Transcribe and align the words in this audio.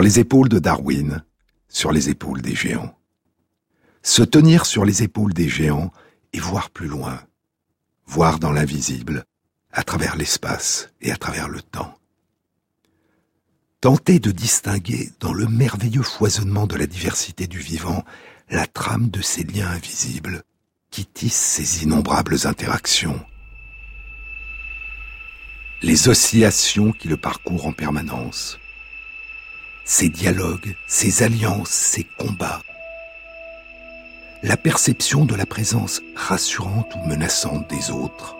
Les 0.00 0.20
épaules 0.20 0.48
de 0.48 0.58
Darwin, 0.58 1.22
sur 1.68 1.92
les 1.92 2.08
épaules 2.08 2.40
des 2.40 2.54
géants. 2.54 2.96
Se 4.02 4.22
tenir 4.22 4.64
sur 4.64 4.84
les 4.84 5.02
épaules 5.02 5.34
des 5.34 5.48
géants 5.48 5.92
et 6.32 6.38
voir 6.38 6.70
plus 6.70 6.86
loin, 6.86 7.20
voir 8.06 8.38
dans 8.38 8.52
l'invisible, 8.52 9.24
à 9.72 9.82
travers 9.82 10.16
l'espace 10.16 10.88
et 11.02 11.10
à 11.10 11.16
travers 11.16 11.48
le 11.48 11.60
temps. 11.60 11.94
Tenter 13.80 14.18
de 14.18 14.30
distinguer 14.30 15.10
dans 15.20 15.34
le 15.34 15.46
merveilleux 15.46 16.02
foisonnement 16.02 16.66
de 16.66 16.76
la 16.76 16.86
diversité 16.86 17.46
du 17.46 17.58
vivant 17.58 18.04
la 18.48 18.66
trame 18.66 19.10
de 19.10 19.20
ces 19.20 19.42
liens 19.42 19.68
invisibles 19.68 20.42
qui 20.90 21.04
tissent 21.04 21.34
ces 21.34 21.82
innombrables 21.82 22.46
interactions. 22.46 23.20
Les 25.82 26.08
oscillations 26.08 26.92
qui 26.92 27.08
le 27.08 27.16
parcourent 27.16 27.66
en 27.66 27.72
permanence. 27.72 28.58
Ces 29.90 30.10
dialogues, 30.10 30.76
ces 30.86 31.22
alliances, 31.22 31.70
ces 31.70 32.04
combats. 32.04 32.60
La 34.42 34.58
perception 34.58 35.24
de 35.24 35.34
la 35.34 35.46
présence 35.46 36.02
rassurante 36.14 36.94
ou 36.94 37.08
menaçante 37.08 37.70
des 37.70 37.90
autres. 37.90 38.36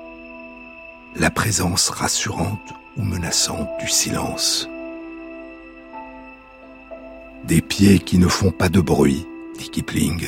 La 1.16 1.30
présence 1.30 1.88
rassurante 1.88 2.74
ou 2.98 3.02
menaçante 3.02 3.66
du 3.80 3.88
silence. 3.88 4.68
Des 7.44 7.62
pieds 7.62 7.98
qui 7.98 8.18
ne 8.18 8.28
font 8.28 8.50
pas 8.50 8.68
de 8.68 8.82
bruit, 8.82 9.26
dit 9.58 9.70
Kipling. 9.70 10.26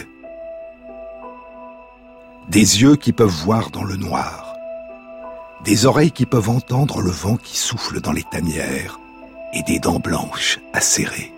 Des 2.48 2.80
yeux 2.80 2.96
qui 2.96 3.12
peuvent 3.12 3.28
voir 3.28 3.68
dans 3.68 3.84
le 3.84 3.96
noir. 3.96 4.54
Des 5.66 5.84
oreilles 5.84 6.12
qui 6.12 6.24
peuvent 6.24 6.48
entendre 6.48 7.02
le 7.02 7.10
vent 7.10 7.36
qui 7.36 7.58
souffle 7.58 8.00
dans 8.00 8.12
les 8.12 8.24
tanières 8.24 8.98
et 9.52 9.62
des 9.62 9.78
dents 9.78 9.98
blanches 9.98 10.58
acérées. 10.72 11.32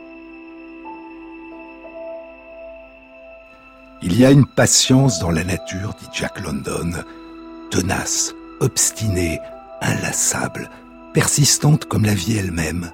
Il 4.02 4.18
y 4.18 4.24
a 4.24 4.30
une 4.30 4.46
patience 4.46 5.20
dans 5.20 5.30
la 5.30 5.44
nature, 5.44 5.94
dit 5.94 6.08
Jack 6.12 6.40
London, 6.40 7.04
tenace, 7.70 8.34
obstinée, 8.60 9.38
inlassable, 9.80 10.68
persistante 11.14 11.84
comme 11.84 12.04
la 12.04 12.14
vie 12.14 12.36
elle-même, 12.36 12.90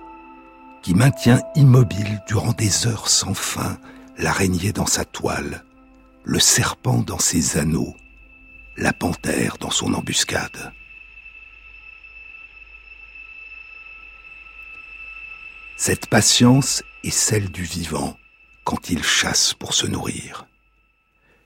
qui 0.83 0.94
maintient 0.94 1.41
immobile 1.55 2.22
durant 2.27 2.52
des 2.52 2.86
heures 2.86 3.08
sans 3.08 3.34
fin 3.34 3.78
l'araignée 4.19 4.72
dans 4.72 4.86
sa 4.86 5.05
toile, 5.05 5.64
le 6.24 6.39
serpent 6.39 6.98
dans 6.98 7.19
ses 7.19 7.56
anneaux, 7.56 7.94
la 8.77 8.92
panthère 8.92 9.56
dans 9.58 9.70
son 9.70 9.94
embuscade. 9.94 10.72
Cette 15.80 16.08
patience 16.08 16.82
est 17.04 17.10
celle 17.10 17.50
du 17.50 17.62
vivant 17.62 18.16
quand 18.64 18.90
il 18.90 19.04
chasse 19.04 19.54
pour 19.54 19.74
se 19.74 19.86
nourrir. 19.86 20.48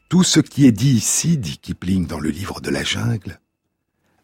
Tout 0.08 0.24
ce 0.24 0.40
qui 0.40 0.66
est 0.66 0.72
dit 0.72 0.94
ici, 0.94 1.36
dit 1.36 1.58
Kipling 1.58 2.06
dans 2.06 2.18
le 2.18 2.30
livre 2.30 2.62
de 2.62 2.70
la 2.70 2.82
jungle, 2.82 3.40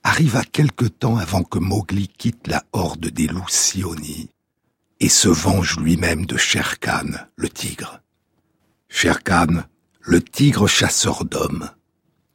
arriva 0.03 0.45
quelque 0.45 0.87
temps 0.87 1.19
avant 1.19 1.43
que 1.43 1.59
Mowgli 1.59 2.09
quitte 2.09 2.47
la 2.47 2.65
horde 2.73 3.09
des 3.09 3.27
loups 3.27 3.51
Sioni 3.51 4.31
et 4.99 5.11
se 5.11 5.29
venge 5.29 5.77
lui-même 5.77 6.25
de 6.25 6.39
Sher 6.39 6.79
Khan, 6.81 7.11
le 7.37 7.51
tigre. 7.51 8.01
Sher 8.89 9.23
Khan, 9.23 9.63
le 10.01 10.23
tigre 10.23 10.67
chasseur 10.69 11.27
d'hommes, 11.27 11.71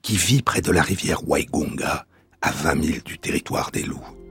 qui 0.04 0.16
vit 0.16 0.44
près 0.44 0.62
de 0.62 0.72
la 0.72 0.84
rivière 0.84 1.28
Waigunga, 1.28 2.06
à 2.40 2.52
20 2.52 2.76
milles 2.76 3.04
du 3.04 3.18
territoire 3.18 3.72
des 3.72 3.84
loups. 3.84 4.23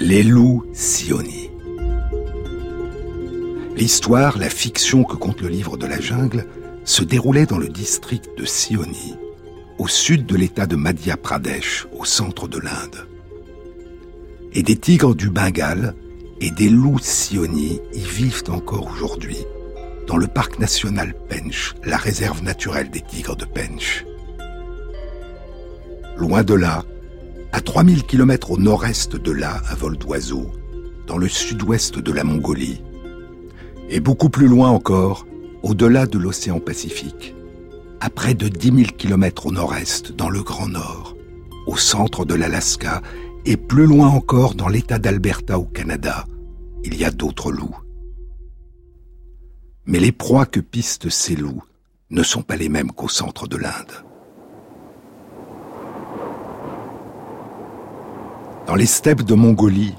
Les 0.00 0.22
loups 0.22 0.64
Sioni. 0.74 1.50
L'histoire, 3.74 4.38
la 4.38 4.48
fiction 4.48 5.02
que 5.02 5.16
compte 5.16 5.40
le 5.40 5.48
livre 5.48 5.76
de 5.76 5.86
la 5.86 6.00
jungle, 6.00 6.46
se 6.84 7.02
déroulait 7.02 7.46
dans 7.46 7.58
le 7.58 7.68
district 7.68 8.30
de 8.38 8.44
Sioni, 8.44 9.16
au 9.76 9.88
sud 9.88 10.24
de 10.24 10.36
l'état 10.36 10.66
de 10.66 10.76
Madhya 10.76 11.16
Pradesh, 11.16 11.88
au 11.98 12.04
centre 12.04 12.46
de 12.46 12.58
l'Inde. 12.58 13.08
Et 14.52 14.62
des 14.62 14.76
tigres 14.76 15.16
du 15.16 15.30
Bengale 15.30 15.96
et 16.40 16.52
des 16.52 16.68
loups 16.68 17.00
Sioni 17.00 17.80
y 17.92 18.00
vivent 18.00 18.44
encore 18.50 18.88
aujourd'hui, 18.92 19.38
dans 20.06 20.16
le 20.16 20.28
parc 20.28 20.60
national 20.60 21.12
Pench, 21.28 21.74
la 21.84 21.96
réserve 21.96 22.44
naturelle 22.44 22.90
des 22.90 23.02
tigres 23.02 23.36
de 23.36 23.46
Pench. 23.46 24.04
Loin 26.16 26.44
de 26.44 26.54
là, 26.54 26.84
à 27.52 27.60
3000 27.60 28.04
km 28.04 28.52
au 28.52 28.58
nord-est 28.58 29.16
de 29.16 29.30
là, 29.32 29.60
à 29.68 29.74
vol 29.74 29.96
d'oiseau, 29.96 30.50
dans 31.06 31.18
le 31.18 31.28
sud-ouest 31.28 31.98
de 31.98 32.12
la 32.12 32.24
Mongolie, 32.24 32.82
et 33.88 34.00
beaucoup 34.00 34.28
plus 34.28 34.48
loin 34.48 34.70
encore, 34.70 35.26
au-delà 35.62 36.06
de 36.06 36.18
l'océan 36.18 36.60
Pacifique, 36.60 37.34
à 38.00 38.10
près 38.10 38.34
de 38.34 38.48
10 38.48 38.66
000 38.66 38.78
km 38.96 39.46
au 39.46 39.52
nord-est, 39.52 40.12
dans 40.12 40.28
le 40.28 40.42
Grand 40.42 40.68
Nord, 40.68 41.16
au 41.66 41.76
centre 41.76 42.24
de 42.24 42.34
l'Alaska 42.34 43.02
et 43.44 43.56
plus 43.56 43.86
loin 43.86 44.08
encore 44.08 44.54
dans 44.54 44.68
l'État 44.68 44.98
d'Alberta 44.98 45.58
au 45.58 45.64
Canada, 45.64 46.26
il 46.84 46.96
y 46.96 47.04
a 47.04 47.10
d'autres 47.10 47.50
loups. 47.50 47.76
Mais 49.86 50.00
les 50.00 50.12
proies 50.12 50.46
que 50.46 50.60
pistent 50.60 51.08
ces 51.08 51.34
loups 51.34 51.62
ne 52.10 52.22
sont 52.22 52.42
pas 52.42 52.56
les 52.56 52.68
mêmes 52.68 52.92
qu'au 52.92 53.08
centre 53.08 53.48
de 53.48 53.56
l'Inde. 53.56 54.04
Dans 58.68 58.74
les 58.74 58.84
steppes 58.84 59.22
de 59.22 59.34
Mongolie, 59.34 59.94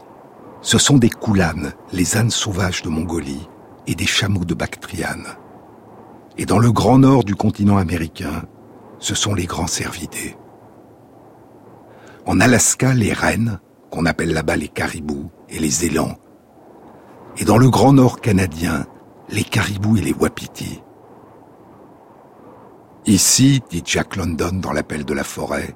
ce 0.62 0.78
sont 0.78 1.00
des 1.00 1.10
koulanes, 1.10 1.74
les 1.92 2.18
ânes 2.18 2.30
sauvages 2.30 2.84
de 2.84 2.90
Mongolie, 2.90 3.50
et 3.88 3.96
des 3.96 4.06
chameaux 4.06 4.46
de 4.46 4.54
Bactriane. 4.54 5.26
Et 6.38 6.46
dans 6.46 6.60
le 6.60 6.72
grand 6.72 7.00
nord 7.00 7.24
du 7.24 7.34
continent 7.34 7.78
américain, 7.78 8.44
ce 9.00 9.16
sont 9.16 9.34
les 9.34 9.48
grands 9.48 9.66
cervidés. 9.66 10.38
En 12.28 12.40
Alaska, 12.40 12.94
les 12.94 13.12
rennes, 13.12 13.60
qu'on 13.90 14.06
appelle 14.06 14.34
là-bas 14.34 14.56
les 14.56 14.68
caribous, 14.68 15.32
et 15.50 15.58
les 15.58 15.86
élans. 15.86 16.18
Et 17.38 17.46
dans 17.46 17.58
le 17.58 17.72
grand 17.72 17.94
nord 17.94 18.22
canadien, 18.22 18.86
les 19.30 19.44
caribous 19.44 19.98
et 19.98 20.02
les 20.02 20.14
wapitis. 20.14 20.84
Ici, 23.08 23.64
dit 23.72 23.82
Jack 23.84 24.16
London 24.16 24.60
dans 24.62 24.74
l'appel 24.74 25.06
de 25.06 25.14
la 25.16 25.24
forêt, 25.24 25.76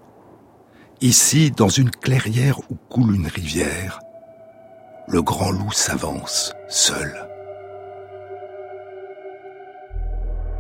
ici, 1.04 1.52
dans 1.52 1.68
une 1.68 1.92
clairière 1.92 2.60
où 2.70 2.76
coule 2.90 3.16
une 3.16 3.28
rivière, 3.28 4.00
le 5.10 5.22
grand 5.22 5.52
loup 5.52 5.72
s'avance, 5.74 6.54
seul. 6.70 7.28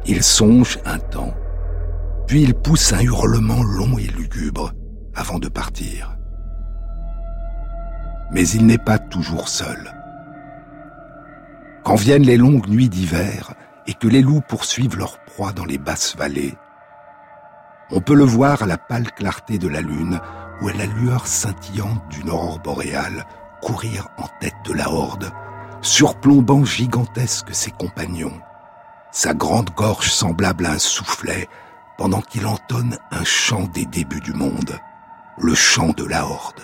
Il 0.05 0.21
songe 0.21 0.79
un 0.83 0.99
temps, 0.99 1.33
puis 2.27 2.43
il 2.43 2.53
pousse 2.53 2.91
un 2.91 2.99
hurlement 2.99 3.63
long 3.63 3.97
et 3.97 4.07
lugubre 4.07 4.73
avant 5.15 5.39
de 5.39 5.47
partir. 5.47 6.17
Mais 8.33 8.45
il 8.49 8.65
n'est 8.65 8.77
pas 8.77 8.99
toujours 8.99 9.47
seul. 9.47 9.93
Quand 11.85 11.95
viennent 11.95 12.25
les 12.25 12.37
longues 12.37 12.67
nuits 12.67 12.89
d'hiver 12.89 13.53
et 13.87 13.93
que 13.93 14.09
les 14.09 14.21
loups 14.21 14.43
poursuivent 14.49 14.97
leur 14.97 15.19
proie 15.23 15.53
dans 15.53 15.65
les 15.65 15.77
basses 15.77 16.17
vallées, 16.17 16.55
on 17.91 17.99
peut 17.99 18.15
le 18.15 18.23
voir 18.23 18.63
à 18.63 18.65
la 18.65 18.77
pâle 18.77 19.11
clarté 19.11 19.57
de 19.57 19.67
la 19.67 19.81
lune 19.81 20.19
ou 20.61 20.69
à 20.69 20.73
la 20.73 20.85
lueur 20.85 21.27
scintillante 21.27 22.07
d'une 22.09 22.29
aurore 22.29 22.59
boréale 22.59 23.25
courir 23.61 24.09
en 24.17 24.27
tête 24.39 24.55
de 24.65 24.73
la 24.73 24.89
horde, 24.89 25.31
surplombant 25.81 26.65
gigantesques 26.65 27.53
ses 27.53 27.71
compagnons, 27.71 28.39
sa 29.11 29.33
grande 29.33 29.69
gorge 29.71 30.11
semblable 30.11 30.65
à 30.65 30.71
un 30.71 30.79
soufflet, 30.79 31.47
pendant 31.97 32.21
qu'il 32.21 32.45
entonne 32.45 32.97
un 33.11 33.23
chant 33.23 33.63
des 33.73 33.85
débuts 33.85 34.21
du 34.21 34.33
monde, 34.33 34.79
le 35.37 35.53
chant 35.53 35.89
de 35.89 36.03
la 36.03 36.25
horde. 36.25 36.61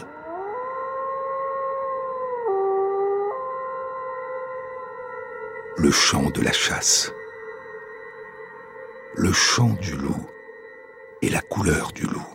Le 5.78 5.92
chant 5.92 6.30
de 6.32 6.42
la 6.42 6.52
chasse. 6.52 7.14
Le 9.16 9.32
chant 9.32 9.70
du 9.82 9.96
loup 9.96 10.28
et 11.22 11.30
la 11.30 11.42
couleur 11.42 11.92
du 11.94 12.04
loup. 12.04 12.28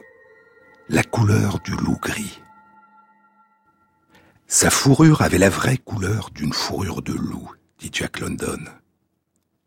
La 0.89 1.03
couleur 1.03 1.61
du 1.61 1.73
loup 1.73 1.99
gris. 2.01 2.41
Sa 4.47 4.71
fourrure 4.71 5.23
avait 5.23 5.39
la 5.39 5.49
vraie 5.49 5.79
couleur 5.79 6.31
d'une 6.35 6.53
fourrure 6.53 7.03
de 7.03 7.15
loup, 7.15 7.51
dit 7.79 7.91
Jack 7.93 8.21
London. 8.21 8.59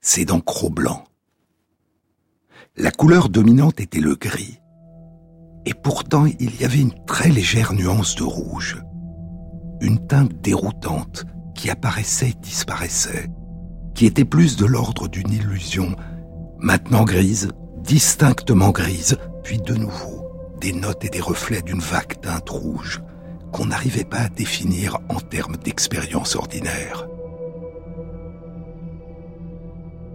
Ses 0.02 0.26
dents 0.26 0.40
crocs 0.40 0.74
blancs. 0.74 1.04
La 2.76 2.92
couleur 2.92 3.30
dominante 3.30 3.80
était 3.80 4.00
le 4.00 4.16
gris. 4.16 4.60
Et 5.66 5.74
pourtant, 5.74 6.26
il 6.26 6.62
y 6.62 6.64
avait 6.64 6.80
une 6.80 7.04
très 7.06 7.30
légère 7.30 7.74
nuance 7.74 8.16
de 8.16 8.24
rouge. 8.24 8.78
Une 9.82 10.06
teinte 10.08 10.40
déroutante 10.42 11.26
qui 11.56 11.70
apparaissait 11.70 12.30
et 12.30 12.40
disparaissait, 12.42 13.30
qui 13.96 14.06
était 14.06 14.26
plus 14.26 14.56
de 14.58 14.66
l'ordre 14.66 15.08
d'une 15.08 15.32
illusion, 15.32 15.96
maintenant 16.60 17.04
grise, 17.04 17.50
distinctement 17.88 18.72
grise, 18.72 19.18
puis 19.44 19.60
de 19.60 19.74
nouveau 19.74 20.30
des 20.60 20.74
notes 20.74 21.06
et 21.06 21.10
des 21.10 21.22
reflets 21.22 21.62
d'une 21.62 21.80
vague 21.80 22.20
teinte 22.20 22.50
rouge, 22.50 23.02
qu'on 23.54 23.68
n'arrivait 23.68 24.04
pas 24.04 24.24
à 24.24 24.30
définir 24.30 24.98
en 25.08 25.22
termes 25.22 25.56
d'expérience 25.56 26.36
ordinaire. 26.36 27.08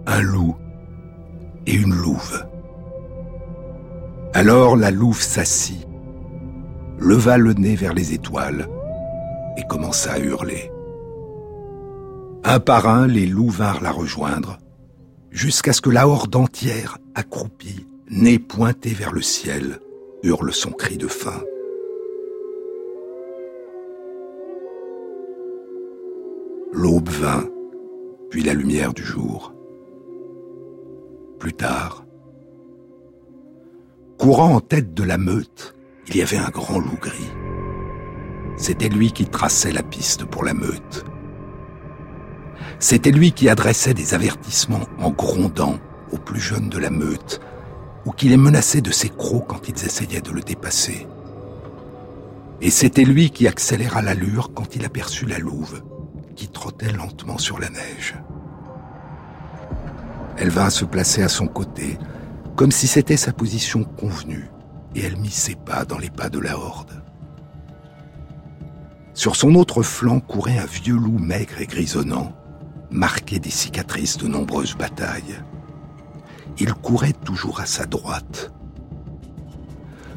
Un 0.05 0.21
loup 0.21 0.55
et 1.65 1.73
une 1.73 1.95
louve. 1.95 2.45
Alors 4.35 4.75
la 4.75 4.91
louve 4.91 5.21
s'assit, 5.21 5.87
leva 6.99 7.37
le 7.37 7.53
nez 7.53 7.75
vers 7.75 7.93
les 7.93 8.13
étoiles 8.13 8.67
et 9.57 9.63
commença 9.63 10.13
à 10.13 10.19
hurler. 10.19 10.69
Un 12.43 12.59
par 12.59 12.87
un, 12.87 13.07
les 13.07 13.25
loups 13.25 13.49
vinrent 13.49 13.81
la 13.81 13.91
rejoindre, 13.91 14.59
jusqu'à 15.33 15.73
ce 15.73 15.81
que 15.81 15.89
la 15.89 16.07
horde 16.07 16.35
entière, 16.35 16.99
accroupie, 17.15 17.87
nez 18.09 18.39
pointé 18.39 18.91
vers 18.91 19.11
le 19.11 19.21
ciel, 19.21 19.79
hurle 20.21 20.53
son 20.53 20.71
cri 20.71 20.97
de 20.97 21.07
faim. 21.07 21.41
L'aube 26.71 27.09
vint, 27.09 27.45
puis 28.29 28.43
la 28.43 28.53
lumière 28.53 28.93
du 28.93 29.03
jour. 29.03 29.53
Plus 31.39 31.53
tard, 31.53 32.05
courant 34.17 34.55
en 34.55 34.61
tête 34.61 34.93
de 34.93 35.03
la 35.03 35.17
meute, 35.17 35.75
il 36.07 36.15
y 36.15 36.21
avait 36.21 36.37
un 36.37 36.49
grand 36.49 36.79
loup 36.79 36.97
gris. 37.01 37.31
C'était 38.55 38.89
lui 38.89 39.11
qui 39.11 39.25
traçait 39.25 39.71
la 39.71 39.83
piste 39.83 40.25
pour 40.25 40.43
la 40.43 40.53
meute. 40.53 41.05
C'était 42.79 43.11
lui 43.11 43.31
qui 43.31 43.49
adressait 43.49 43.93
des 43.93 44.13
avertissements 44.13 44.87
en 44.99 45.11
grondant 45.11 45.79
aux 46.11 46.17
plus 46.17 46.39
jeunes 46.39 46.69
de 46.69 46.77
la 46.77 46.89
meute, 46.89 47.41
ou 48.05 48.11
qui 48.11 48.29
les 48.29 48.37
menaçait 48.37 48.81
de 48.81 48.91
ses 48.91 49.09
crocs 49.09 49.45
quand 49.47 49.67
ils 49.69 49.85
essayaient 49.85 50.21
de 50.21 50.31
le 50.31 50.41
dépasser. 50.41 51.07
Et 52.61 52.69
c'était 52.69 53.05
lui 53.05 53.29
qui 53.29 53.47
accéléra 53.47 54.01
l'allure 54.01 54.51
quand 54.53 54.75
il 54.75 54.85
aperçut 54.85 55.25
la 55.25 55.39
louve, 55.39 55.81
qui 56.35 56.47
trottait 56.47 56.91
lentement 56.91 57.37
sur 57.37 57.59
la 57.59 57.69
neige. 57.69 58.15
Elle 60.37 60.49
vint 60.49 60.69
se 60.69 60.85
placer 60.85 61.23
à 61.23 61.29
son 61.29 61.47
côté, 61.47 61.97
comme 62.55 62.71
si 62.71 62.87
c'était 62.87 63.17
sa 63.17 63.33
position 63.33 63.83
convenue, 63.83 64.49
et 64.95 65.03
elle 65.03 65.17
mit 65.17 65.29
ses 65.29 65.55
pas 65.55 65.85
dans 65.85 65.97
les 65.97 66.09
pas 66.09 66.29
de 66.29 66.39
la 66.39 66.57
horde. 66.57 67.01
Sur 69.13 69.35
son 69.35 69.55
autre 69.55 69.83
flanc 69.83 70.19
courait 70.19 70.57
un 70.57 70.65
vieux 70.65 70.95
loup 70.95 71.19
maigre 71.19 71.61
et 71.61 71.67
grisonnant, 71.67 72.33
marqué 72.93 73.39
des 73.39 73.49
cicatrices 73.49 74.17
de 74.17 74.27
nombreuses 74.27 74.75
batailles. 74.75 75.41
Il 76.59 76.73
courait 76.73 77.13
toujours 77.13 77.59
à 77.59 77.65
sa 77.65 77.85
droite. 77.85 78.53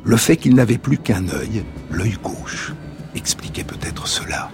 Le 0.05 0.17
fait 0.17 0.37
qu'il 0.37 0.55
n'avait 0.55 0.79
plus 0.79 0.99
qu'un 0.99 1.29
œil, 1.31 1.65
l'œil 1.91 2.17
gauche, 2.23 2.73
expliquait 3.15 3.65
peut-être 3.65 4.07
cela. 4.07 4.51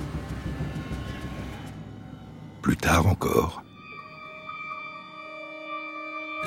Plus 2.63 2.77
tard 2.77 3.09
encore, 3.09 3.63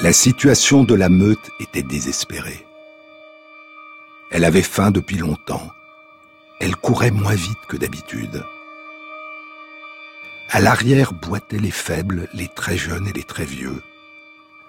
la 0.01 0.13
situation 0.13 0.83
de 0.83 0.95
la 0.95 1.09
meute 1.09 1.49
était 1.59 1.83
désespérée. 1.83 2.65
Elle 4.31 4.45
avait 4.45 4.61
faim 4.61 4.91
depuis 4.91 5.17
longtemps. 5.17 5.69
Elle 6.59 6.75
courait 6.75 7.11
moins 7.11 7.35
vite 7.35 7.65
que 7.67 7.77
d'habitude. 7.77 8.43
À 10.49 10.59
l'arrière 10.59 11.13
boitaient 11.13 11.59
les 11.59 11.71
faibles, 11.71 12.27
les 12.33 12.47
très 12.47 12.77
jeunes 12.77 13.07
et 13.07 13.13
les 13.13 13.23
très 13.23 13.45
vieux. 13.45 13.81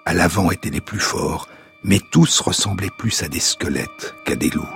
À 0.05 0.13
l'avant 0.13 0.51
étaient 0.51 0.69
les 0.69 0.81
plus 0.81 0.99
forts, 0.99 1.47
mais 1.83 1.99
tous 2.11 2.39
ressemblaient 2.39 2.91
plus 2.97 3.23
à 3.23 3.27
des 3.27 3.39
squelettes 3.39 4.15
qu'à 4.25 4.35
des 4.35 4.49
loups. 4.49 4.67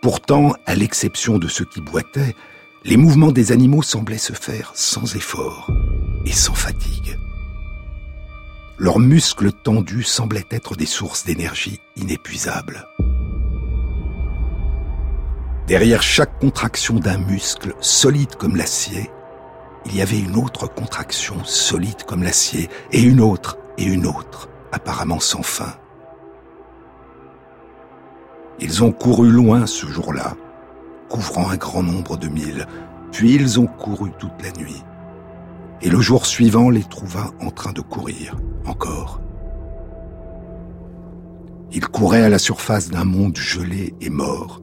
Pourtant, 0.00 0.54
à 0.66 0.74
l'exception 0.74 1.38
de 1.38 1.48
ceux 1.48 1.64
qui 1.64 1.80
boitaient, 1.80 2.34
les 2.84 2.96
mouvements 2.96 3.30
des 3.30 3.52
animaux 3.52 3.82
semblaient 3.82 4.18
se 4.18 4.32
faire 4.32 4.72
sans 4.74 5.14
effort 5.14 5.70
et 6.24 6.32
sans 6.32 6.54
fatigue. 6.54 7.18
Leurs 8.78 8.98
muscles 8.98 9.52
tendus 9.52 10.02
semblaient 10.02 10.46
être 10.50 10.74
des 10.74 10.86
sources 10.86 11.24
d'énergie 11.24 11.78
inépuisables. 11.94 12.88
Derrière 15.72 16.02
chaque 16.02 16.38
contraction 16.38 16.96
d'un 16.96 17.16
muscle 17.16 17.72
solide 17.80 18.36
comme 18.36 18.56
l'acier, 18.56 19.10
il 19.86 19.96
y 19.96 20.02
avait 20.02 20.18
une 20.18 20.36
autre 20.36 20.66
contraction 20.66 21.42
solide 21.44 22.02
comme 22.06 22.22
l'acier, 22.22 22.68
et 22.90 23.00
une 23.00 23.22
autre, 23.22 23.56
et 23.78 23.84
une 23.84 24.04
autre, 24.04 24.50
apparemment 24.70 25.18
sans 25.18 25.42
fin. 25.42 25.72
Ils 28.60 28.84
ont 28.84 28.92
couru 28.92 29.30
loin 29.30 29.64
ce 29.64 29.86
jour-là, 29.86 30.36
couvrant 31.08 31.48
un 31.48 31.56
grand 31.56 31.82
nombre 31.82 32.18
de 32.18 32.28
milles, 32.28 32.66
puis 33.10 33.32
ils 33.32 33.58
ont 33.58 33.66
couru 33.66 34.10
toute 34.18 34.42
la 34.42 34.52
nuit. 34.60 34.84
Et 35.80 35.88
le 35.88 36.02
jour 36.02 36.26
suivant 36.26 36.68
les 36.68 36.84
trouva 36.84 37.30
en 37.40 37.50
train 37.50 37.72
de 37.72 37.80
courir, 37.80 38.36
encore. 38.66 39.22
Ils 41.70 41.88
couraient 41.88 42.24
à 42.24 42.28
la 42.28 42.38
surface 42.38 42.90
d'un 42.90 43.04
monde 43.04 43.38
gelé 43.38 43.94
et 44.02 44.10
mort, 44.10 44.60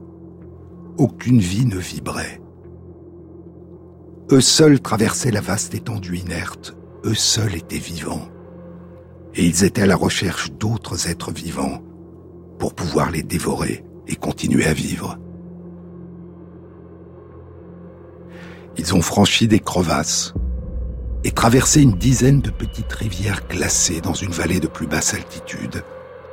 aucune 0.98 1.40
vie 1.40 1.66
ne 1.66 1.78
vibrait. 1.78 2.40
Eux 4.30 4.40
seuls 4.40 4.80
traversaient 4.80 5.30
la 5.30 5.40
vaste 5.40 5.74
étendue 5.74 6.18
inerte, 6.18 6.76
eux 7.04 7.14
seuls 7.14 7.56
étaient 7.56 7.78
vivants. 7.78 8.28
Et 9.34 9.44
ils 9.44 9.64
étaient 9.64 9.82
à 9.82 9.86
la 9.86 9.96
recherche 9.96 10.52
d'autres 10.52 11.08
êtres 11.08 11.32
vivants 11.32 11.82
pour 12.58 12.74
pouvoir 12.74 13.10
les 13.10 13.22
dévorer 13.22 13.84
et 14.06 14.16
continuer 14.16 14.66
à 14.66 14.72
vivre. 14.72 15.18
Ils 18.76 18.94
ont 18.94 19.02
franchi 19.02 19.48
des 19.48 19.60
crevasses 19.60 20.34
et 21.24 21.32
traversé 21.32 21.82
une 21.82 21.96
dizaine 21.96 22.40
de 22.40 22.50
petites 22.50 22.92
rivières 22.92 23.46
glacées 23.48 24.00
dans 24.00 24.14
une 24.14 24.30
vallée 24.30 24.60
de 24.60 24.68
plus 24.68 24.86
basse 24.86 25.14
altitude, 25.14 25.82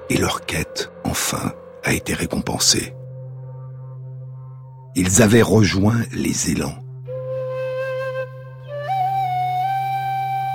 et 0.10 0.18
leur 0.18 0.46
quête, 0.46 0.92
enfin, 1.04 1.52
a 1.84 1.94
été 1.94 2.14
récompensée 2.14 2.94
ils 5.00 5.22
avaient 5.22 5.44
rejoint 5.44 6.02
les 6.12 6.50
élans. 6.50 6.74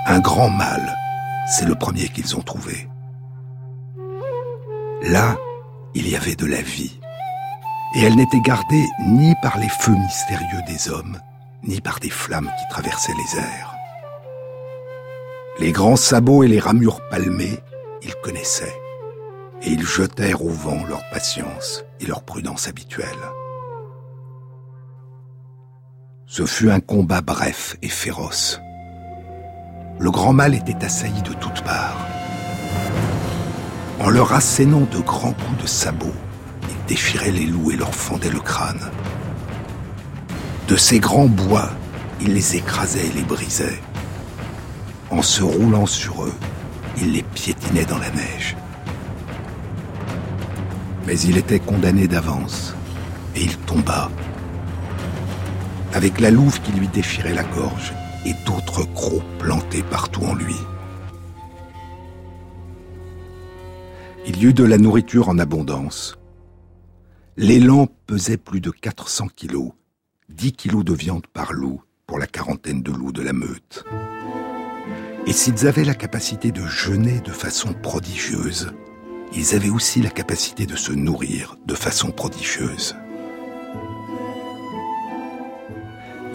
Un 0.05 0.19
grand 0.19 0.49
mâle, 0.49 0.93
c'est 1.47 1.65
le 1.65 1.75
premier 1.75 2.09
qu'ils 2.09 2.35
ont 2.35 2.41
trouvé. 2.41 2.89
Là, 5.03 5.37
il 5.93 6.09
y 6.09 6.17
avait 6.17 6.35
de 6.35 6.45
la 6.45 6.61
vie, 6.61 6.99
et 7.95 8.01
elle 8.01 8.17
n'était 8.17 8.41
gardée 8.41 8.85
ni 9.07 9.33
par 9.41 9.57
les 9.59 9.69
feux 9.69 9.95
mystérieux 9.95 10.61
des 10.67 10.89
hommes, 10.89 11.21
ni 11.63 11.79
par 11.79 12.01
des 12.01 12.09
flammes 12.09 12.51
qui 12.59 12.67
traversaient 12.69 13.13
les 13.13 13.39
airs. 13.39 13.75
Les 15.59 15.71
grands 15.71 15.95
sabots 15.95 16.43
et 16.43 16.49
les 16.49 16.59
ramures 16.59 16.99
palmées, 17.09 17.59
ils 18.01 18.15
connaissaient, 18.15 18.77
et 19.61 19.69
ils 19.69 19.85
jetèrent 19.85 20.43
au 20.43 20.49
vent 20.49 20.83
leur 20.89 21.09
patience 21.11 21.85
et 22.01 22.05
leur 22.05 22.23
prudence 22.23 22.67
habituelle. 22.67 23.07
Ce 26.35 26.47
fut 26.47 26.71
un 26.71 26.79
combat 26.79 27.21
bref 27.21 27.77
et 27.83 27.89
féroce. 27.89 28.59
Le 29.99 30.09
grand 30.09 30.33
mal 30.33 30.55
était 30.55 30.83
assailli 30.83 31.21
de 31.21 31.33
toutes 31.33 31.63
parts. 31.63 32.07
En 33.99 34.09
leur 34.09 34.33
assénant 34.33 34.87
de 34.91 34.97
grands 34.97 35.33
coups 35.33 35.61
de 35.61 35.67
sabot, 35.67 36.15
il 36.63 36.85
déchirait 36.87 37.29
les 37.29 37.45
loups 37.45 37.69
et 37.69 37.75
leur 37.75 37.93
fendait 37.93 38.31
le 38.31 38.39
crâne. 38.39 38.81
De 40.67 40.75
ces 40.75 40.99
grands 40.99 41.27
bois, 41.27 41.69
il 42.19 42.33
les 42.33 42.55
écrasait 42.55 43.05
et 43.05 43.13
les 43.13 43.21
brisait. 43.21 43.79
En 45.11 45.21
se 45.21 45.43
roulant 45.43 45.85
sur 45.85 46.23
eux, 46.23 46.33
il 46.97 47.11
les 47.11 47.21
piétinait 47.21 47.85
dans 47.85 47.99
la 47.99 48.09
neige. 48.09 48.57
Mais 51.05 51.19
il 51.19 51.37
était 51.37 51.59
condamné 51.59 52.07
d'avance, 52.07 52.73
et 53.35 53.43
il 53.43 53.55
tomba 53.55 54.09
avec 55.93 56.19
la 56.19 56.31
louve 56.31 56.59
qui 56.61 56.71
lui 56.71 56.87
déchirait 56.87 57.33
la 57.33 57.43
gorge 57.43 57.93
et 58.25 58.33
d'autres 58.45 58.83
crocs 58.93 59.23
plantés 59.39 59.83
partout 59.83 60.23
en 60.23 60.33
lui. 60.33 60.55
Il 64.25 64.41
y 64.41 64.45
eut 64.45 64.53
de 64.53 64.63
la 64.63 64.77
nourriture 64.77 65.29
en 65.29 65.37
abondance. 65.37 66.17
L'élan 67.37 67.87
pesait 68.07 68.37
plus 68.37 68.61
de 68.61 68.71
400 68.71 69.27
kilos, 69.35 69.71
10 70.29 70.53
kilos 70.53 70.85
de 70.85 70.93
viande 70.93 71.27
par 71.27 71.51
loup 71.51 71.81
pour 72.07 72.19
la 72.19 72.27
quarantaine 72.27 72.81
de 72.81 72.91
loups 72.91 73.11
de 73.11 73.21
la 73.21 73.33
meute. 73.33 73.83
Et 75.25 75.33
s'ils 75.33 75.67
avaient 75.67 75.83
la 75.83 75.95
capacité 75.95 76.51
de 76.51 76.65
jeûner 76.65 77.19
de 77.21 77.31
façon 77.31 77.73
prodigieuse, 77.73 78.71
ils 79.35 79.55
avaient 79.55 79.69
aussi 79.69 80.01
la 80.01 80.09
capacité 80.09 80.65
de 80.65 80.75
se 80.75 80.91
nourrir 80.91 81.57
de 81.65 81.75
façon 81.75 82.11
prodigieuse. 82.11 82.95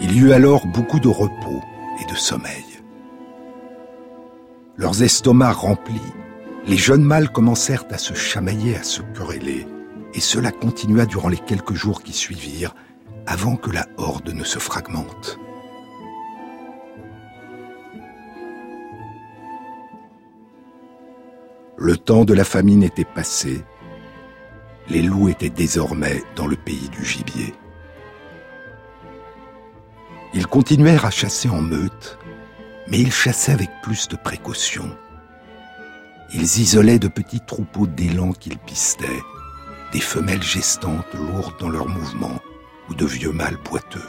Il 0.01 0.15
y 0.15 0.19
eut 0.19 0.31
alors 0.31 0.65
beaucoup 0.65 0.99
de 0.99 1.09
repos 1.09 1.61
et 2.01 2.11
de 2.11 2.15
sommeil. 2.15 2.65
Leurs 4.77 5.03
estomacs 5.03 5.57
remplis, 5.57 5.99
les 6.65 6.77
jeunes 6.77 7.03
mâles 7.03 7.31
commencèrent 7.31 7.85
à 7.91 7.97
se 7.97 8.13
chamailler, 8.13 8.77
à 8.77 8.83
se 8.83 9.01
quereller, 9.01 9.67
et 10.13 10.21
cela 10.21 10.51
continua 10.51 11.05
durant 11.05 11.27
les 11.27 11.37
quelques 11.37 11.73
jours 11.73 12.01
qui 12.01 12.13
suivirent, 12.13 12.75
avant 13.27 13.57
que 13.57 13.71
la 13.71 13.87
horde 13.97 14.29
ne 14.29 14.43
se 14.43 14.57
fragmente. 14.57 15.37
Le 21.77 21.97
temps 21.97 22.23
de 22.23 22.33
la 22.33 22.45
famine 22.45 22.83
était 22.83 23.05
passé, 23.05 23.63
les 24.89 25.01
loups 25.01 25.29
étaient 25.29 25.49
désormais 25.49 26.23
dans 26.35 26.47
le 26.47 26.55
pays 26.55 26.89
du 26.89 27.05
gibier. 27.05 27.53
Ils 30.33 30.47
continuèrent 30.47 31.05
à 31.05 31.09
chasser 31.09 31.49
en 31.49 31.61
meute, 31.61 32.19
mais 32.87 32.99
ils 32.99 33.11
chassaient 33.11 33.51
avec 33.51 33.69
plus 33.81 34.07
de 34.07 34.15
précaution. 34.15 34.95
Ils 36.33 36.59
isolaient 36.59 36.99
de 36.99 37.07
petits 37.07 37.39
troupeaux 37.39 37.87
d'élans 37.87 38.33
qu'ils 38.33 38.59
pistaient, 38.59 39.23
des 39.91 39.99
femelles 39.99 40.43
gestantes 40.43 41.13
lourdes 41.15 41.59
dans 41.59 41.69
leurs 41.69 41.89
mouvements 41.89 42.39
ou 42.89 42.93
de 42.93 43.05
vieux 43.05 43.31
mâles 43.31 43.57
boiteux. 43.65 44.07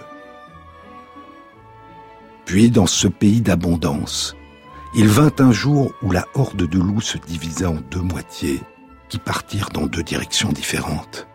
Puis, 2.45 2.71
dans 2.71 2.87
ce 2.87 3.09
pays 3.09 3.41
d'abondance, 3.41 4.37
il 4.95 5.09
vint 5.09 5.33
un 5.39 5.53
jour 5.53 5.93
où 6.03 6.11
la 6.11 6.27
horde 6.35 6.67
de 6.67 6.79
loups 6.79 7.01
se 7.01 7.17
divisa 7.17 7.71
en 7.71 7.79
deux 7.91 8.03
moitiés 8.03 8.61
qui 9.09 9.19
partirent 9.19 9.71
dans 9.71 9.87
deux 9.87 10.03
directions 10.03 10.53
différentes. 10.53 11.27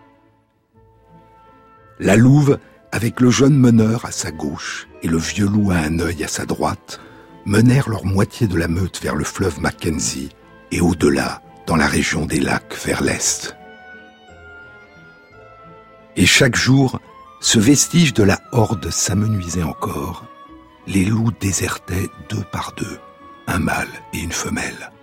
La 2.00 2.18
louve, 2.18 2.60
avec 2.96 3.20
le 3.20 3.30
jeune 3.30 3.58
meneur 3.58 4.06
à 4.06 4.12
sa 4.12 4.32
gauche 4.32 4.88
et 5.04 5.10
le 5.10 5.18
vieux 5.18 5.48
loup 5.48 5.72
à 5.72 5.76
un 5.76 6.00
œil 6.00 6.24
à 6.24 6.30
sa 6.30 6.46
droite, 6.46 7.02
menèrent 7.46 7.90
leur 7.90 8.06
moitié 8.06 8.48
de 8.48 8.58
la 8.58 8.70
meute 8.70 9.02
vers 9.04 9.16
le 9.16 9.26
fleuve 9.26 9.60
Mackenzie 9.60 10.30
et 10.72 10.80
au-delà, 10.80 11.42
dans 11.68 11.76
la 11.76 11.88
région 11.88 12.26
des 12.26 12.40
lacs 12.40 12.74
vers 12.86 13.04
l'est. 13.04 13.58
Et 16.16 16.26
chaque 16.26 16.56
jour, 16.56 17.02
ce 17.42 17.60
vestige 17.60 18.14
de 18.14 18.24
la 18.24 18.40
horde 18.54 18.90
s'amenuisait 18.90 19.64
encore. 19.64 20.24
Les 20.88 21.04
loups 21.04 21.34
désertaient 21.42 22.10
deux 22.30 22.46
par 22.50 22.76
deux, 22.78 22.98
un 23.48 23.60
mâle 23.60 23.92
et 24.14 24.20
une 24.20 24.32
femelle. 24.32 24.94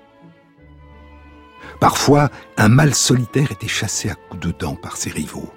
Parfois, 1.78 2.30
un 2.56 2.68
mâle 2.68 2.94
solitaire 2.94 3.52
était 3.52 3.68
chassé 3.68 4.08
à 4.08 4.14
coups 4.14 4.46
de 4.46 4.52
dents 4.52 4.76
par 4.76 4.96
ses 4.96 5.10
rivaux. 5.10 5.52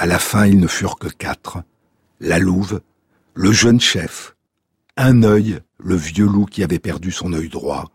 À 0.00 0.06
la 0.06 0.20
fin, 0.20 0.46
ils 0.46 0.60
ne 0.60 0.68
furent 0.68 0.96
que 0.96 1.08
quatre. 1.08 1.58
La 2.20 2.38
louve, 2.38 2.82
le 3.34 3.50
jeune 3.50 3.80
chef, 3.80 4.36
un 4.96 5.24
œil, 5.24 5.58
le 5.76 5.96
vieux 5.96 6.24
loup 6.24 6.44
qui 6.44 6.62
avait 6.62 6.78
perdu 6.78 7.10
son 7.10 7.32
œil 7.32 7.48
droit, 7.48 7.90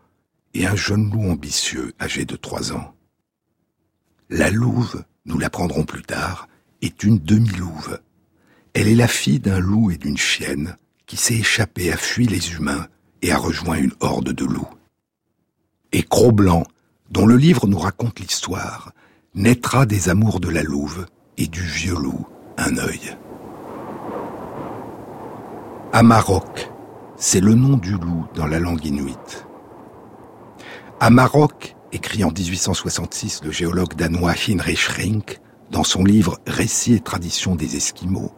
et 0.52 0.66
un 0.66 0.76
jeune 0.76 1.10
loup 1.10 1.30
ambitieux 1.30 1.94
âgé 1.98 2.26
de 2.26 2.36
trois 2.36 2.74
ans. 2.74 2.94
La 4.28 4.50
louve, 4.50 5.02
nous 5.24 5.38
l'apprendrons 5.38 5.86
plus 5.86 6.02
tard, 6.02 6.46
est 6.82 7.04
une 7.04 7.18
demi-louve. 7.18 7.98
Elle 8.74 8.88
est 8.88 8.94
la 8.94 9.08
fille 9.08 9.40
d'un 9.40 9.58
loup 9.58 9.90
et 9.90 9.96
d'une 9.96 10.18
chienne 10.18 10.76
qui 11.06 11.16
s'est 11.16 11.38
échappée, 11.38 11.90
a 11.90 11.96
fui 11.96 12.26
les 12.26 12.52
humains 12.52 12.86
et 13.22 13.32
a 13.32 13.38
rejoint 13.38 13.78
une 13.78 13.94
horde 14.00 14.32
de 14.32 14.44
loups. 14.44 14.74
Et 15.92 16.02
Cro-Blanc, 16.02 16.64
dont 17.08 17.24
le 17.24 17.38
livre 17.38 17.66
nous 17.66 17.78
raconte 17.78 18.20
l'histoire, 18.20 18.92
naîtra 19.34 19.86
des 19.86 20.10
amours 20.10 20.40
de 20.40 20.50
la 20.50 20.62
louve 20.62 21.06
et 21.38 21.46
du 21.46 21.62
vieux 21.62 21.96
loup, 21.96 22.26
un 22.56 22.76
œil. 22.78 23.16
Amarok, 25.92 26.70
c'est 27.16 27.40
le 27.40 27.54
nom 27.54 27.76
du 27.76 27.92
loup 27.92 28.26
dans 28.34 28.46
la 28.46 28.58
langue 28.58 28.84
inuite. 28.84 29.46
Amarok, 31.00 31.76
écrit 31.92 32.24
en 32.24 32.30
1866 32.30 33.42
le 33.44 33.50
géologue 33.50 33.94
danois 33.94 34.34
Heinrich 34.48 34.86
Rink 34.86 35.40
dans 35.70 35.84
son 35.84 36.04
livre 36.04 36.38
Récits 36.46 36.94
et 36.94 37.00
traditions 37.00 37.54
des 37.54 37.76
Esquimaux, 37.76 38.32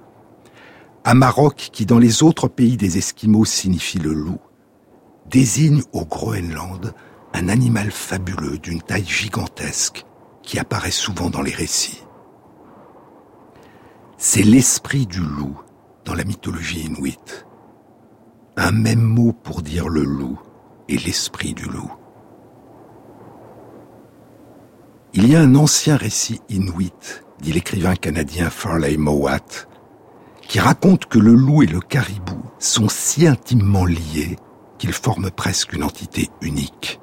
Amarok, 1.09 1.55
qui 1.73 1.87
dans 1.87 2.01
les 2.01 2.25
autres 2.25 2.49
pays 2.49 2.77
des 2.77 2.99
Esquimaux 2.99 3.45
signifie 3.45 4.01
le 4.01 4.13
loup, 4.13 4.41
désigne 5.31 5.83
au 5.93 6.05
Groenland 6.05 6.93
un 7.33 7.49
animal 7.49 7.93
fabuleux 7.93 8.59
d'une 8.59 8.83
taille 8.83 9.07
gigantesque 9.07 10.05
qui 10.43 10.59
apparaît 10.59 10.91
souvent 10.91 11.31
dans 11.31 11.43
les 11.43 11.55
récits. 11.55 12.06
C'est 14.19 14.43
l'esprit 14.43 15.07
du 15.07 15.21
loup 15.21 15.61
dans 16.07 16.15
la 16.15 16.25
mythologie 16.25 16.87
inuite. 16.87 17.47
Un 18.57 18.73
même 18.73 19.03
mot 19.03 19.35
pour 19.35 19.61
dire 19.61 19.91
le 19.91 20.05
loup 20.05 20.41
et 20.89 20.97
l'esprit 20.97 21.53
du 21.53 21.67
loup. 21.67 21.93
Il 25.13 25.29
y 25.29 25.37
a 25.37 25.41
un 25.41 25.55
ancien 25.55 25.97
récit 25.97 26.41
inuit, 26.49 27.25
dit 27.41 27.53
l'écrivain 27.53 27.95
canadien 27.95 28.49
Farley 28.49 28.97
Mowat, 28.97 29.67
qui 30.41 30.61
raconte 30.61 31.07
que 31.07 31.19
le 31.19 31.35
loup 31.35 31.63
et 31.63 31.67
le 31.67 31.81
caribou 31.81 32.41
sont 32.59 32.89
si 32.89 33.27
intimement 33.27 33.85
liés 33.85 34.37
qu'ils 34.79 34.95
forment 34.95 35.31
presque 35.31 35.75
une 35.75 35.83
entité 35.83 36.31
unique. 36.41 37.01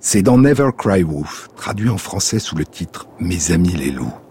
C'est 0.00 0.22
dans 0.22 0.38
Never 0.38 0.70
Cry 0.76 1.02
Wolf, 1.02 1.48
traduit 1.56 1.90
en 1.90 1.98
français 1.98 2.38
sous 2.38 2.56
le 2.56 2.64
titre 2.64 3.06
Mes 3.20 3.52
amis 3.52 3.72
les 3.72 3.90
loups. 3.90 4.23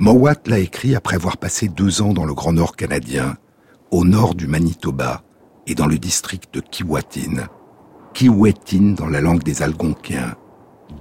Mowat 0.00 0.36
l'a 0.46 0.60
écrit 0.60 0.94
après 0.94 1.16
avoir 1.16 1.36
passé 1.36 1.68
deux 1.68 2.00
ans 2.00 2.14
dans 2.14 2.24
le 2.24 2.32
Grand 2.32 2.54
Nord 2.54 2.74
canadien, 2.74 3.36
au 3.90 4.06
nord 4.06 4.34
du 4.34 4.46
Manitoba 4.46 5.22
et 5.66 5.74
dans 5.74 5.86
le 5.86 5.98
district 5.98 6.54
de 6.54 6.60
Kiwatin, 6.60 7.48
Kiwetin 8.14 8.94
dans 8.96 9.08
la 9.08 9.20
langue 9.20 9.42
des 9.42 9.60
Algonquiens, 9.60 10.36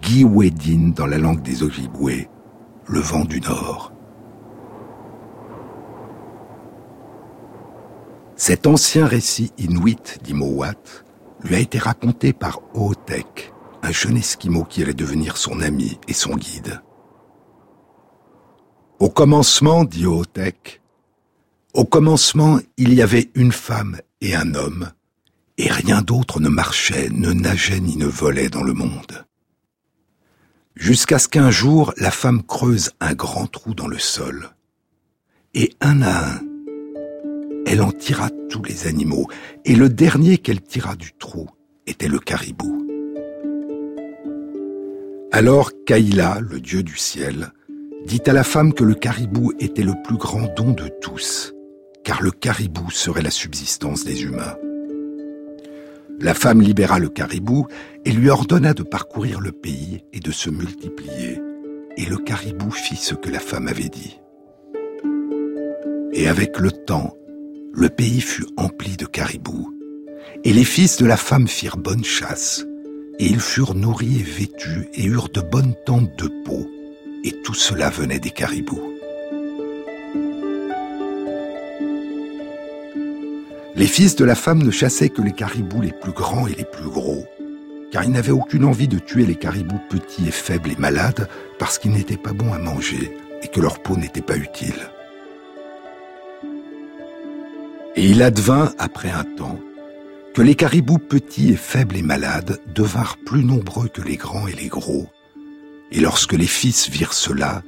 Giwedin 0.02 0.92
dans 0.94 1.08
la 1.08 1.18
langue 1.18 1.42
des 1.42 1.64
Ojibwés, 1.64 2.28
le 2.90 3.00
vent 3.00 3.24
du 3.24 3.40
Nord. 3.40 3.94
Cet 8.36 8.68
ancien 8.68 9.06
récit 9.06 9.54
inuit, 9.58 10.20
dit 10.26 10.34
Mowat, 10.34 10.74
lui 11.46 11.56
a 11.56 11.60
été 11.60 11.78
raconté 11.78 12.34
par 12.34 12.60
Ootek, 12.74 13.54
un 13.82 13.92
jeune 13.92 14.18
esquimau 14.18 14.66
qui 14.66 14.84
allait 14.84 14.94
devenir 14.94 15.38
son 15.38 15.62
ami 15.62 16.02
et 16.10 16.14
son 16.14 16.36
guide. 16.36 16.82
Au 19.00 19.10
commencement, 19.10 19.86
dit 19.86 20.06
Ootek, 20.06 20.82
au 21.74 21.86
commencement, 21.86 22.60
il 22.76 22.94
y 22.94 23.02
avait 23.02 23.30
une 23.34 23.54
femme 23.54 24.02
et 24.20 24.36
un 24.36 24.56
homme, 24.56 24.92
et 25.58 25.72
rien 25.72 26.02
d'autre 26.02 26.42
ne 26.42 26.50
marchait, 26.50 27.08
ne 27.10 27.32
nageait 27.32 27.80
ni 27.80 27.96
ne 27.96 28.08
volait 28.08 28.50
dans 28.50 28.62
le 28.62 28.74
monde. 28.74 29.26
Jusqu'à 30.76 31.18
ce 31.18 31.30
qu'un 31.30 31.50
jour, 31.50 31.94
la 31.96 32.12
femme 32.12 32.44
creuse 32.44 32.92
un 33.00 33.14
grand 33.14 33.48
trou 33.48 33.74
dans 33.74 33.88
le 33.88 34.00
sol, 34.00 34.50
et 35.54 35.74
un 35.80 36.02
à 36.02 36.34
un, 36.34 36.42
elle 37.66 37.82
en 37.82 37.94
tira 37.94 38.30
tous 38.50 38.64
les 38.64 38.88
animaux, 38.88 39.30
et 39.64 39.76
le 39.76 39.88
dernier 39.88 40.40
qu'elle 40.40 40.62
tira 40.62 40.98
du 40.98 41.14
trou 41.14 41.48
était 41.88 42.10
le 42.10 42.20
caribou. 42.20 42.86
Alors 45.32 45.72
Kaïla, 45.86 46.40
le 46.42 46.60
dieu 46.60 46.84
du 46.84 46.98
ciel, 46.98 47.54
dit 48.06 48.22
à 48.26 48.34
la 48.34 48.44
femme 48.44 48.74
que 48.74 48.84
le 48.84 48.96
caribou 48.96 49.52
était 49.60 49.84
le 49.84 49.94
plus 50.04 50.18
grand 50.18 50.48
don 50.56 50.72
de 50.72 50.88
tous, 51.02 51.54
car 52.04 52.22
le 52.22 52.32
caribou 52.32 52.90
serait 52.92 53.22
la 53.22 53.32
subsistance 53.32 54.04
des 54.04 54.24
humains. 54.24 54.56
La 56.20 56.34
femme 56.34 56.62
libéra 56.62 57.00
le 57.00 57.10
caribou 57.10 57.68
et 58.06 58.12
lui 58.12 58.30
ordonna 58.30 58.74
de 58.74 58.84
parcourir 58.84 59.40
le 59.40 59.52
pays 59.52 60.04
et 60.12 60.20
de 60.20 60.32
se 60.32 60.50
multiplier, 60.50 61.42
et 61.98 62.06
le 62.06 62.18
caribou 62.18 62.72
fit 62.72 62.96
ce 62.98 63.16
que 63.16 63.30
la 63.30 63.40
femme 63.40 63.68
avait 63.68 63.90
dit. 63.90 64.20
Et 66.12 66.28
avec 66.28 66.60
le 66.60 66.72
temps, 66.72 67.14
le 67.74 67.90
pays 67.90 68.22
fut 68.22 68.48
empli 68.58 68.98
de 68.98 69.06
caribous, 69.06 69.74
et 70.44 70.54
les 70.54 70.64
fils 70.64 70.98
de 70.98 71.06
la 71.06 71.18
femme 71.18 71.48
firent 71.48 71.78
bonne 71.78 72.04
chasse, 72.04 72.66
et 73.20 73.26
ils 73.26 73.40
furent 73.40 73.76
nourris 73.76 74.20
et 74.20 74.24
vêtus, 74.24 74.90
et 74.94 75.06
eurent 75.06 75.30
de 75.30 75.42
bonnes 75.42 75.76
tentes 75.86 76.18
de 76.18 76.30
peau, 76.44 76.68
et 77.24 77.32
tout 77.44 77.54
cela 77.54 77.90
venait 77.90 78.20
des 78.20 78.32
caribous. 78.32 78.94
Les 83.76 83.88
fils 83.88 84.16
de 84.16 84.26
la 84.26 84.36
femme 84.36 84.62
ne 84.62 84.72
chassaient 84.72 85.10
que 85.10 85.22
les 85.22 85.32
caribous 85.32 85.82
les 85.82 85.94
plus 85.94 86.12
grands 86.12 86.48
et 86.48 86.56
les 86.56 86.66
plus 86.66 86.90
gros, 86.90 87.26
car 87.92 88.04
ils 88.04 88.12
n'avaient 88.12 88.32
aucune 88.32 88.66
envie 88.66 88.88
de 88.88 89.00
tuer 89.00 89.26
les 89.26 89.36
caribous 89.36 89.80
petits 89.90 90.28
et 90.28 90.32
faibles 90.32 90.72
et 90.72 90.76
malades, 90.76 91.30
parce 91.58 91.78
qu'ils 91.78 91.92
n'étaient 91.92 92.18
pas 92.18 92.34
bons 92.34 92.52
à 92.54 92.58
manger 92.58 93.18
et 93.42 93.48
que 93.48 93.62
leur 93.62 93.80
peau 93.80 93.96
n'était 93.96 94.22
pas 94.22 94.36
utile. 94.36 94.90
Et 97.96 98.06
il 98.06 98.22
advint, 98.22 98.74
après 98.78 99.12
un 99.12 99.24
temps, 99.24 99.60
que 100.34 100.42
les 100.42 100.56
caribous 100.56 101.00
petits 101.00 101.52
et 101.52 101.56
faibles 101.56 101.98
et 101.98 102.02
malades 102.02 102.60
devinrent 102.74 103.18
plus 103.26 103.44
nombreux 103.44 103.88
que 103.88 104.02
les 104.02 104.16
grands 104.16 104.48
et 104.48 104.54
les 104.54 104.68
gros. 104.68 105.08
Et 105.92 106.00
lorsque 106.00 106.34
les 106.34 106.48
fils 106.48 106.90
virent 106.90 107.14
cela, 107.14 107.64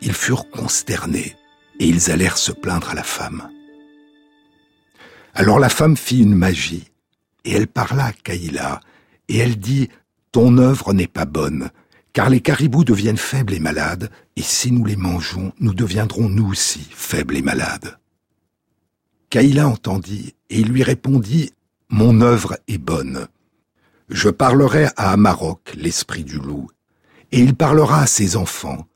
ils 0.00 0.12
furent 0.12 0.50
consternés, 0.50 1.36
et 1.80 1.86
ils 1.86 2.10
allèrent 2.10 2.38
se 2.38 2.52
plaindre 2.52 2.90
à 2.90 2.94
la 2.94 3.02
femme. 3.02 3.48
Alors 5.34 5.58
la 5.58 5.68
femme 5.68 5.96
fit 5.96 6.20
une 6.20 6.34
magie, 6.34 6.90
et 7.44 7.52
elle 7.52 7.66
parla 7.66 8.06
à 8.06 8.12
Kaïla, 8.12 8.80
et 9.28 9.38
elle 9.38 9.58
dit, 9.58 9.88
Ton 10.30 10.58
œuvre 10.58 10.92
n'est 10.92 11.08
pas 11.08 11.24
bonne, 11.24 11.70
car 12.12 12.30
les 12.30 12.40
caribous 12.40 12.84
deviennent 12.84 13.16
faibles 13.16 13.54
et 13.54 13.60
malades, 13.60 14.10
et 14.36 14.42
si 14.42 14.70
nous 14.70 14.84
les 14.84 14.96
mangeons, 14.96 15.52
nous 15.58 15.74
deviendrons 15.74 16.28
nous 16.28 16.48
aussi 16.48 16.86
faibles 16.90 17.36
et 17.36 17.42
malades. 17.42 17.98
Kaïla 19.30 19.66
entendit, 19.66 20.34
et 20.50 20.60
il 20.60 20.68
lui 20.68 20.84
répondit, 20.84 21.52
Mon 21.88 22.20
œuvre 22.20 22.56
est 22.68 22.78
bonne. 22.78 23.26
Je 24.08 24.28
parlerai 24.28 24.86
à 24.96 25.10
Amarok, 25.10 25.74
l'esprit 25.76 26.22
du 26.22 26.38
loup, 26.38 26.68
et 27.34 27.40
il 27.40 27.56
parlera 27.56 28.02
à 28.02 28.06
ses 28.06 28.36
enfants, 28.36 28.86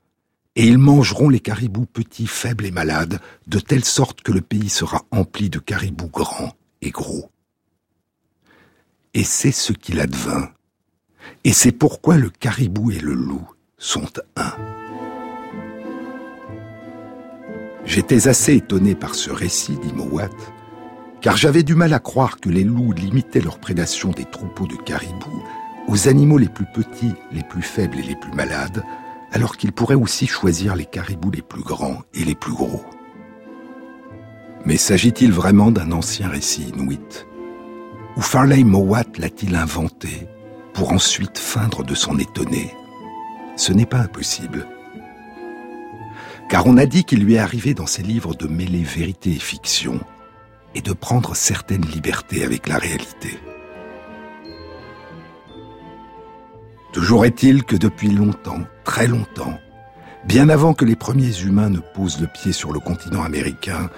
et 0.55 0.65
ils 0.65 0.77
mangeront 0.77 1.27
les 1.27 1.41
caribous 1.41 1.85
petits, 1.85 2.25
faibles 2.25 2.65
et 2.65 2.71
malades, 2.71 3.19
de 3.47 3.59
telle 3.59 3.83
sorte 3.83 4.21
que 4.21 4.31
le 4.31 4.39
pays 4.39 4.69
sera 4.69 5.03
empli 5.11 5.49
de 5.49 5.59
caribous 5.59 6.07
grands 6.07 6.53
et 6.81 6.89
gros. 6.89 7.29
Et 9.13 9.25
c'est 9.25 9.51
ce 9.51 9.73
qu'il 9.73 9.99
advint. 9.99 10.51
Et 11.43 11.51
c'est 11.51 11.73
pourquoi 11.73 12.15
le 12.15 12.29
caribou 12.29 12.91
et 12.91 12.99
le 12.99 13.13
loup 13.13 13.45
sont 13.77 14.07
un. 14.37 14.53
J'étais 17.83 18.29
assez 18.29 18.55
étonné 18.55 18.95
par 18.95 19.15
ce 19.15 19.31
récit, 19.31 19.77
dit 19.83 19.91
Mowat, 19.91 20.29
car 21.19 21.35
j'avais 21.35 21.63
du 21.63 21.75
mal 21.75 21.91
à 21.91 21.99
croire 21.99 22.39
que 22.39 22.47
les 22.47 22.63
loups 22.63 22.93
limitaient 22.93 23.41
leur 23.41 23.59
prédation 23.59 24.11
des 24.11 24.23
troupeaux 24.23 24.67
de 24.67 24.77
caribous 24.77 25.43
aux 25.89 26.07
animaux 26.07 26.37
les 26.37 26.49
plus 26.49 26.67
petits, 26.67 27.15
les 27.31 27.41
plus 27.41 27.63
faibles 27.63 27.97
et 27.97 28.03
les 28.03 28.15
plus 28.15 28.31
malades, 28.33 28.83
alors 29.31 29.57
qu'ils 29.57 29.71
pourraient 29.71 29.95
aussi 29.95 30.27
choisir 30.27 30.75
les 30.75 30.85
caribous 30.85 31.31
les 31.31 31.41
plus 31.41 31.63
grands 31.63 32.03
et 32.13 32.23
les 32.23 32.35
plus 32.35 32.53
gros. 32.53 32.85
Mais 34.65 34.77
s'agit-il 34.77 35.31
vraiment 35.31 35.71
d'un 35.71 35.91
ancien 35.91 36.29
récit 36.29 36.71
inuit? 36.75 37.25
Ou 38.17 38.21
Farley 38.21 38.63
Mowat 38.63 39.17
l'a-t-il 39.17 39.55
inventé 39.55 40.27
pour 40.73 40.93
ensuite 40.93 41.39
feindre 41.39 41.83
de 41.83 41.95
s'en 41.95 42.19
étonner? 42.19 42.71
Ce 43.55 43.73
n'est 43.73 43.87
pas 43.87 43.99
impossible. 43.99 44.67
Car 46.49 46.67
on 46.67 46.77
a 46.77 46.85
dit 46.85 47.03
qu'il 47.03 47.23
lui 47.23 47.35
est 47.35 47.39
arrivé 47.39 47.73
dans 47.73 47.87
ses 47.87 48.03
livres 48.03 48.35
de 48.35 48.47
mêler 48.47 48.83
vérité 48.83 49.31
et 49.31 49.39
fiction 49.39 49.99
et 50.75 50.81
de 50.81 50.93
prendre 50.93 51.35
certaines 51.35 51.85
libertés 51.85 52.43
avec 52.43 52.67
la 52.67 52.77
réalité. 52.77 53.39
Toujours 56.91 57.25
est-il 57.25 57.63
que 57.63 57.75
depuis 57.75 58.09
longtemps, 58.09 58.61
très 58.83 59.05
longtemps, 59.05 59.59
bien 60.25 60.49
avant 60.49 60.73
que 60.73 60.85
les 60.85 60.95
premiers 60.95 61.41
humains 61.41 61.69
ne 61.69 61.79
posent 61.79 62.19
le 62.19 62.25
pied 62.25 62.51
sur 62.51 62.71
le 62.71 62.79
continent 62.79 63.21
américain, 63.21 63.91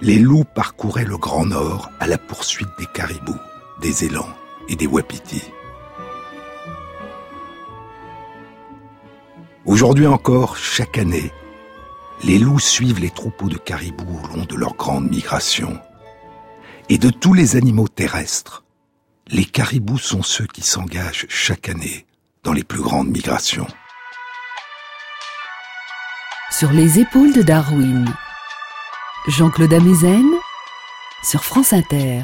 les 0.00 0.18
loups 0.18 0.44
parcouraient 0.44 1.04
le 1.04 1.18
Grand 1.18 1.44
Nord 1.44 1.90
à 2.00 2.06
la 2.06 2.16
poursuite 2.16 2.70
des 2.78 2.86
caribous, 2.86 3.36
des 3.82 4.04
élans 4.04 4.30
et 4.70 4.76
des 4.76 4.86
wapitis. 4.86 5.44
Aujourd'hui 9.66 10.06
encore, 10.06 10.56
chaque 10.56 10.96
année, 10.96 11.30
les 12.24 12.38
loups 12.38 12.58
suivent 12.58 13.00
les 13.00 13.10
troupeaux 13.10 13.50
de 13.50 13.58
caribous 13.58 14.20
au 14.24 14.36
long 14.36 14.44
de 14.46 14.56
leur 14.56 14.74
grande 14.74 15.10
migration. 15.10 15.78
Et 16.88 16.96
de 16.96 17.10
tous 17.10 17.34
les 17.34 17.56
animaux 17.56 17.88
terrestres, 17.88 18.64
les 19.26 19.44
caribous 19.44 19.98
sont 19.98 20.22
ceux 20.22 20.46
qui 20.46 20.62
s'engagent 20.62 21.26
chaque 21.28 21.68
année 21.68 22.06
dans 22.44 22.52
les 22.52 22.64
plus 22.64 22.80
grandes 22.80 23.08
migrations. 23.08 23.66
Sur 26.50 26.72
les 26.72 26.98
épaules 26.98 27.32
de 27.32 27.42
Darwin, 27.42 28.04
Jean-Claude 29.28 29.72
Amezen 29.72 30.26
sur 31.22 31.44
France 31.44 31.72
Inter. 31.72 32.22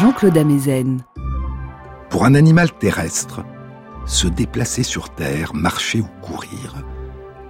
Jean-Claude 0.00 0.38
Amezen. 0.38 1.00
Pour 2.10 2.24
un 2.24 2.34
animal 2.34 2.72
terrestre, 2.72 3.44
se 4.06 4.26
déplacer 4.26 4.82
sur 4.82 5.10
Terre, 5.10 5.54
marcher 5.54 6.00
ou 6.00 6.08
courir, 6.22 6.74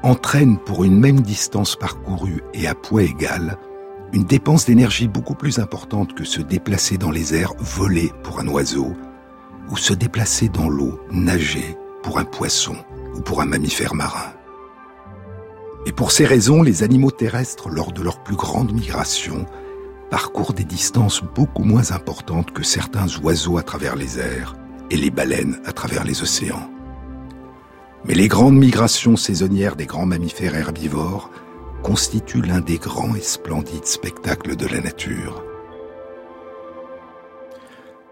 entraîne 0.02 0.58
pour 0.58 0.84
une 0.84 0.98
même 0.98 1.20
distance 1.20 1.76
parcourue 1.76 2.42
et 2.54 2.66
à 2.66 2.74
poids 2.74 3.02
égal 3.02 3.58
une 4.12 4.24
dépense 4.24 4.64
d'énergie 4.64 5.08
beaucoup 5.08 5.34
plus 5.34 5.58
importante 5.58 6.14
que 6.14 6.24
se 6.24 6.40
déplacer 6.40 6.96
dans 6.96 7.10
les 7.10 7.34
airs, 7.34 7.52
voler 7.58 8.12
pour 8.22 8.40
un 8.40 8.46
oiseau, 8.48 8.94
ou 9.70 9.76
se 9.76 9.92
déplacer 9.92 10.48
dans 10.48 10.68
l'eau, 10.68 11.00
nager 11.10 11.76
pour 12.02 12.18
un 12.18 12.24
poisson 12.24 12.76
ou 13.14 13.20
pour 13.20 13.40
un 13.40 13.46
mammifère 13.46 13.94
marin. 13.94 14.35
Et 15.86 15.92
pour 15.92 16.10
ces 16.10 16.26
raisons, 16.26 16.62
les 16.62 16.82
animaux 16.82 17.12
terrestres, 17.12 17.68
lors 17.68 17.92
de 17.92 18.02
leur 18.02 18.20
plus 18.24 18.34
grande 18.34 18.72
migration, 18.72 19.46
parcourent 20.10 20.52
des 20.52 20.64
distances 20.64 21.22
beaucoup 21.22 21.62
moins 21.62 21.92
importantes 21.92 22.50
que 22.50 22.64
certains 22.64 23.06
oiseaux 23.22 23.56
à 23.56 23.62
travers 23.62 23.94
les 23.94 24.18
airs 24.18 24.56
et 24.90 24.96
les 24.96 25.10
baleines 25.10 25.60
à 25.64 25.72
travers 25.72 26.02
les 26.02 26.22
océans. 26.22 26.68
Mais 28.04 28.14
les 28.14 28.26
grandes 28.26 28.56
migrations 28.56 29.16
saisonnières 29.16 29.76
des 29.76 29.86
grands 29.86 30.06
mammifères 30.06 30.56
herbivores 30.56 31.30
constituent 31.84 32.42
l'un 32.42 32.60
des 32.60 32.78
grands 32.78 33.14
et 33.14 33.20
splendides 33.20 33.86
spectacles 33.86 34.56
de 34.56 34.66
la 34.66 34.80
nature. 34.80 35.44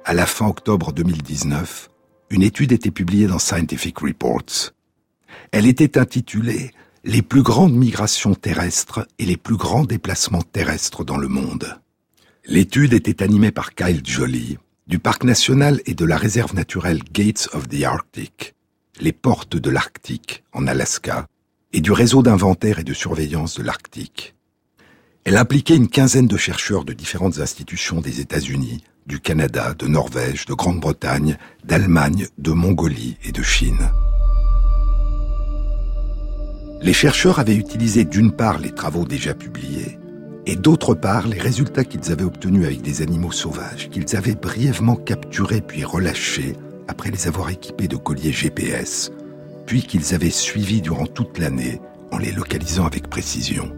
À 0.05 0.15
la 0.15 0.27
fin 0.27 0.47
octobre 0.47 0.93
2019, 0.93 1.91
une 2.31 2.43
étude 2.43 2.71
était 2.71 2.93
publiée 2.93 3.27
dans 3.27 3.41
Scientific 3.41 3.99
Reports. 3.99 4.73
Elle 5.51 5.67
était 5.67 5.99
intitulée 5.99 6.71
Les 7.07 7.21
plus 7.21 7.43
grandes 7.43 7.75
migrations 7.75 8.35
terrestres 8.35 9.07
et 9.19 9.27
les 9.27 9.37
plus 9.37 9.59
grands 9.59 9.85
déplacements 9.85 10.41
terrestres 10.41 11.05
dans 11.05 11.19
le 11.19 11.29
monde. 11.29 11.79
L'étude 12.47 12.95
était 12.95 13.23
animée 13.23 13.51
par 13.51 13.75
Kyle 13.75 14.01
Joly, 14.03 14.57
du 14.87 14.99
parc 14.99 15.25
national 15.25 15.83
et 15.85 15.93
de 15.93 16.07
la 16.07 16.17
réserve 16.17 16.55
naturelle 16.55 17.03
Gates 17.13 17.51
of 17.53 17.69
the 17.69 17.83
Arctic, 17.83 18.55
les 19.01 19.13
portes 19.13 19.57
de 19.57 19.69
l'Arctique, 19.69 20.45
en 20.55 20.67
Alaska, 20.67 21.27
et 21.75 21.83
du 21.83 21.93
réseau 21.93 22.23
d'inventaire 22.23 22.79
et 22.79 22.85
de 22.85 22.95
surveillance 22.95 23.59
de 23.59 23.63
l'Arctique. 23.63 24.35
Elle 25.25 25.37
impliquait 25.37 25.77
une 25.77 25.89
quinzaine 25.89 26.27
de 26.27 26.39
chercheurs 26.39 26.87
de 26.87 26.95
différentes 26.95 27.39
institutions 27.39 28.01
des 28.01 28.21
États-Unis, 28.21 28.83
du 29.07 29.21
Canada, 29.21 29.75
de 29.75 29.87
Norvège, 29.87 30.47
de 30.47 30.55
Grande-Bretagne, 30.55 31.37
d'Allemagne, 31.65 32.29
de 32.39 32.53
Mongolie 32.53 33.19
et 33.25 33.33
de 33.33 33.43
Chine. 33.43 33.91
Les 36.85 36.93
chercheurs 36.93 37.39
avaient 37.39 37.57
utilisé 37.57 38.05
d'une 38.05 38.31
part 38.31 38.59
les 38.59 38.71
travaux 38.71 39.07
déjà 39.07 39.33
publiés, 39.33 39.99
et 40.45 40.55
d'autre 40.55 40.95
part 40.95 41.27
les 41.27 41.41
résultats 41.41 41.83
qu'ils 41.83 42.13
avaient 42.13 42.25
obtenus 42.25 42.67
avec 42.67 42.83
des 42.83 43.01
animaux 43.01 43.33
sauvages 43.33 43.89
qu'ils 43.89 44.15
avaient 44.17 44.35
brièvement 44.35 44.95
capturés 44.95 45.63
puis 45.63 45.83
relâchés 45.83 46.53
après 46.87 47.11
les 47.11 47.27
avoir 47.27 47.49
équipés 47.49 47.89
de 47.89 47.97
colliers 47.97 48.33
GPS, 48.33 49.11
puis 49.65 49.83
qu'ils 49.83 50.15
avaient 50.15 50.29
suivis 50.29 50.83
durant 50.83 51.07
toute 51.07 51.39
l'année 51.39 51.81
en 52.13 52.19
les 52.19 52.33
localisant 52.33 52.85
avec 52.85 53.09
précision. 53.09 53.75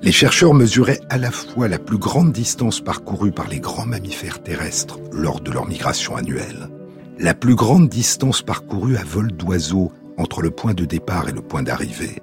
Les 0.00 0.12
chercheurs 0.12 0.54
mesuraient 0.54 1.02
à 1.10 1.18
la 1.18 1.30
fois 1.30 1.68
la 1.68 1.78
plus 1.78 1.98
grande 1.98 2.32
distance 2.32 2.80
parcourue 2.80 3.32
par 3.32 3.48
les 3.48 3.60
grands 3.60 3.84
mammifères 3.84 4.42
terrestres 4.42 4.98
lors 5.12 5.42
de 5.42 5.50
leur 5.50 5.66
migration 5.68 6.16
annuelle, 6.16 6.70
la 7.18 7.34
plus 7.34 7.54
grande 7.54 7.90
distance 7.90 8.40
parcourue 8.40 8.96
à 8.96 9.04
vol 9.04 9.30
d'oiseau 9.30 9.92
entre 10.22 10.40
le 10.40 10.52
point 10.52 10.72
de 10.72 10.84
départ 10.84 11.28
et 11.28 11.32
le 11.32 11.42
point 11.42 11.64
d'arrivée, 11.64 12.22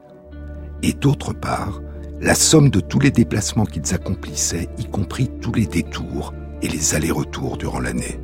et 0.82 0.94
d'autre 0.94 1.34
part, 1.34 1.82
la 2.22 2.34
somme 2.34 2.70
de 2.70 2.80
tous 2.80 3.00
les 3.00 3.12
déplacements 3.12 3.66
qu'ils 3.66 3.94
accomplissaient, 3.94 4.70
y 4.78 4.86
compris 4.86 5.30
tous 5.42 5.54
les 5.54 5.66
détours 5.66 6.34
et 6.62 6.70
les 6.70 6.96
allers-retours 6.96 7.58
durant 7.58 7.80
l'année. 7.80 8.20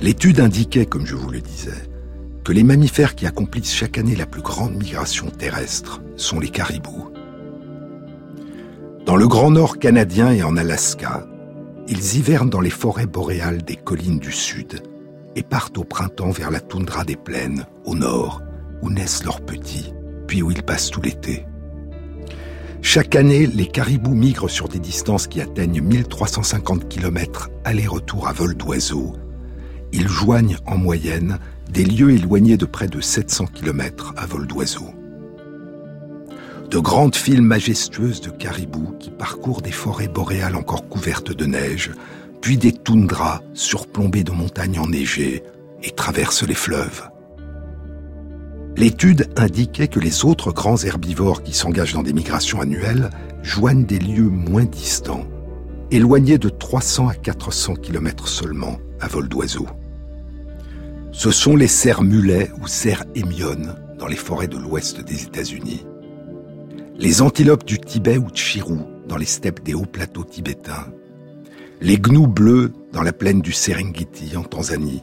L'étude 0.00 0.40
indiquait, 0.40 0.86
comme 0.86 1.06
je 1.06 1.14
vous 1.14 1.30
le 1.30 1.40
disais, 1.40 1.88
que 2.44 2.52
les 2.52 2.62
mammifères 2.62 3.14
qui 3.14 3.26
accomplissent 3.26 3.74
chaque 3.74 3.96
année 3.96 4.16
la 4.16 4.26
plus 4.26 4.42
grande 4.42 4.74
migration 4.74 5.30
terrestre 5.30 6.02
sont 6.16 6.38
les 6.40 6.50
caribous. 6.50 7.10
Dans 9.06 9.16
le 9.16 9.26
Grand 9.26 9.50
Nord 9.50 9.78
canadien 9.78 10.30
et 10.30 10.42
en 10.42 10.58
Alaska, 10.58 11.26
ils 11.88 12.16
hivernent 12.16 12.50
dans 12.50 12.60
les 12.60 12.70
forêts 12.70 13.06
boréales 13.06 13.62
des 13.62 13.76
collines 13.76 14.18
du 14.18 14.32
sud 14.32 14.82
et 15.36 15.42
partent 15.42 15.78
au 15.78 15.84
printemps 15.84 16.30
vers 16.30 16.50
la 16.50 16.60
toundra 16.60 17.04
des 17.04 17.16
plaines, 17.16 17.64
au 17.84 17.94
nord, 17.94 18.42
où 18.82 18.90
naissent 18.90 19.24
leurs 19.24 19.40
petits, 19.40 19.92
puis 20.26 20.42
où 20.42 20.50
ils 20.50 20.62
passent 20.62 20.90
tout 20.90 21.02
l'été. 21.02 21.46
Chaque 22.82 23.16
année, 23.16 23.46
les 23.46 23.66
caribous 23.66 24.14
migrent 24.14 24.50
sur 24.50 24.68
des 24.68 24.78
distances 24.78 25.26
qui 25.26 25.40
atteignent 25.40 25.80
1350 25.80 26.88
km 26.88 27.50
aller-retour 27.64 28.28
à 28.28 28.32
vol 28.32 28.54
d'oiseau 28.54 29.16
ils 29.94 30.08
joignent 30.08 30.58
en 30.66 30.76
moyenne 30.76 31.38
des 31.70 31.84
lieux 31.84 32.10
éloignés 32.10 32.56
de 32.56 32.66
près 32.66 32.88
de 32.88 33.00
700 33.00 33.46
km 33.46 34.12
à 34.16 34.26
vol 34.26 34.46
d'oiseau. 34.48 34.88
De 36.68 36.78
grandes 36.80 37.14
files 37.14 37.42
majestueuses 37.42 38.20
de 38.20 38.30
caribous 38.30 38.96
qui 38.98 39.10
parcourent 39.10 39.62
des 39.62 39.70
forêts 39.70 40.08
boréales 40.08 40.56
encore 40.56 40.88
couvertes 40.88 41.30
de 41.30 41.44
neige, 41.44 41.92
puis 42.40 42.56
des 42.56 42.72
toundras 42.72 43.40
surplombées 43.52 44.24
de 44.24 44.32
montagnes 44.32 44.80
enneigées 44.80 45.44
et 45.84 45.92
traversent 45.92 46.42
les 46.42 46.54
fleuves. 46.54 47.08
L'étude 48.76 49.28
indiquait 49.36 49.88
que 49.88 50.00
les 50.00 50.24
autres 50.24 50.52
grands 50.52 50.82
herbivores 50.82 51.42
qui 51.42 51.52
s'engagent 51.52 51.94
dans 51.94 52.02
des 52.02 52.12
migrations 52.12 52.60
annuelles 52.60 53.10
joignent 53.42 53.84
des 53.84 54.00
lieux 54.00 54.28
moins 54.28 54.64
distants, 54.64 55.26
éloignés 55.92 56.38
de 56.38 56.48
300 56.48 57.08
à 57.08 57.14
400 57.14 57.74
km 57.76 58.26
seulement 58.26 58.78
à 59.00 59.06
vol 59.06 59.28
d'oiseau. 59.28 59.66
Ce 61.12 61.30
sont 61.30 61.54
les 61.54 61.68
cerfs 61.68 62.02
mulets 62.02 62.50
ou 62.60 62.66
cerfs 62.66 63.04
émiones 63.14 63.76
dans 63.98 64.08
les 64.08 64.16
forêts 64.16 64.48
de 64.48 64.58
l'ouest 64.58 65.00
des 65.04 65.22
États-Unis. 65.22 65.86
Les 66.96 67.22
antilopes 67.22 67.64
du 67.64 67.78
Tibet 67.78 68.18
ou 68.18 68.26
Chirou 68.34 68.80
dans 69.08 69.16
les 69.16 69.24
steppes 69.24 69.62
des 69.62 69.74
hauts 69.74 69.86
plateaux 69.86 70.24
tibétains. 70.24 70.92
Les 71.80 71.98
gnous 71.98 72.26
bleus 72.26 72.72
dans 72.92 73.02
la 73.02 73.12
plaine 73.12 73.40
du 73.40 73.52
Serengeti 73.52 74.36
en 74.36 74.42
Tanzanie. 74.42 75.02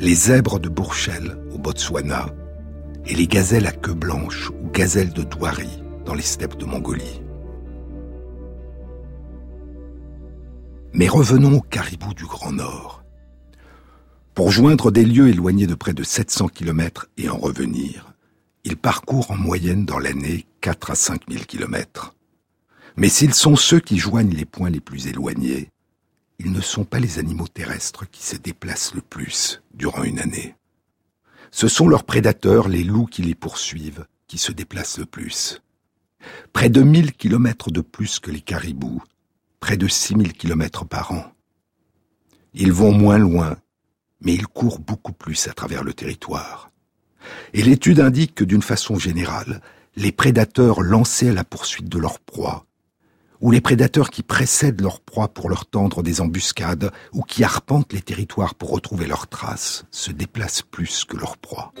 Les 0.00 0.14
zèbres 0.14 0.58
de 0.58 0.68
Bourchel 0.68 1.38
au 1.54 1.58
Botswana. 1.58 2.26
Et 3.06 3.14
les 3.14 3.26
gazelles 3.26 3.66
à 3.66 3.72
queue 3.72 3.94
blanche 3.94 4.50
ou 4.62 4.70
gazelles 4.70 5.12
de 5.12 5.22
Douari 5.22 5.82
dans 6.06 6.14
les 6.14 6.22
steppes 6.22 6.56
de 6.56 6.64
Mongolie. 6.64 7.20
Mais 10.92 11.08
revenons 11.08 11.58
aux 11.58 11.60
caribous 11.60 12.14
du 12.14 12.24
Grand 12.24 12.52
Nord. 12.52 13.04
Pour 14.34 14.50
joindre 14.50 14.90
des 14.90 15.04
lieux 15.04 15.28
éloignés 15.28 15.66
de 15.66 15.74
près 15.74 15.92
de 15.92 16.02
700 16.02 16.48
km 16.48 17.08
et 17.18 17.28
en 17.28 17.36
revenir, 17.36 18.14
ils 18.64 18.76
parcourent 18.76 19.30
en 19.30 19.36
moyenne 19.36 19.84
dans 19.84 19.98
l'année 19.98 20.46
4 20.60 20.90
à 20.92 20.94
5 20.94 21.22
000 21.30 21.44
km. 21.44 22.14
Mais 22.96 23.08
s'ils 23.08 23.34
sont 23.34 23.56
ceux 23.56 23.80
qui 23.80 23.98
joignent 23.98 24.34
les 24.34 24.44
points 24.44 24.70
les 24.70 24.80
plus 24.80 25.08
éloignés, 25.08 25.68
ils 26.38 26.52
ne 26.52 26.60
sont 26.60 26.84
pas 26.84 27.00
les 27.00 27.18
animaux 27.18 27.48
terrestres 27.48 28.08
qui 28.10 28.24
se 28.24 28.36
déplacent 28.36 28.94
le 28.94 29.02
plus 29.02 29.62
durant 29.74 30.04
une 30.04 30.20
année. 30.20 30.54
Ce 31.54 31.68
sont 31.68 31.86
leurs 31.86 32.02
prédateurs, 32.02 32.66
les 32.66 32.82
loups 32.82 33.06
qui 33.06 33.22
les 33.22 33.36
poursuivent, 33.36 34.06
qui 34.26 34.38
se 34.38 34.50
déplacent 34.50 34.98
le 34.98 35.06
plus. 35.06 35.62
Près 36.52 36.68
de 36.68 36.82
1000 36.82 37.12
km 37.12 37.70
de 37.70 37.80
plus 37.80 38.18
que 38.18 38.32
les 38.32 38.40
caribous, 38.40 39.02
près 39.60 39.76
de 39.76 39.86
6000 39.86 40.32
km 40.32 40.84
par 40.84 41.12
an. 41.12 41.32
Ils 42.54 42.72
vont 42.72 42.92
moins 42.92 43.18
loin 43.18 43.56
mais 44.24 44.34
ils 44.34 44.46
courent 44.46 44.80
beaucoup 44.80 45.12
plus 45.12 45.46
à 45.46 45.52
travers 45.52 45.84
le 45.84 45.92
territoire. 45.92 46.70
Et 47.52 47.62
l'étude 47.62 48.00
indique 48.00 48.34
que 48.34 48.44
d'une 48.44 48.62
façon 48.62 48.98
générale, 48.98 49.60
les 49.96 50.12
prédateurs 50.12 50.80
lancés 50.80 51.28
à 51.28 51.32
la 51.32 51.44
poursuite 51.44 51.88
de 51.88 51.98
leur 51.98 52.18
proie, 52.18 52.66
ou 53.44 53.52
les 53.52 53.60
prédateurs 53.60 54.10
qui 54.10 54.24
précèdent 54.24 54.80
leur 54.80 54.98
proie 54.98 55.28
pour 55.28 55.48
leur 55.48 55.66
tendre 55.66 56.02
des 56.02 56.20
embuscades, 56.20 56.90
ou 57.12 57.22
qui 57.22 57.44
arpentent 57.44 57.92
les 57.92 58.02
territoires 58.02 58.56
pour 58.56 58.70
retrouver 58.70 59.06
leurs 59.06 59.28
traces, 59.28 59.84
se 59.92 60.10
déplacent 60.10 60.62
plus 60.62 61.04
que 61.04 61.16
leur 61.16 61.36
proie. 61.36 61.72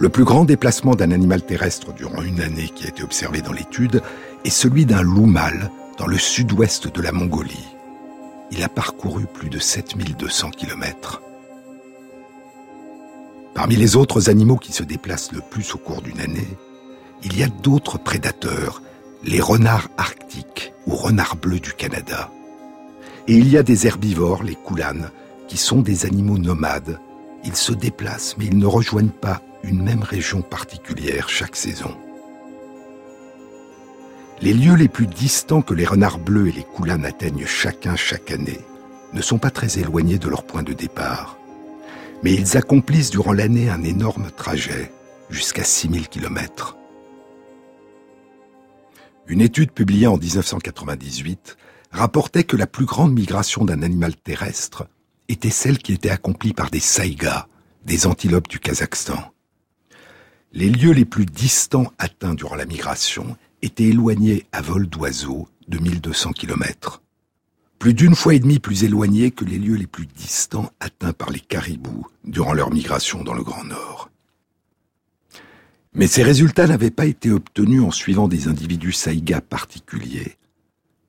Le 0.00 0.08
plus 0.08 0.24
grand 0.24 0.44
déplacement 0.44 0.96
d'un 0.96 1.12
animal 1.12 1.46
terrestre 1.46 1.92
durant 1.92 2.22
une 2.22 2.40
année 2.40 2.70
qui 2.74 2.86
a 2.86 2.88
été 2.88 3.04
observé 3.04 3.40
dans 3.40 3.52
l'étude 3.52 4.02
est 4.44 4.50
celui 4.50 4.84
d'un 4.84 5.02
loup 5.02 5.26
mâle 5.26 5.70
dans 5.96 6.08
le 6.08 6.18
sud-ouest 6.18 6.92
de 6.92 7.00
la 7.00 7.12
Mongolie 7.12 7.76
il 8.50 8.62
a 8.62 8.68
parcouru 8.68 9.26
plus 9.26 9.48
de 9.48 9.58
7200 9.58 10.50
km. 10.50 11.22
Parmi 13.54 13.76
les 13.76 13.96
autres 13.96 14.28
animaux 14.28 14.56
qui 14.56 14.72
se 14.72 14.82
déplacent 14.82 15.32
le 15.32 15.40
plus 15.40 15.74
au 15.74 15.78
cours 15.78 16.02
d'une 16.02 16.20
année, 16.20 16.48
il 17.26 17.36
y 17.36 17.42
a 17.42 17.48
d'autres 17.48 17.98
prédateurs, 17.98 18.82
les 19.24 19.40
renards 19.40 19.88
arctiques 19.96 20.72
ou 20.86 20.94
renards 20.94 21.34
bleus 21.34 21.58
du 21.58 21.72
Canada. 21.72 22.30
Et 23.26 23.34
il 23.34 23.48
y 23.48 23.58
a 23.58 23.64
des 23.64 23.88
herbivores, 23.88 24.44
les 24.44 24.54
koulanes, 24.54 25.10
qui 25.48 25.56
sont 25.56 25.80
des 25.82 26.06
animaux 26.06 26.38
nomades. 26.38 27.00
Ils 27.44 27.56
se 27.56 27.72
déplacent, 27.72 28.36
mais 28.38 28.44
ils 28.44 28.56
ne 28.56 28.66
rejoignent 28.66 29.08
pas 29.08 29.42
une 29.64 29.82
même 29.82 30.04
région 30.04 30.40
particulière 30.40 31.28
chaque 31.28 31.56
saison. 31.56 31.96
Les 34.40 34.54
lieux 34.54 34.76
les 34.76 34.88
plus 34.88 35.08
distants 35.08 35.62
que 35.62 35.74
les 35.74 35.84
renards 35.84 36.20
bleus 36.20 36.48
et 36.48 36.52
les 36.52 36.62
coulanes 36.62 37.04
atteignent 37.04 37.46
chacun 37.46 37.96
chaque 37.96 38.30
année 38.30 38.60
ne 39.12 39.20
sont 39.20 39.38
pas 39.38 39.50
très 39.50 39.80
éloignés 39.80 40.18
de 40.18 40.28
leur 40.28 40.44
point 40.44 40.62
de 40.62 40.74
départ. 40.74 41.38
Mais 42.22 42.34
ils 42.34 42.56
accomplissent 42.56 43.10
durant 43.10 43.32
l'année 43.32 43.68
un 43.68 43.82
énorme 43.82 44.30
trajet, 44.30 44.92
jusqu'à 45.28 45.64
6000 45.64 46.08
km. 46.08 46.76
Une 49.28 49.40
étude 49.40 49.72
publiée 49.72 50.06
en 50.06 50.18
1998 50.18 51.56
rapportait 51.90 52.44
que 52.44 52.56
la 52.56 52.68
plus 52.68 52.84
grande 52.84 53.12
migration 53.12 53.64
d'un 53.64 53.82
animal 53.82 54.14
terrestre 54.14 54.86
était 55.28 55.50
celle 55.50 55.78
qui 55.78 55.92
était 55.92 56.10
accomplie 56.10 56.52
par 56.52 56.70
des 56.70 56.78
saïgas, 56.78 57.48
des 57.84 58.06
antilopes 58.06 58.46
du 58.46 58.60
Kazakhstan. 58.60 59.32
Les 60.52 60.70
lieux 60.70 60.92
les 60.92 61.04
plus 61.04 61.26
distants 61.26 61.92
atteints 61.98 62.34
durant 62.34 62.54
la 62.54 62.66
migration 62.66 63.36
étaient 63.62 63.88
éloignés 63.88 64.46
à 64.52 64.62
vol 64.62 64.86
d'oiseau 64.86 65.48
de 65.66 65.78
1200 65.78 66.32
km. 66.32 67.02
Plus 67.80 67.94
d'une 67.94 68.14
fois 68.14 68.34
et 68.34 68.38
demie 68.38 68.60
plus 68.60 68.84
éloignés 68.84 69.32
que 69.32 69.44
les 69.44 69.58
lieux 69.58 69.74
les 69.74 69.88
plus 69.88 70.06
distants 70.06 70.70
atteints 70.78 71.12
par 71.12 71.30
les 71.30 71.40
caribous 71.40 72.06
durant 72.24 72.54
leur 72.54 72.72
migration 72.72 73.24
dans 73.24 73.34
le 73.34 73.42
Grand 73.42 73.64
Nord. 73.64 74.08
Mais 75.96 76.06
ces 76.06 76.22
résultats 76.22 76.66
n'avaient 76.66 76.90
pas 76.90 77.06
été 77.06 77.30
obtenus 77.30 77.80
en 77.80 77.90
suivant 77.90 78.28
des 78.28 78.48
individus 78.48 78.92
saïgas 78.92 79.40
particuliers. 79.40 80.36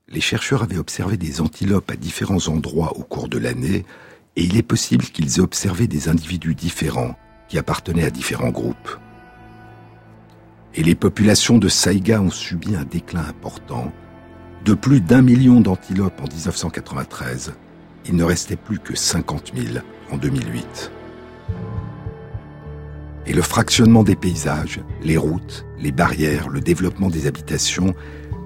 Les 0.08 0.22
chercheurs 0.22 0.62
avaient 0.62 0.78
observé 0.78 1.18
des 1.18 1.42
antilopes 1.42 1.90
à 1.90 1.96
différents 1.96 2.48
endroits 2.48 2.96
au 2.96 3.02
cours 3.02 3.28
de 3.28 3.36
l'année, 3.36 3.84
et 4.36 4.44
il 4.44 4.56
est 4.56 4.62
possible 4.62 5.04
qu'ils 5.04 5.36
aient 5.36 5.42
observé 5.42 5.88
des 5.88 6.08
individus 6.08 6.54
différents 6.54 7.16
qui 7.48 7.58
appartenaient 7.58 8.06
à 8.06 8.10
différents 8.10 8.48
groupes. 8.48 8.98
Et 10.74 10.82
les 10.82 10.94
populations 10.94 11.58
de 11.58 11.68
saïgas 11.68 12.22
ont 12.22 12.30
subi 12.30 12.74
un 12.74 12.84
déclin 12.84 13.26
important. 13.28 13.92
De 14.64 14.72
plus 14.72 15.02
d'un 15.02 15.20
million 15.20 15.60
d'antilopes 15.60 16.20
en 16.22 16.34
1993, 16.34 17.52
il 18.06 18.16
ne 18.16 18.24
restait 18.24 18.56
plus 18.56 18.78
que 18.78 18.96
50 18.96 19.52
000 19.54 19.84
en 20.10 20.16
2008 20.16 20.92
et 23.28 23.34
le 23.34 23.42
fractionnement 23.42 24.02
des 24.02 24.16
paysages, 24.16 24.80
les 25.02 25.18
routes, 25.18 25.66
les 25.78 25.92
barrières, 25.92 26.48
le 26.48 26.60
développement 26.60 27.10
des 27.10 27.26
habitations 27.26 27.94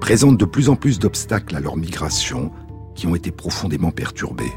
présentent 0.01 0.38
de 0.38 0.45
plus 0.45 0.68
en 0.68 0.75
plus 0.75 0.99
d'obstacles 0.99 1.55
à 1.55 1.61
leur 1.61 1.77
migration 1.77 2.51
qui 2.97 3.07
ont 3.07 3.14
été 3.14 3.31
profondément 3.31 3.92
perturbés. 3.92 4.53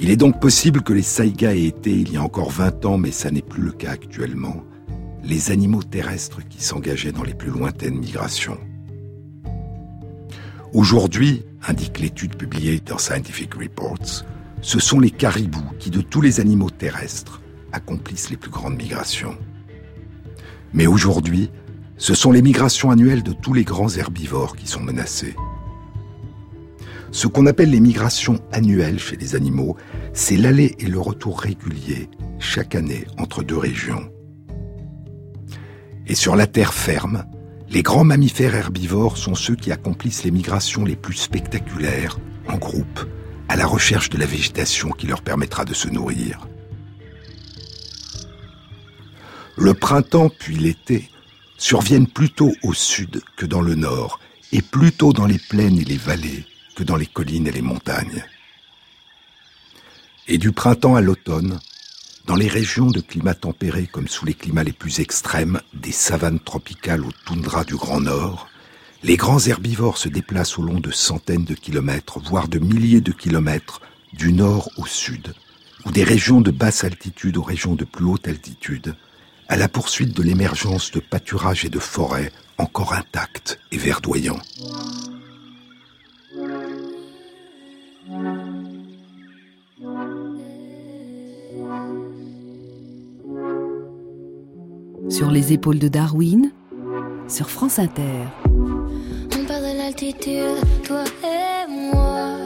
Il 0.00 0.10
est 0.10 0.16
donc 0.16 0.40
possible 0.40 0.82
que 0.82 0.92
les 0.92 1.02
saïgas 1.02 1.54
aient 1.54 1.66
été, 1.66 1.92
il 1.92 2.12
y 2.12 2.16
a 2.16 2.22
encore 2.22 2.50
20 2.50 2.84
ans, 2.86 2.98
mais 2.98 3.12
ça 3.12 3.30
n'est 3.30 3.40
plus 3.40 3.62
le 3.62 3.70
cas 3.70 3.92
actuellement, 3.92 4.64
les 5.22 5.52
animaux 5.52 5.84
terrestres 5.84 6.40
qui 6.48 6.62
s'engageaient 6.62 7.12
dans 7.12 7.22
les 7.22 7.34
plus 7.34 7.50
lointaines 7.50 7.98
migrations. 7.98 8.58
Aujourd'hui, 10.72 11.44
indique 11.68 12.00
l'étude 12.00 12.34
publiée 12.34 12.80
dans 12.84 12.98
Scientific 12.98 13.54
Reports, 13.54 14.24
ce 14.60 14.80
sont 14.80 14.98
les 14.98 15.10
caribous 15.10 15.70
qui, 15.78 15.90
de 15.90 16.00
tous 16.00 16.20
les 16.20 16.40
animaux 16.40 16.70
terrestres, 16.70 17.40
accomplissent 17.72 18.30
les 18.30 18.36
plus 18.36 18.50
grandes 18.50 18.76
migrations. 18.76 19.36
Mais 20.72 20.86
aujourd'hui, 20.86 21.50
ce 21.96 22.14
sont 22.14 22.32
les 22.32 22.42
migrations 22.42 22.90
annuelles 22.90 23.22
de 23.22 23.32
tous 23.32 23.52
les 23.52 23.64
grands 23.64 23.94
herbivores 23.94 24.56
qui 24.56 24.66
sont 24.66 24.80
menacées. 24.80 25.36
Ce 27.12 27.26
qu'on 27.26 27.46
appelle 27.46 27.70
les 27.70 27.80
migrations 27.80 28.40
annuelles 28.52 29.00
chez 29.00 29.16
les 29.16 29.34
animaux, 29.34 29.76
c'est 30.12 30.36
l'aller 30.36 30.76
et 30.78 30.86
le 30.86 31.00
retour 31.00 31.40
régulier 31.40 32.08
chaque 32.38 32.74
année 32.74 33.04
entre 33.18 33.42
deux 33.42 33.58
régions. 33.58 34.10
Et 36.06 36.14
sur 36.14 36.36
la 36.36 36.46
terre 36.46 36.72
ferme, 36.72 37.24
les 37.68 37.82
grands 37.82 38.04
mammifères 38.04 38.54
herbivores 38.54 39.16
sont 39.16 39.34
ceux 39.34 39.54
qui 39.54 39.70
accomplissent 39.70 40.24
les 40.24 40.30
migrations 40.30 40.84
les 40.84 40.96
plus 40.96 41.14
spectaculaires, 41.14 42.18
en 42.48 42.58
groupe, 42.58 43.06
à 43.48 43.56
la 43.56 43.66
recherche 43.66 44.10
de 44.10 44.18
la 44.18 44.26
végétation 44.26 44.90
qui 44.90 45.06
leur 45.06 45.22
permettra 45.22 45.64
de 45.64 45.74
se 45.74 45.88
nourrir. 45.88 46.48
Le 49.56 49.74
printemps 49.74 50.30
puis 50.30 50.56
l'été 50.56 51.10
surviennent 51.58 52.06
plutôt 52.06 52.52
au 52.62 52.72
sud 52.72 53.22
que 53.36 53.46
dans 53.46 53.60
le 53.60 53.74
nord, 53.74 54.20
et 54.52 54.62
plutôt 54.62 55.12
dans 55.12 55.26
les 55.26 55.38
plaines 55.38 55.78
et 55.78 55.84
les 55.84 55.96
vallées 55.96 56.44
que 56.74 56.82
dans 56.82 56.96
les 56.96 57.06
collines 57.06 57.46
et 57.46 57.52
les 57.52 57.62
montagnes. 57.62 58.24
Et 60.28 60.38
du 60.38 60.52
printemps 60.52 60.96
à 60.96 61.00
l'automne, 61.00 61.60
dans 62.26 62.36
les 62.36 62.48
régions 62.48 62.90
de 62.90 63.00
climat 63.00 63.34
tempéré 63.34 63.86
comme 63.86 64.08
sous 64.08 64.24
les 64.24 64.34
climats 64.34 64.64
les 64.64 64.72
plus 64.72 65.00
extrêmes, 65.00 65.60
des 65.74 65.92
savanes 65.92 66.40
tropicales 66.40 67.04
aux 67.04 67.12
toundras 67.26 67.64
du 67.64 67.74
Grand 67.76 68.00
Nord, 68.00 68.48
les 69.02 69.16
grands 69.16 69.40
herbivores 69.40 69.98
se 69.98 70.08
déplacent 70.08 70.58
au 70.58 70.62
long 70.62 70.78
de 70.78 70.90
centaines 70.90 71.44
de 71.44 71.54
kilomètres, 71.54 72.20
voire 72.20 72.48
de 72.48 72.58
milliers 72.58 73.00
de 73.00 73.12
kilomètres, 73.12 73.80
du 74.12 74.32
nord 74.32 74.70
au 74.76 74.86
sud, 74.86 75.34
ou 75.86 75.90
des 75.90 76.04
régions 76.04 76.40
de 76.40 76.50
basse 76.50 76.84
altitude 76.84 77.36
aux 77.36 77.42
régions 77.42 77.74
de 77.74 77.84
plus 77.84 78.04
haute 78.04 78.28
altitude, 78.28 78.94
à 79.50 79.56
la 79.56 79.68
poursuite 79.68 80.16
de 80.16 80.22
l'émergence 80.22 80.92
de 80.92 81.00
pâturages 81.00 81.64
et 81.64 81.68
de 81.68 81.80
forêts 81.80 82.30
encore 82.56 82.92
intacts 82.92 83.58
et 83.72 83.78
verdoyants. 83.78 84.38
Sur 95.08 95.32
les 95.32 95.52
épaules 95.52 95.80
de 95.80 95.88
Darwin, 95.88 96.52
sur 97.26 97.50
France 97.50 97.80
Inter. 97.80 98.28
On 98.44 99.44
parle 99.46 99.62
de 99.62 99.78
l'altitude, 99.78 100.62
toi 100.84 101.02
et 101.24 101.68
moi. 101.68 102.36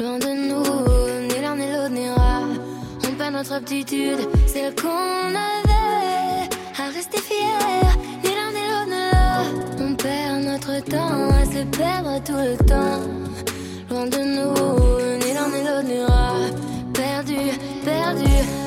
Loin 0.00 0.18
de 0.18 0.48
nous, 0.48 1.28
ni 1.28 1.40
l'un 1.40 1.54
ni 1.54 1.66
l'autre 1.70 1.90
n'ira. 1.90 2.40
On 3.08 3.14
perd 3.16 3.32
notre 3.32 3.52
aptitude, 3.52 4.28
celle 4.48 4.74
qu'on 4.74 4.88
a 4.88 5.65
rester 7.06 7.20
fier, 7.20 7.96
ni 8.24 8.30
l'un 8.34 8.50
ni 8.52 8.64
l'autre 8.70 9.80
On 9.80 9.94
perd 9.94 10.44
notre 10.44 10.84
temps 10.84 11.30
à 11.30 11.44
se 11.44 11.64
perdre 11.76 12.22
tout 12.24 12.32
le 12.32 12.56
temps. 12.66 13.00
Loin 13.90 14.06
de 14.06 14.18
nous, 14.18 15.24
ni 15.24 15.32
l'un 15.34 15.48
ni 15.82 15.98
l'autre 15.98 16.54
perdu, 16.92 17.36
perdu. 17.84 18.65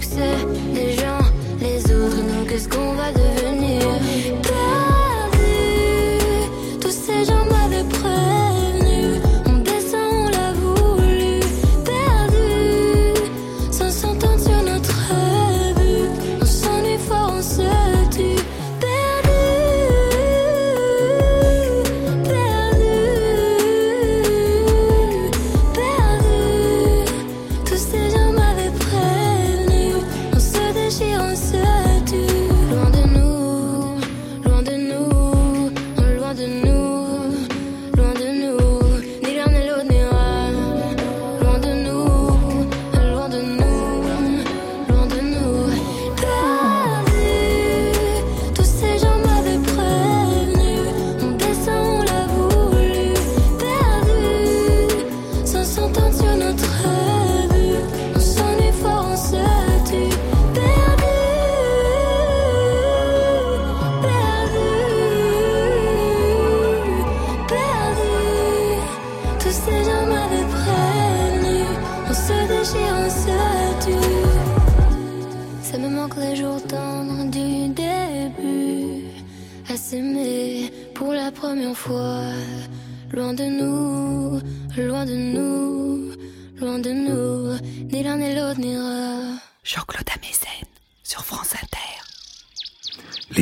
Les 0.00 0.79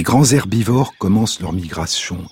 grands 0.08 0.32
herbivores 0.32 0.96
commencent 0.96 1.38
leur 1.38 1.52
migration 1.52 2.24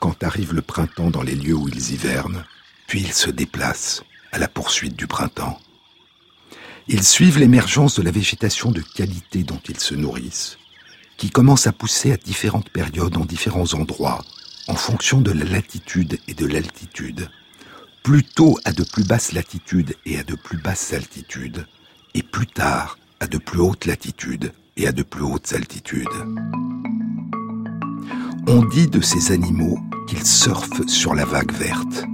quand 0.00 0.24
arrive 0.24 0.52
le 0.52 0.62
printemps 0.62 1.10
dans 1.10 1.22
les 1.22 1.36
lieux 1.36 1.54
où 1.54 1.68
ils 1.68 1.92
hivernent, 1.92 2.44
puis 2.88 3.02
ils 3.02 3.12
se 3.12 3.30
déplacent 3.30 4.02
à 4.32 4.40
la 4.40 4.48
poursuite 4.48 4.96
du 4.96 5.06
printemps. 5.06 5.56
Ils 6.88 7.04
suivent 7.04 7.38
l'émergence 7.38 7.94
de 7.94 8.02
la 8.02 8.10
végétation 8.10 8.72
de 8.72 8.80
qualité 8.80 9.44
dont 9.44 9.60
ils 9.68 9.78
se 9.78 9.94
nourrissent, 9.94 10.58
qui 11.18 11.30
commence 11.30 11.68
à 11.68 11.72
pousser 11.72 12.10
à 12.10 12.16
différentes 12.16 12.70
périodes 12.70 13.16
en 13.16 13.24
différents 13.24 13.74
endroits, 13.74 14.24
en 14.66 14.74
fonction 14.74 15.20
de 15.20 15.30
la 15.30 15.44
latitude 15.44 16.18
et 16.26 16.34
de 16.34 16.46
l'altitude, 16.46 17.30
plutôt 18.02 18.58
à 18.64 18.72
de 18.72 18.82
plus 18.82 19.04
basses 19.04 19.30
latitudes 19.30 19.94
et 20.04 20.18
à 20.18 20.24
de 20.24 20.34
plus 20.34 20.58
basses 20.58 20.92
altitudes, 20.92 21.64
et 22.14 22.24
plus 22.24 22.48
tard 22.48 22.98
à 23.20 23.28
de 23.28 23.38
plus 23.38 23.60
hautes 23.60 23.86
latitudes 23.86 24.52
et 24.76 24.86
à 24.86 24.92
de 24.92 25.02
plus 25.02 25.22
hautes 25.22 25.52
altitudes. 25.52 26.06
On 28.46 28.64
dit 28.64 28.86
de 28.86 29.00
ces 29.00 29.32
animaux 29.32 29.78
qu'ils 30.08 30.26
surfent 30.26 30.86
sur 30.86 31.14
la 31.14 31.24
vague 31.24 31.52
verte. 31.52 32.04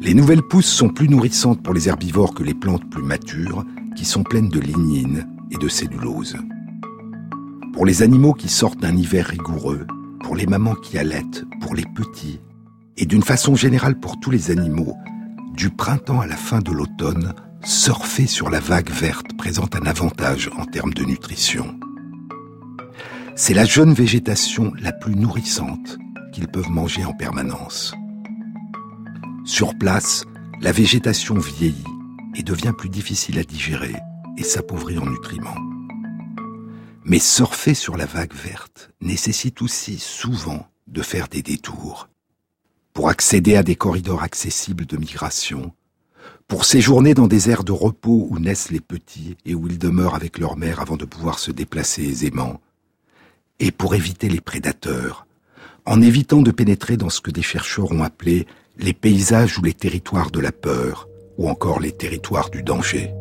Les 0.00 0.14
nouvelles 0.14 0.42
pousses 0.42 0.66
sont 0.66 0.88
plus 0.88 1.08
nourrissantes 1.08 1.62
pour 1.62 1.74
les 1.74 1.88
herbivores 1.88 2.34
que 2.34 2.42
les 2.42 2.54
plantes 2.54 2.88
plus 2.90 3.02
matures, 3.02 3.64
qui 3.96 4.04
sont 4.04 4.22
pleines 4.22 4.48
de 4.48 4.60
lignine 4.60 5.26
et 5.50 5.56
de 5.56 5.68
cellulose. 5.68 6.36
Pour 7.72 7.86
les 7.86 8.02
animaux 8.02 8.32
qui 8.32 8.48
sortent 8.48 8.80
d'un 8.80 8.96
hiver 8.96 9.26
rigoureux, 9.26 9.86
pour 10.22 10.36
les 10.36 10.46
mamans 10.46 10.74
qui 10.74 10.98
allaitent, 10.98 11.44
pour 11.60 11.74
les 11.74 11.86
petits, 11.94 12.40
et 12.96 13.06
d'une 13.06 13.22
façon 13.22 13.54
générale 13.54 13.98
pour 13.98 14.20
tous 14.20 14.30
les 14.30 14.50
animaux, 14.50 14.96
du 15.54 15.70
printemps 15.70 16.20
à 16.20 16.26
la 16.26 16.36
fin 16.36 16.60
de 16.60 16.70
l'automne, 16.70 17.34
surfer 17.68 18.26
sur 18.26 18.48
la 18.48 18.60
vague 18.60 18.88
verte 18.88 19.36
présente 19.36 19.76
un 19.76 19.84
avantage 19.84 20.48
en 20.56 20.64
termes 20.64 20.94
de 20.94 21.04
nutrition. 21.04 21.78
C'est 23.36 23.52
la 23.52 23.66
jeune 23.66 23.92
végétation 23.92 24.72
la 24.80 24.90
plus 24.90 25.14
nourrissante 25.14 25.98
qu'ils 26.32 26.48
peuvent 26.48 26.70
manger 26.70 27.04
en 27.04 27.12
permanence. 27.12 27.94
Sur 29.44 29.76
place, 29.76 30.24
la 30.62 30.72
végétation 30.72 31.34
vieillit 31.34 31.84
et 32.34 32.42
devient 32.42 32.72
plus 32.76 32.88
difficile 32.88 33.38
à 33.38 33.44
digérer 33.44 33.96
et 34.38 34.44
s'appauvrit 34.44 34.98
en 34.98 35.04
nutriments. 35.04 35.60
Mais 37.04 37.18
surfer 37.18 37.74
sur 37.74 37.98
la 37.98 38.06
vague 38.06 38.34
verte 38.34 38.90
nécessite 39.02 39.60
aussi 39.60 39.98
souvent 39.98 40.66
de 40.86 41.02
faire 41.02 41.28
des 41.28 41.42
détours. 41.42 42.08
Pour 42.94 43.10
accéder 43.10 43.56
à 43.56 43.62
des 43.62 43.76
corridors 43.76 44.22
accessibles 44.22 44.86
de 44.86 44.96
migration, 44.96 45.72
pour 46.48 46.64
séjourner 46.64 47.12
dans 47.12 47.26
des 47.26 47.50
aires 47.50 47.62
de 47.62 47.72
repos 47.72 48.26
où 48.30 48.38
naissent 48.38 48.70
les 48.70 48.80
petits 48.80 49.36
et 49.44 49.54
où 49.54 49.68
ils 49.68 49.78
demeurent 49.78 50.14
avec 50.14 50.38
leur 50.38 50.56
mère 50.56 50.80
avant 50.80 50.96
de 50.96 51.04
pouvoir 51.04 51.38
se 51.38 51.52
déplacer 51.52 52.02
aisément, 52.02 52.60
et 53.60 53.70
pour 53.70 53.94
éviter 53.94 54.30
les 54.30 54.40
prédateurs, 54.40 55.26
en 55.84 56.00
évitant 56.00 56.40
de 56.40 56.50
pénétrer 56.50 56.96
dans 56.96 57.10
ce 57.10 57.20
que 57.20 57.30
des 57.30 57.42
chercheurs 57.42 57.92
ont 57.92 58.02
appelé 58.02 58.46
les 58.78 58.94
paysages 58.94 59.58
ou 59.58 59.62
les 59.62 59.74
territoires 59.74 60.30
de 60.30 60.40
la 60.40 60.52
peur, 60.52 61.06
ou 61.36 61.50
encore 61.50 61.80
les 61.80 61.92
territoires 61.92 62.48
du 62.48 62.62
danger. 62.62 63.12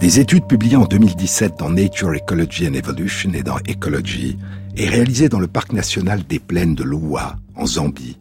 Des 0.00 0.20
études 0.20 0.46
publiées 0.46 0.76
en 0.76 0.84
2017 0.84 1.54
dans 1.58 1.70
Nature 1.70 2.12
Ecology 2.12 2.68
and 2.68 2.74
Evolution 2.74 3.32
et 3.32 3.42
dans 3.42 3.56
Ecology 3.68 4.36
et 4.76 4.88
réalisées 4.88 5.30
dans 5.30 5.40
le 5.40 5.46
parc 5.46 5.72
national 5.72 6.24
des 6.24 6.40
plaines 6.40 6.74
de 6.74 6.82
Loua, 6.82 7.36
en 7.54 7.64
Zambie, 7.64 8.18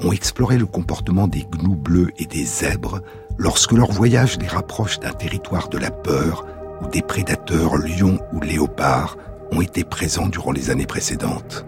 ont 0.00 0.12
exploré 0.12 0.58
le 0.58 0.66
comportement 0.66 1.28
des 1.28 1.44
gnous 1.44 1.76
bleus 1.76 2.10
et 2.18 2.26
des 2.26 2.44
zèbres 2.44 3.00
lorsque 3.38 3.72
leur 3.72 3.92
voyage 3.92 4.38
les 4.38 4.46
rapproche 4.46 5.00
d'un 5.00 5.12
territoire 5.12 5.68
de 5.68 5.78
la 5.78 5.90
peur 5.90 6.46
où 6.82 6.88
des 6.88 7.02
prédateurs 7.02 7.76
lions 7.76 8.18
ou 8.32 8.40
léopards 8.40 9.16
ont 9.52 9.60
été 9.60 9.84
présents 9.84 10.28
durant 10.28 10.52
les 10.52 10.70
années 10.70 10.86
précédentes. 10.86 11.64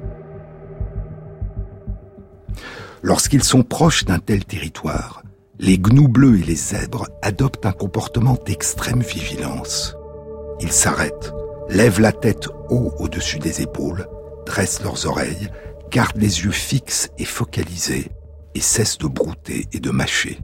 Lorsqu'ils 3.02 3.44
sont 3.44 3.62
proches 3.62 4.04
d'un 4.04 4.18
tel 4.18 4.44
territoire, 4.44 5.22
les 5.60 5.78
gnous 5.78 6.08
bleus 6.08 6.40
et 6.40 6.44
les 6.44 6.56
zèbres 6.56 7.08
adoptent 7.22 7.66
un 7.66 7.72
comportement 7.72 8.36
d'extrême 8.44 9.02
vigilance. 9.02 9.96
Ils 10.60 10.72
s'arrêtent, 10.72 11.32
lèvent 11.68 12.00
la 12.00 12.12
tête 12.12 12.48
haut 12.68 12.92
au-dessus 12.98 13.38
des 13.38 13.62
épaules, 13.62 14.06
dressent 14.46 14.82
leurs 14.82 15.06
oreilles, 15.06 15.48
gardent 15.90 16.16
les 16.16 16.42
yeux 16.42 16.50
fixes 16.50 17.08
et 17.18 17.24
focalisés, 17.24 18.10
cessent 18.60 18.98
de 18.98 19.06
brouter 19.06 19.66
et 19.72 19.80
de 19.80 19.90
mâcher. 19.90 20.40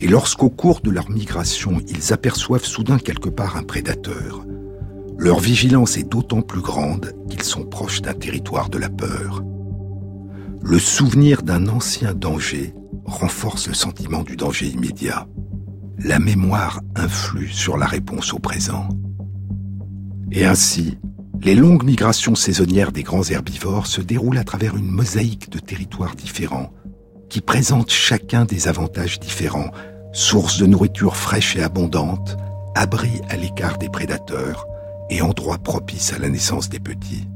Et 0.00 0.08
lorsqu'au 0.08 0.50
cours 0.50 0.80
de 0.80 0.90
leur 0.90 1.10
migration, 1.10 1.80
ils 1.88 2.12
aperçoivent 2.12 2.64
soudain 2.64 2.98
quelque 2.98 3.28
part 3.28 3.56
un 3.56 3.62
prédateur, 3.62 4.44
leur 5.22 5.38
vigilance 5.38 5.98
est 5.98 6.10
d'autant 6.10 6.42
plus 6.42 6.62
grande 6.62 7.12
qu'ils 7.30 7.44
sont 7.44 7.64
proches 7.64 8.02
d'un 8.02 8.12
territoire 8.12 8.68
de 8.68 8.78
la 8.78 8.88
peur. 8.88 9.44
Le 10.62 10.80
souvenir 10.80 11.42
d'un 11.42 11.68
ancien 11.68 12.12
danger 12.12 12.74
renforce 13.04 13.68
le 13.68 13.74
sentiment 13.74 14.24
du 14.24 14.34
danger 14.34 14.66
immédiat. 14.66 15.28
La 15.98 16.18
mémoire 16.18 16.80
influe 16.96 17.46
sur 17.46 17.76
la 17.76 17.86
réponse 17.86 18.34
au 18.34 18.40
présent. 18.40 18.88
Et 20.32 20.44
ainsi, 20.44 20.98
les 21.44 21.56
longues 21.56 21.82
migrations 21.82 22.36
saisonnières 22.36 22.92
des 22.92 23.02
grands 23.02 23.28
herbivores 23.28 23.88
se 23.88 24.00
déroulent 24.00 24.38
à 24.38 24.44
travers 24.44 24.76
une 24.76 24.90
mosaïque 24.90 25.50
de 25.50 25.58
territoires 25.58 26.14
différents, 26.14 26.72
qui 27.28 27.40
présentent 27.40 27.90
chacun 27.90 28.44
des 28.44 28.68
avantages 28.68 29.18
différents, 29.18 29.72
sources 30.12 30.58
de 30.58 30.66
nourriture 30.66 31.16
fraîche 31.16 31.56
et 31.56 31.62
abondante, 31.62 32.36
abris 32.76 33.20
à 33.28 33.36
l'écart 33.36 33.78
des 33.78 33.88
prédateurs 33.88 34.66
et 35.10 35.20
endroits 35.20 35.58
propices 35.58 36.12
à 36.12 36.18
la 36.18 36.28
naissance 36.28 36.68
des 36.68 36.80
petits. 36.80 37.26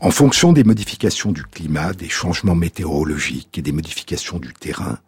En 0.00 0.10
fonction 0.10 0.52
des 0.52 0.64
modifications 0.64 1.32
du 1.32 1.44
climat, 1.44 1.94
des 1.94 2.08
changements 2.08 2.54
météorologiques 2.54 3.56
et 3.56 3.62
des 3.62 3.72
modifications 3.72 4.38
du 4.38 4.52
terrain, 4.52 4.98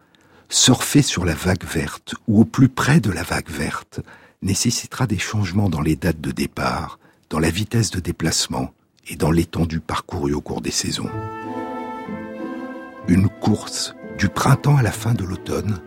surfer 0.48 1.02
sur 1.02 1.24
la 1.26 1.34
vague 1.34 1.64
verte 1.64 2.14
ou 2.26 2.40
au 2.40 2.44
plus 2.44 2.68
près 2.68 3.00
de 3.00 3.10
la 3.10 3.22
vague 3.22 3.50
verte 3.50 4.00
nécessitera 4.44 5.06
des 5.06 5.18
changements 5.18 5.70
dans 5.70 5.80
les 5.80 5.96
dates 5.96 6.20
de 6.20 6.30
départ, 6.30 6.98
dans 7.30 7.38
la 7.38 7.50
vitesse 7.50 7.90
de 7.90 8.00
déplacement 8.00 8.70
et 9.08 9.16
dans 9.16 9.30
l'étendue 9.30 9.80
parcourue 9.80 10.34
au 10.34 10.40
cours 10.40 10.60
des 10.60 10.70
saisons. 10.70 11.10
Une 13.08 13.28
course 13.28 13.94
du 14.18 14.28
printemps 14.28 14.76
à 14.76 14.82
la 14.82 14.92
fin 14.92 15.14
de 15.14 15.24
l'automne, 15.24 15.80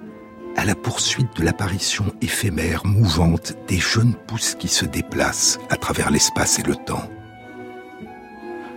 à 0.55 0.65
la 0.65 0.75
poursuite 0.75 1.35
de 1.37 1.43
l'apparition 1.43 2.05
éphémère, 2.21 2.85
mouvante 2.85 3.53
des 3.67 3.79
jeunes 3.79 4.15
pousses 4.27 4.55
qui 4.55 4.67
se 4.67 4.85
déplacent 4.85 5.59
à 5.69 5.77
travers 5.77 6.11
l'espace 6.11 6.59
et 6.59 6.63
le 6.63 6.75
temps. 6.75 7.09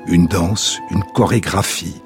Une 0.07 0.27
danse, 0.27 0.79
une 0.91 1.05
chorégraphie, 1.15 2.03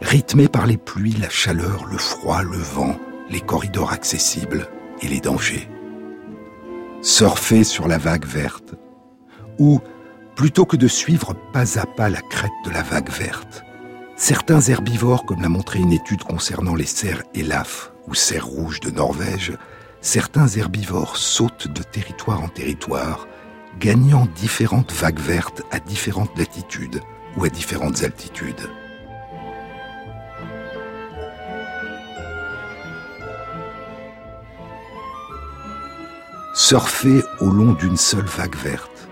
rythmée 0.00 0.48
par 0.48 0.66
les 0.66 0.76
pluies, 0.78 1.16
la 1.20 1.30
chaleur, 1.30 1.86
le 1.86 1.98
froid, 1.98 2.42
le 2.42 2.58
vent, 2.58 2.98
les 3.28 3.40
corridors 3.40 3.92
accessibles 3.92 4.68
et 5.02 5.08
les 5.08 5.20
dangers 5.20 5.68
surfer 7.02 7.64
sur 7.64 7.88
la 7.88 7.98
vague 7.98 8.26
verte, 8.26 8.74
ou, 9.58 9.80
plutôt 10.36 10.64
que 10.64 10.76
de 10.76 10.88
suivre 10.88 11.34
pas 11.52 11.78
à 11.78 11.86
pas 11.86 12.08
la 12.08 12.20
crête 12.20 12.50
de 12.64 12.70
la 12.70 12.82
vague 12.82 13.10
verte, 13.10 13.64
certains 14.16 14.60
herbivores, 14.60 15.24
comme 15.24 15.42
l'a 15.42 15.48
montré 15.48 15.78
une 15.78 15.92
étude 15.92 16.22
concernant 16.22 16.74
les 16.74 16.86
cerfs 16.86 17.24
élafes 17.34 17.92
ou 18.06 18.14
cerfs 18.14 18.46
rouges 18.46 18.80
de 18.80 18.90
Norvège, 18.90 19.52
certains 20.00 20.48
herbivores 20.48 21.16
sautent 21.16 21.68
de 21.68 21.82
territoire 21.82 22.42
en 22.42 22.48
territoire, 22.48 23.26
gagnant 23.78 24.26
différentes 24.36 24.92
vagues 24.92 25.20
vertes 25.20 25.62
à 25.70 25.78
différentes 25.78 26.36
latitudes 26.36 27.00
ou 27.36 27.44
à 27.44 27.48
différentes 27.48 28.02
altitudes. 28.02 28.68
Surfer 36.60 37.22
au 37.40 37.46
long 37.46 37.72
d'une 37.72 37.96
seule 37.96 38.26
vague 38.26 38.54
verte, 38.54 39.08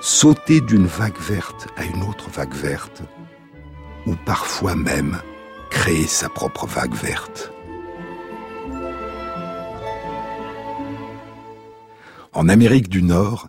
sauter 0.00 0.62
d'une 0.62 0.86
vague 0.86 1.18
verte 1.20 1.68
à 1.76 1.84
une 1.84 2.02
autre 2.02 2.30
vague 2.30 2.54
verte, 2.54 3.02
ou 4.06 4.14
parfois 4.24 4.74
même 4.74 5.18
créer 5.68 6.06
sa 6.06 6.30
propre 6.30 6.66
vague 6.66 6.94
verte. 6.94 7.52
En 12.32 12.48
Amérique 12.48 12.88
du 12.88 13.02
Nord, 13.02 13.48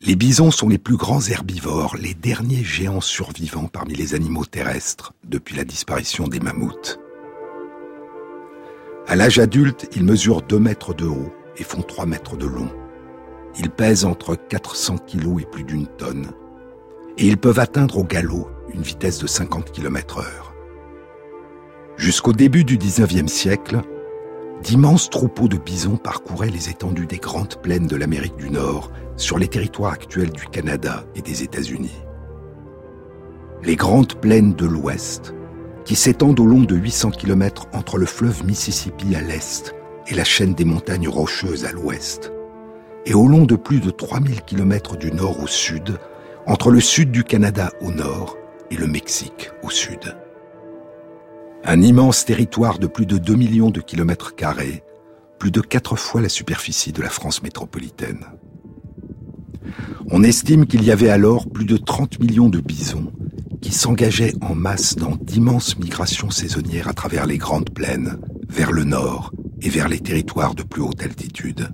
les 0.00 0.16
bisons 0.16 0.50
sont 0.50 0.68
les 0.68 0.78
plus 0.78 0.96
grands 0.96 1.22
herbivores, 1.28 1.96
les 1.96 2.14
derniers 2.14 2.64
géants 2.64 3.00
survivants 3.00 3.68
parmi 3.68 3.94
les 3.94 4.14
animaux 4.16 4.44
terrestres 4.44 5.12
depuis 5.22 5.54
la 5.54 5.64
disparition 5.64 6.26
des 6.26 6.40
mammouths. 6.40 6.98
À 9.06 9.14
l'âge 9.14 9.38
adulte, 9.38 9.88
ils 9.94 10.04
mesurent 10.04 10.42
2 10.42 10.58
mètres 10.58 10.94
de 10.94 11.06
haut 11.06 11.32
et 11.56 11.64
font 11.64 11.82
3 11.82 12.06
mètres 12.06 12.36
de 12.36 12.46
long. 12.46 12.70
Ils 13.58 13.70
pèsent 13.70 14.04
entre 14.04 14.36
400 14.36 14.98
kg 14.98 15.40
et 15.40 15.46
plus 15.46 15.64
d'une 15.64 15.86
tonne. 15.86 16.28
Et 17.18 17.26
ils 17.26 17.36
peuvent 17.36 17.58
atteindre 17.58 17.98
au 17.98 18.04
galop 18.04 18.48
une 18.72 18.82
vitesse 18.82 19.18
de 19.18 19.26
50 19.26 19.72
km 19.72 20.18
heure. 20.18 20.54
Jusqu'au 21.96 22.32
début 22.32 22.64
du 22.64 22.78
19e 22.78 23.28
siècle, 23.28 23.80
d'immenses 24.62 25.10
troupeaux 25.10 25.48
de 25.48 25.58
bisons 25.58 25.96
parcouraient 25.96 26.50
les 26.50 26.70
étendues 26.70 27.06
des 27.06 27.18
grandes 27.18 27.60
plaines 27.60 27.86
de 27.86 27.96
l'Amérique 27.96 28.36
du 28.36 28.50
Nord 28.50 28.90
sur 29.16 29.38
les 29.38 29.48
territoires 29.48 29.92
actuels 29.92 30.30
du 30.30 30.46
Canada 30.46 31.04
et 31.14 31.22
des 31.22 31.42
États-Unis. 31.42 32.00
Les 33.62 33.76
grandes 33.76 34.14
plaines 34.14 34.54
de 34.54 34.66
l'Ouest, 34.66 35.34
qui 35.84 35.96
s'étendent 35.96 36.40
au 36.40 36.46
long 36.46 36.62
de 36.62 36.76
800 36.76 37.10
km 37.10 37.66
entre 37.72 37.98
le 37.98 38.06
fleuve 38.06 38.46
Mississippi 38.46 39.14
à 39.14 39.20
l'est 39.20 39.74
et 40.10 40.14
la 40.14 40.24
chaîne 40.24 40.54
des 40.54 40.64
montagnes 40.64 41.08
rocheuses 41.08 41.64
à 41.64 41.72
l'ouest, 41.72 42.32
et 43.06 43.14
au 43.14 43.26
long 43.26 43.44
de 43.44 43.56
plus 43.56 43.80
de 43.80 43.90
3000 43.90 44.42
km 44.42 44.96
du 44.96 45.12
nord 45.12 45.40
au 45.40 45.46
sud, 45.46 45.98
entre 46.46 46.70
le 46.70 46.80
sud 46.80 47.10
du 47.10 47.24
Canada 47.24 47.70
au 47.80 47.90
nord 47.92 48.36
et 48.70 48.76
le 48.76 48.86
Mexique 48.86 49.50
au 49.62 49.70
sud. 49.70 50.16
Un 51.64 51.82
immense 51.82 52.24
territoire 52.24 52.78
de 52.78 52.86
plus 52.86 53.06
de 53.06 53.18
2 53.18 53.34
millions 53.34 53.70
de 53.70 53.80
kilomètres 53.80 54.34
carrés, 54.34 54.82
plus 55.38 55.50
de 55.50 55.60
quatre 55.60 55.96
fois 55.96 56.20
la 56.20 56.28
superficie 56.28 56.92
de 56.92 57.02
la 57.02 57.10
France 57.10 57.42
métropolitaine. 57.42 58.26
On 60.10 60.22
estime 60.22 60.66
qu'il 60.66 60.82
y 60.84 60.90
avait 60.90 61.10
alors 61.10 61.48
plus 61.48 61.66
de 61.66 61.76
30 61.76 62.18
millions 62.20 62.48
de 62.48 62.60
bisons 62.60 63.12
qui 63.60 63.72
s'engageaient 63.72 64.34
en 64.40 64.54
masse 64.54 64.96
dans 64.96 65.16
d'immenses 65.16 65.78
migrations 65.78 66.30
saisonnières 66.30 66.88
à 66.88 66.94
travers 66.94 67.26
les 67.26 67.38
grandes 67.38 67.70
plaines, 67.70 68.18
vers 68.48 68.72
le 68.72 68.84
nord 68.84 69.32
et 69.60 69.68
vers 69.68 69.88
les 69.88 70.00
territoires 70.00 70.54
de 70.54 70.62
plus 70.62 70.82
haute 70.82 71.02
altitude. 71.02 71.68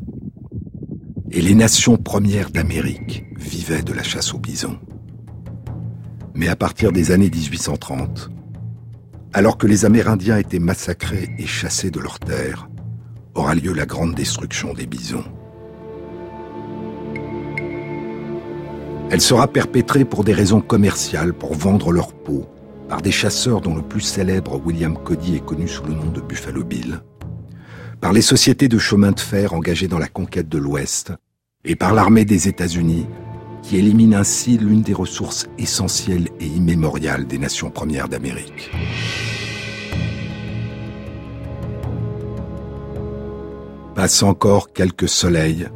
Et 1.31 1.41
les 1.41 1.55
nations 1.55 1.97
premières 1.97 2.51
d'Amérique 2.51 3.25
vivaient 3.37 3.83
de 3.83 3.93
la 3.93 4.03
chasse 4.03 4.35
aux 4.35 4.39
bisons. 4.39 4.79
Mais 6.35 6.49
à 6.49 6.57
partir 6.57 6.93
des 6.93 7.13
années 7.13 7.31
1830, 7.31 8.31
alors 9.33 9.59
que 9.59 9.67
les 9.67 9.85
Amérindiens 9.85 10.39
étaient 10.39 10.59
massacrés 10.59 11.29
et 11.39 11.47
chassés 11.47 11.91
de 11.91 12.01
leurs 12.01 12.19
terres, 12.19 12.69
aura 13.35 13.55
lieu 13.55 13.73
la 13.73 13.87
grande 13.87 14.15
destruction 14.15 14.73
des 14.73 14.87
bisons. 14.87 15.25
Elle 19.09 19.21
sera 19.21 19.47
perpétrée 19.47 20.05
pour 20.05 20.25
des 20.25 20.33
raisons 20.33 20.61
commerciales, 20.61 21.33
pour 21.33 21.55
vendre 21.55 21.93
leur 21.93 22.13
peau, 22.13 22.47
par 22.89 23.03
des 23.03 23.13
chasseurs 23.13 23.61
dont 23.61 23.77
le 23.77 23.83
plus 23.83 24.01
célèbre 24.01 24.61
William 24.65 24.99
Cody 24.99 25.37
est 25.37 25.45
connu 25.45 25.69
sous 25.69 25.85
le 25.85 25.95
nom 25.95 26.11
de 26.11 26.21
Buffalo 26.21 26.65
Bill, 26.65 27.03
par 28.01 28.13
les 28.13 28.21
sociétés 28.21 28.69
de 28.69 28.79
chemin 28.79 29.13
de 29.13 29.21
fer 29.21 29.55
engagées 29.55 29.87
dans 29.87 29.99
la 29.99 30.09
conquête 30.09 30.49
de 30.49 30.59
l'Ouest, 30.59 31.13
et 31.65 31.77
par 31.77 31.95
l'armée 31.95 32.25
des 32.25 32.49
États-Unis, 32.49 33.07
qui 33.63 33.77
élimine 33.77 34.15
ainsi 34.15 34.59
l'une 34.59 34.83
des 34.83 34.93
ressources 34.93 35.47
essentielles 35.57 36.29
et 36.41 36.47
immémoriales 36.47 37.27
des 37.27 37.39
nations 37.39 37.71
premières 37.71 38.09
d'Amérique. 38.09 38.71
Passe 43.95 44.23
encore 44.23 44.73
quelques 44.73 45.09
soleils 45.09 45.69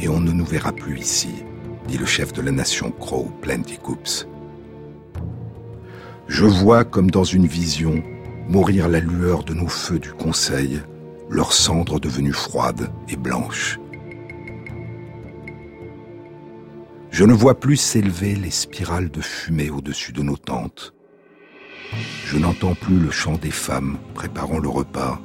et 0.00 0.08
on 0.08 0.20
ne 0.20 0.32
nous 0.32 0.44
verra 0.44 0.72
plus 0.72 0.98
ici, 0.98 1.30
dit 1.88 1.98
le 1.98 2.06
chef 2.06 2.32
de 2.34 2.42
la 2.42 2.52
nation 2.52 2.90
Crow, 2.90 3.32
Plenty 3.40 3.78
Coops. 3.78 4.28
Je 6.28 6.44
vois 6.44 6.84
comme 6.84 7.10
dans 7.10 7.24
une 7.24 7.46
vision 7.46 8.02
mourir 8.46 8.88
la 8.88 9.00
lueur 9.00 9.42
de 9.42 9.54
nos 9.54 9.68
feux 9.68 9.98
du 9.98 10.12
conseil, 10.12 10.82
leurs 11.30 11.54
cendres 11.54 11.98
devenues 11.98 12.34
froides 12.34 12.90
et 13.08 13.16
blanches. 13.16 13.80
Je 17.10 17.24
ne 17.24 17.32
vois 17.32 17.58
plus 17.58 17.76
s'élever 17.76 18.36
les 18.36 18.50
spirales 18.50 19.10
de 19.10 19.22
fumée 19.22 19.70
au-dessus 19.70 20.12
de 20.12 20.22
nos 20.22 20.36
tentes. 20.36 20.92
Je 22.26 22.36
n'entends 22.36 22.74
plus 22.74 22.98
le 22.98 23.10
chant 23.10 23.38
des 23.38 23.50
femmes 23.50 23.96
préparant 24.14 24.58
le 24.58 24.68
repas. 24.68 25.18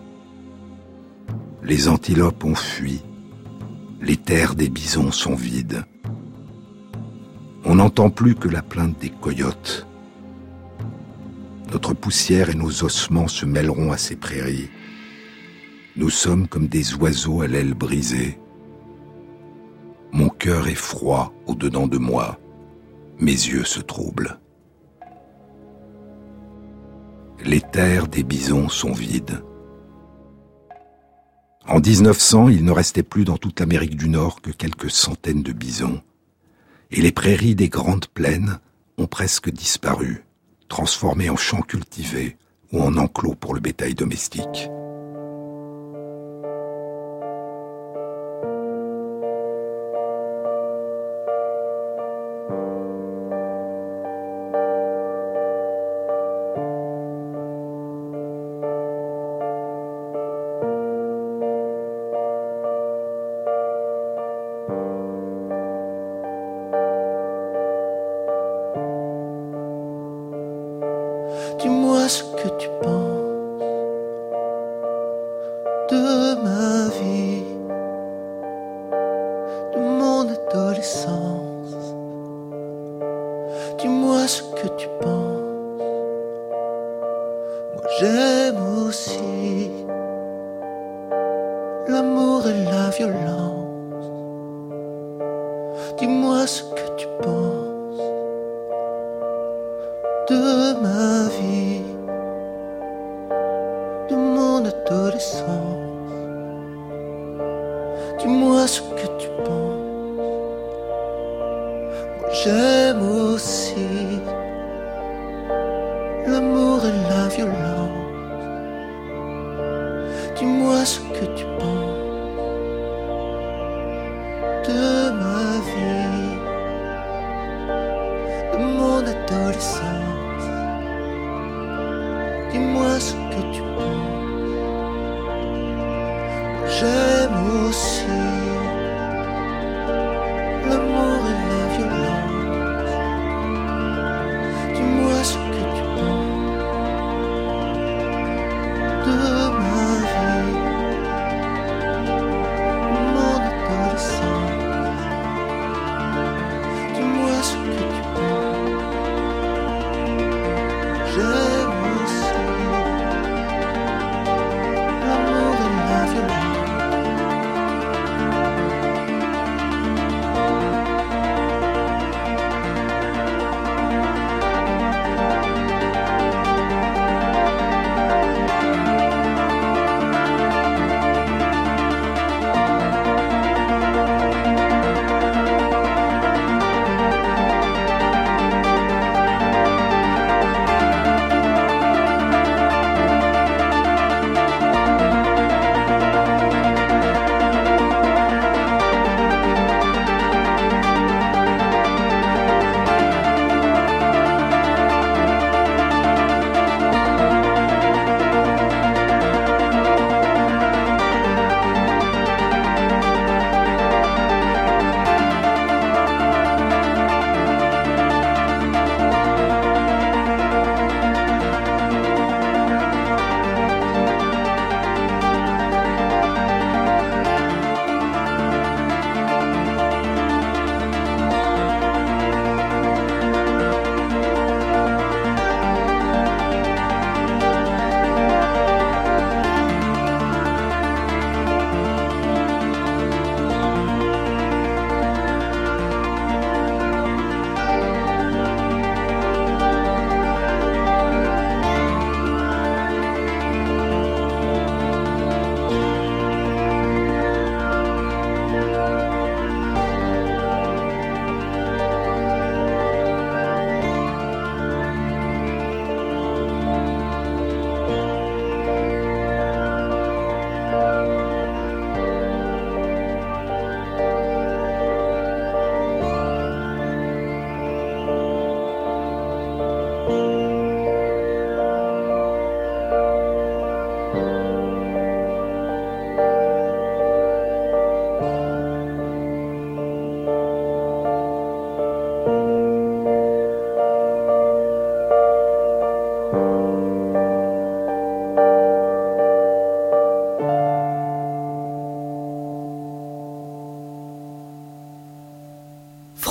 Les 1.62 1.90
antilopes 1.90 2.46
ont 2.46 2.56
fui. 2.56 3.02
Les 4.02 4.16
terres 4.18 4.56
des 4.56 4.70
bisons 4.70 5.12
sont 5.12 5.36
vides. 5.36 5.84
On 7.66 7.76
n'entend 7.76 8.10
plus 8.10 8.36
que 8.36 8.50
la 8.50 8.62
plainte 8.62 9.00
des 9.00 9.10
coyotes. 9.10 9.88
Notre 11.72 11.94
poussière 11.94 12.50
et 12.50 12.56
nos 12.56 12.84
ossements 12.84 13.30
se 13.30 13.46
mêleront 13.46 13.92
à 13.92 13.98
ces 13.98 14.18
prairies. 14.18 14.70
Nous 15.96 16.10
sommes 16.10 16.48
comme 16.48 16.68
des 16.68 16.94
oiseaux 16.96 17.42
à 17.42 17.48
l'aile 17.48 17.74
brisée. 17.74 18.38
Mon 20.12 20.30
cœur 20.30 20.68
est 20.68 20.76
froid 20.76 21.34
au-dedans 21.48 21.88
de 21.88 21.98
moi. 21.98 22.38
Mes 23.20 23.32
yeux 23.32 23.64
se 23.64 23.80
troublent. 23.80 24.40
Les 27.46 27.62
terres 27.62 28.08
des 28.08 28.24
bisons 28.24 28.70
sont 28.70 28.92
vides. 28.92 29.42
En 31.66 31.80
1900, 31.80 32.50
il 32.50 32.66
ne 32.66 32.72
restait 32.72 33.04
plus 33.04 33.24
dans 33.24 33.38
toute 33.38 33.62
l'Amérique 33.62 33.96
du 33.96 34.10
Nord 34.10 34.42
que 34.42 34.52
quelques 34.52 34.92
centaines 34.92 35.44
de 35.44 35.54
bisons. 35.54 36.02
Et 36.96 37.02
les 37.02 37.12
prairies 37.12 37.56
des 37.56 37.70
grandes 37.70 38.06
plaines 38.06 38.60
ont 39.00 39.08
presque 39.08 39.50
disparu, 39.50 40.26
transformées 40.68 41.32
en 41.32 41.36
champs 41.36 41.64
cultivés 41.64 42.38
ou 42.72 42.84
en 42.84 42.98
enclos 42.98 43.34
pour 43.34 43.56
le 43.56 43.60
bétail 43.60 43.96
domestique. 43.96 44.70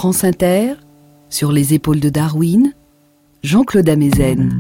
France 0.03 0.25
Inter, 0.25 0.75
sur 1.31 1.53
les 1.53 1.75
épaules 1.75 2.01
de 2.01 2.09
Darwin, 2.09 2.75
Jean-Claude 3.45 3.89
Amezen. 3.89 4.59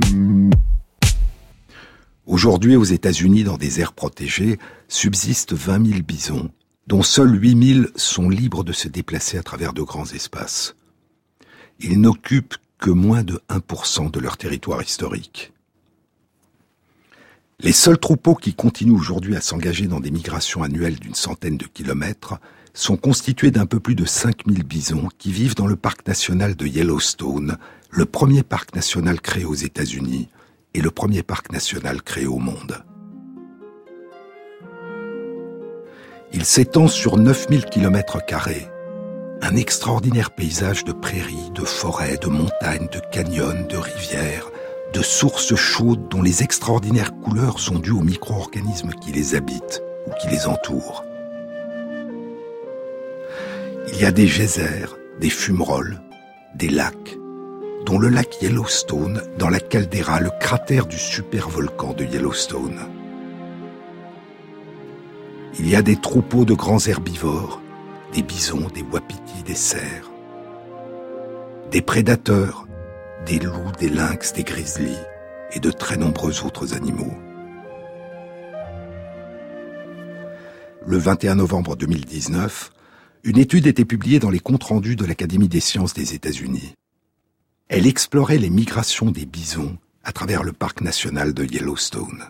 Aujourd'hui, 2.26 2.76
aux 2.76 2.84
États-Unis, 2.84 3.42
dans 3.42 3.56
des 3.56 3.80
aires 3.80 3.92
protégées, 3.92 4.60
subsistent 4.86 5.54
20 5.54 5.84
000 5.84 6.02
bisons, 6.02 6.52
dont 6.86 7.02
seuls 7.02 7.42
8 7.42 7.74
000 7.74 7.86
sont 7.96 8.30
libres 8.30 8.62
de 8.62 8.72
se 8.72 8.86
déplacer 8.86 9.36
à 9.36 9.42
travers 9.42 9.72
de 9.72 9.82
grands 9.82 10.06
espaces. 10.06 10.76
Ils 11.80 12.00
n'occupent 12.00 12.54
que 12.78 12.90
moins 12.90 13.24
de 13.24 13.40
1% 13.48 14.12
de 14.12 14.20
leur 14.20 14.36
territoire 14.36 14.80
historique. 14.80 15.52
Les 17.58 17.72
seuls 17.72 17.98
troupeaux 17.98 18.36
qui 18.36 18.54
continuent 18.54 18.94
aujourd'hui 18.94 19.34
à 19.34 19.40
s'engager 19.40 19.88
dans 19.88 19.98
des 19.98 20.12
migrations 20.12 20.62
annuelles 20.62 21.00
d'une 21.00 21.16
centaine 21.16 21.56
de 21.56 21.66
kilomètres 21.66 22.38
sont 22.74 22.96
constitués 22.96 23.50
d'un 23.50 23.66
peu 23.66 23.80
plus 23.80 23.94
de 23.94 24.04
5000 24.04 24.64
bisons 24.64 25.08
qui 25.18 25.32
vivent 25.32 25.54
dans 25.54 25.66
le 25.66 25.76
parc 25.76 26.06
national 26.06 26.56
de 26.56 26.66
Yellowstone, 26.66 27.58
le 27.90 28.04
premier 28.06 28.42
parc 28.42 28.74
national 28.74 29.20
créé 29.20 29.44
aux 29.44 29.54
États-Unis 29.54 30.28
et 30.74 30.80
le 30.80 30.90
premier 30.90 31.22
parc 31.22 31.52
national 31.52 32.02
créé 32.02 32.26
au 32.26 32.38
monde. 32.38 32.82
Il 36.32 36.46
s'étend 36.46 36.88
sur 36.88 37.18
9000 37.18 37.66
km, 37.66 38.18
un 39.42 39.56
extraordinaire 39.56 40.30
paysage 40.30 40.84
de 40.84 40.92
prairies, 40.92 41.50
de 41.54 41.64
forêts, 41.64 42.16
de 42.16 42.28
montagnes, 42.28 42.88
de 42.90 43.00
canyons, 43.12 43.66
de 43.68 43.76
rivières, 43.76 44.50
de 44.94 45.02
sources 45.02 45.54
chaudes 45.54 46.08
dont 46.08 46.22
les 46.22 46.42
extraordinaires 46.42 47.12
couleurs 47.20 47.58
sont 47.58 47.78
dues 47.78 47.90
aux 47.90 48.02
micro-organismes 48.02 48.92
qui 49.00 49.12
les 49.12 49.34
habitent 49.34 49.82
ou 50.06 50.10
qui 50.20 50.28
les 50.28 50.46
entourent. 50.46 51.04
Il 53.92 54.00
y 54.00 54.06
a 54.06 54.10
des 54.10 54.26
geysers, 54.26 54.96
des 55.20 55.28
fumerolles, 55.28 56.00
des 56.54 56.70
lacs, 56.70 57.18
dont 57.84 57.98
le 57.98 58.08
lac 58.08 58.40
Yellowstone 58.40 59.20
dans 59.38 59.50
la 59.50 59.60
caldeira, 59.60 60.18
le 60.18 60.30
cratère 60.40 60.86
du 60.86 60.96
supervolcan 60.96 61.92
de 61.92 62.04
Yellowstone. 62.04 62.80
Il 65.58 65.68
y 65.68 65.76
a 65.76 65.82
des 65.82 65.96
troupeaux 65.96 66.46
de 66.46 66.54
grands 66.54 66.84
herbivores, 66.86 67.60
des 68.14 68.22
bisons, 68.22 68.66
des 68.74 68.82
wapitis, 68.82 69.42
des 69.44 69.54
cerfs, 69.54 70.10
des 71.70 71.82
prédateurs, 71.82 72.66
des 73.26 73.38
loups, 73.38 73.72
des 73.78 73.90
lynx, 73.90 74.32
des 74.32 74.42
grizzlies 74.42 74.96
et 75.52 75.60
de 75.60 75.70
très 75.70 75.98
nombreux 75.98 76.44
autres 76.44 76.74
animaux. 76.74 77.12
Le 80.86 80.96
21 80.96 81.36
novembre 81.36 81.76
2019, 81.76 82.71
une 83.24 83.38
étude 83.38 83.68
était 83.68 83.84
publiée 83.84 84.18
dans 84.18 84.30
les 84.30 84.40
comptes 84.40 84.64
rendus 84.64 84.96
de 84.96 85.04
l'Académie 85.04 85.48
des 85.48 85.60
sciences 85.60 85.94
des 85.94 86.14
États-Unis. 86.14 86.74
Elle 87.68 87.86
explorait 87.86 88.38
les 88.38 88.50
migrations 88.50 89.10
des 89.10 89.26
bisons 89.26 89.78
à 90.02 90.12
travers 90.12 90.42
le 90.42 90.52
parc 90.52 90.80
national 90.80 91.32
de 91.32 91.44
Yellowstone. 91.44 92.24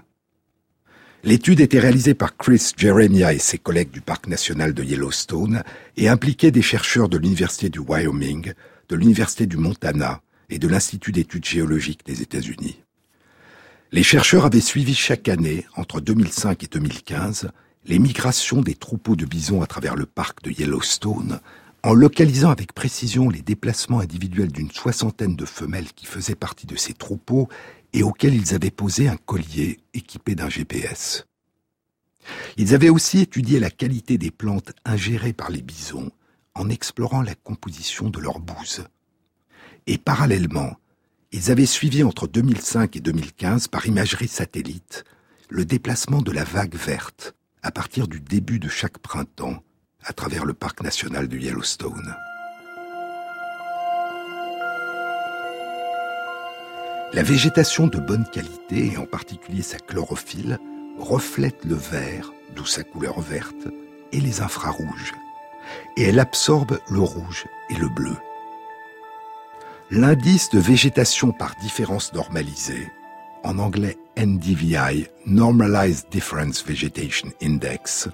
L'étude 1.25 1.61
était 1.61 1.79
réalisée 1.79 2.15
par 2.15 2.37
Chris 2.37 2.73
Jeremiah 2.77 3.33
et 3.33 3.39
ses 3.39 3.57
collègues 3.57 3.91
du 3.91 4.01
parc 4.01 4.27
national 4.27 4.75
de 4.75 4.83
Yellowstone 4.83 5.63
et 5.97 6.09
impliquait 6.09 6.51
des 6.51 6.63
chercheurs 6.63 7.09
de 7.09 7.17
l'Université 7.17 7.71
du 7.71 7.79
Wyoming, 7.79 8.53
de 8.89 8.97
l'Université 8.97 9.47
du 9.47 9.57
Montana 9.57 10.21
et 10.51 10.59
de 10.59 10.69
l'Institut 10.69 11.13
d'études 11.13 11.47
géologiques 11.47 12.05
des 12.05 12.21
États-Unis. 12.21 12.83
Les 13.93 14.03
chercheurs 14.03 14.45
avaient 14.45 14.61
suivi 14.61 14.95
chaque 14.95 15.29
année, 15.29 15.65
entre 15.77 16.01
2005 16.01 16.65
et 16.65 16.67
2015, 16.67 17.51
les 17.85 17.99
migrations 17.99 18.61
des 18.61 18.75
troupeaux 18.75 19.17
de 19.17 19.27
bisons 19.27 19.63
à 19.63 19.67
travers 19.67 19.97
le 19.97 20.07
parc 20.07 20.43
de 20.43 20.51
Yellowstone, 20.51 21.41
en 21.83 21.95
localisant 21.95 22.51
avec 22.51 22.73
précision 22.73 23.29
les 23.29 23.43
déplacements 23.43 24.01
individuels 24.01 24.53
d'une 24.53 24.71
soixantaine 24.71 25.35
de 25.35 25.45
femelles 25.45 25.93
qui 25.93 26.07
faisaient 26.07 26.37
partie 26.37 26.67
de 26.67 26.77
ces 26.77 26.95
troupeaux 26.95 27.49
et 27.93 28.05
auxquels 28.05 28.35
ils 28.35 28.55
avaient 28.55 28.71
posé 28.71 29.09
un 29.09 29.17
collier 29.17 29.81
équipé 29.95 30.35
d'un 30.37 30.49
GPS. 30.49 31.27
Ils 32.57 32.73
avaient 32.73 32.89
aussi 32.89 33.21
étudié 33.21 33.59
la 33.59 33.71
qualité 33.71 34.17
des 34.17 34.31
plantes 34.31 34.73
ingérées 34.85 35.33
par 35.33 35.51
les 35.51 35.63
bisons 35.63 36.13
en 36.55 36.69
explorant 36.69 37.23
la 37.23 37.35
composition 37.35 38.11
de 38.11 38.21
leurs 38.21 38.39
bouses. 38.39 38.85
Et 39.89 39.99
parallèlement, 39.99 40.77
ils 41.33 41.51
avaient 41.51 41.67
suivi 41.67 42.05
entre 42.05 42.29
2005 42.29 42.95
et 42.95 43.01
2015 43.01 43.67
par 43.67 43.87
imagerie 43.87 44.29
satellite 44.29 45.05
le 45.49 45.65
déplacement 45.65 46.23
de 46.23 46.31
la 46.31 46.45
vague 46.45 46.77
verte 46.77 47.35
à 47.63 47.71
partir 47.71 48.09
du 48.09 48.21
début 48.21 48.59
de 48.59 48.69
chaque 48.69 48.99
printemps 48.99 49.63
à 50.05 50.13
travers 50.13 50.45
le 50.45 50.53
parc 50.53 50.83
national 50.83 51.29
du 51.29 51.41
Yellowstone. 51.41 52.17
La 57.13 57.23
végétation 57.23 57.87
de 57.87 57.99
bonne 57.99 58.25
qualité, 58.33 58.93
et 58.93 58.97
en 58.97 59.07
particulier 59.07 59.63
sa 59.63 59.79
chlorophylle, 59.79 60.59
reflète 60.99 61.65
le 61.65 61.75
vert, 61.75 62.33
d'où 62.57 62.65
sa 62.65 62.83
couleur 62.83 63.21
verte, 63.21 63.69
et 64.13 64.21
les 64.21 64.41
infrarouges, 64.41 65.13
et 65.97 66.05
elle 66.05 66.19
absorbe 66.19 66.81
le 66.91 67.01
rouge 67.01 67.47
et 67.71 67.75
le 67.75 67.89
bleu. 67.89 68.17
L'indice 69.91 70.49
de 70.51 70.59
végétation 70.59 71.33
par 71.33 71.55
différence 71.57 72.13
normalisée, 72.15 72.91
en 73.45 73.59
anglais 73.59 73.97
NDVI, 74.17 75.07
Normalized 75.27 76.07
Difference 76.11 76.65
Vegetation 76.65 77.29
Index, 77.43 78.09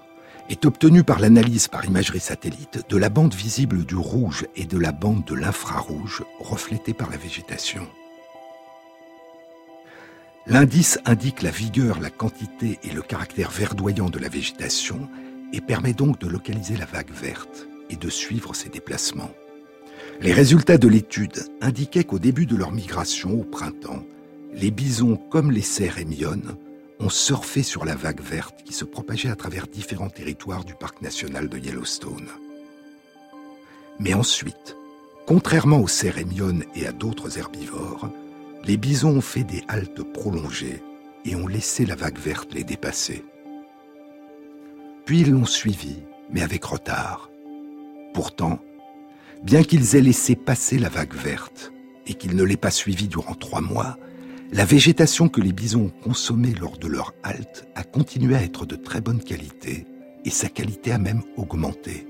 est 0.49 0.65
obtenu 0.65 1.05
par 1.05 1.19
l'analyse 1.19 1.69
par 1.69 1.85
imagerie 1.85 2.21
satellite 2.21 2.85
de 2.89 2.97
la 2.97 3.11
bande 3.11 3.35
visible 3.35 3.85
du 3.85 3.97
rouge 3.97 4.47
et 4.57 4.65
de 4.65 4.79
la 4.79 4.93
bande 4.93 5.25
de 5.25 5.35
l'infrarouge 5.35 6.25
reflétée 6.41 6.95
par 6.95 7.11
la 7.11 7.17
végétation. 7.17 7.87
L'indice 10.47 10.99
indique 11.05 11.43
la 11.43 11.51
vigueur, 11.51 12.01
la 12.01 12.09
quantité 12.09 12.79
et 12.83 12.91
le 12.91 13.03
caractère 13.03 13.51
verdoyant 13.51 14.09
de 14.09 14.19
la 14.19 14.31
végétation 14.31 15.09
et 15.53 15.61
permet 15.61 15.93
donc 15.93 16.19
de 16.19 16.27
localiser 16.27 16.77
la 16.77 16.87
vague 16.87 17.13
verte 17.13 17.69
et 17.91 17.97
de 17.97 18.09
suivre 18.09 18.55
ses 18.55 18.71
déplacements. 18.71 19.31
Les 20.21 20.33
résultats 20.33 20.79
de 20.79 20.89
l'étude 20.89 21.45
indiquaient 21.61 22.05
qu'au 22.05 22.19
début 22.19 22.47
de 22.47 22.57
leur 22.57 22.73
migration 22.73 23.41
au 23.41 23.45
printemps, 23.45 24.05
les 24.53 24.71
bisons 24.71 25.17
comme 25.17 25.51
les 25.51 25.63
cerfs 25.63 25.99
et 25.99 26.07
ont 27.01 27.11
surfé 27.11 27.63
sur 27.63 27.85
la 27.85 27.95
vague 27.95 28.21
verte 28.21 28.63
qui 28.65 28.73
se 28.73 28.85
propageait 28.85 29.31
à 29.31 29.37
travers 29.37 29.67
différents 29.67 30.11
territoires 30.11 30.65
du 30.65 30.75
parc 30.75 31.01
national 31.01 31.49
de 31.49 31.59
Yellowstone. 31.59 32.29
Mais 34.01 34.15
ensuite, 34.15 34.77
contrairement 35.27 35.81
aux 35.81 35.89
cerfs 35.89 36.19
et 36.19 36.25
mionnes 36.25 36.65
et 36.75 36.87
à 36.87 36.93
d'autres 36.93 37.39
herbivores, 37.39 38.11
les 38.65 38.77
bisons 38.77 39.17
ont 39.17 39.21
fait 39.21 39.45
des 39.45 39.63
haltes 39.69 40.03
prolongées 40.13 40.83
et 41.25 41.37
ont 41.37 41.47
laissé 41.47 41.87
la 41.87 41.95
vague 41.95 42.19
verte 42.19 42.53
les 42.55 42.65
dépasser. 42.65 43.25
Puis 45.05 45.21
ils 45.21 45.31
l'ont 45.31 45.47
suivi, 45.47 45.97
mais 46.31 46.43
avec 46.43 46.65
retard. 46.65 47.31
Pourtant, 48.13 48.59
bien 49.43 49.63
qu'ils 49.63 49.97
aient 49.97 50.01
laissé 50.01 50.37
passer 50.37 50.79
la 50.79 50.89
vague 50.89 51.15
verte 51.15 51.73
et 52.07 52.15
qu'ils 52.15 52.37
ne 52.37 52.43
l'aient 52.43 52.57
pas 52.57 52.71
suivie 52.71 53.09
durant 53.09 53.35
trois 53.35 53.61
mois, 53.61 53.97
la 54.51 54.65
végétation 54.65 55.29
que 55.29 55.41
les 55.41 55.53
bisons 55.53 55.87
ont 55.87 56.03
consommée 56.03 56.55
lors 56.55 56.79
de 56.79 56.89
leur 56.89 57.13
halte 57.23 57.67
a 57.75 57.85
continué 57.85 58.35
à 58.35 58.43
être 58.43 58.65
de 58.65 58.77
très 58.77 59.01
bonne 59.01 59.23
qualité 59.23 59.87
et 60.25 60.31
sa 60.31 60.49
qualité 60.49 60.91
a 60.93 60.99
même 60.99 61.23
augmenté. 61.37 62.07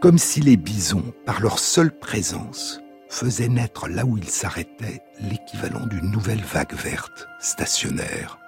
Comme 0.00 0.18
si 0.18 0.40
les 0.40 0.56
bisons, 0.56 1.12
par 1.26 1.40
leur 1.40 1.58
seule 1.58 1.96
présence, 1.96 2.80
faisait 3.08 3.48
naître 3.48 3.88
là 3.88 4.04
où 4.04 4.16
il 4.16 4.28
s'arrêtait 4.28 5.02
l'équivalent 5.20 5.86
d'une 5.86 6.10
nouvelle 6.10 6.42
vague 6.42 6.74
verte, 6.74 7.26
stationnaire. 7.38 8.38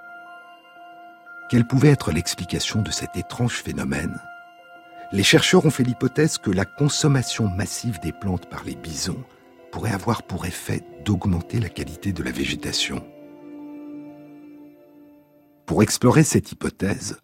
Quelle 1.50 1.66
pouvait 1.66 1.88
être 1.88 2.12
l'explication 2.12 2.82
de 2.82 2.90
cet 2.90 3.16
étrange 3.16 3.54
phénomène? 3.54 4.18
Les 5.12 5.24
chercheurs 5.24 5.66
ont 5.66 5.70
fait 5.70 5.82
l'hypothèse 5.82 6.38
que 6.38 6.50
la 6.50 6.64
consommation 6.64 7.48
massive 7.48 7.98
des 8.00 8.12
plantes 8.12 8.48
par 8.48 8.62
les 8.64 8.76
bisons 8.76 9.24
pourrait 9.70 9.92
avoir 9.92 10.22
pour 10.22 10.46
effet 10.46 10.84
d'augmenter 11.04 11.60
la 11.60 11.68
qualité 11.68 12.12
de 12.12 12.22
la 12.22 12.30
végétation. 12.30 13.04
Pour 15.66 15.82
explorer 15.82 16.24
cette 16.24 16.52
hypothèse, 16.52 17.20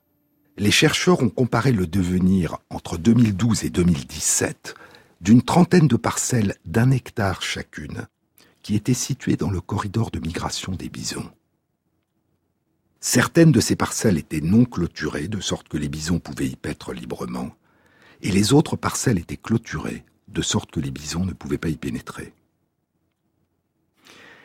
les 0.57 0.71
chercheurs 0.71 1.23
ont 1.23 1.29
comparé 1.29 1.73
le 1.73 1.87
devenir 1.87 2.59
entre 2.71 2.97
2012 2.97 3.65
et 3.65 3.71
2017 3.71 4.75
d'une 5.21 5.43
trentaine 5.43 5.89
de 5.89 5.97
parcelles 5.97 6.55
d'un 6.65 6.91
hectare 6.91 7.43
chacune, 7.43 8.07
qui 8.63 8.75
étaient 8.75 8.95
situées 8.95 9.37
dans 9.37 9.51
le 9.51 9.61
corridor 9.61 10.11
de 10.11 10.21
migration 10.21 10.73
des 10.73 10.89
bisons. 10.89 11.31
Certaines 13.01 13.53
de 13.53 13.61
ces 13.61 13.77
parcelles 13.77 14.19
étaient 14.19 14.41
non 14.41 14.65
clôturées, 14.65 15.29
de 15.29 15.41
sorte 15.41 15.69
que 15.69 15.77
les 15.77 15.89
bisons 15.89 16.19
pouvaient 16.19 16.49
y 16.49 16.57
paître 16.57 16.93
librement, 16.93 17.51
et 18.23 18.31
les 18.31 18.53
autres 18.53 18.77
parcelles 18.77 19.19
étaient 19.19 19.37
clôturées, 19.37 20.05
de 20.29 20.43
sorte 20.43 20.71
que 20.71 20.81
les 20.81 20.91
bisons 20.91 21.25
ne 21.25 21.33
pouvaient 21.33 21.59
pas 21.59 21.69
y 21.69 21.77
pénétrer. 21.77 22.33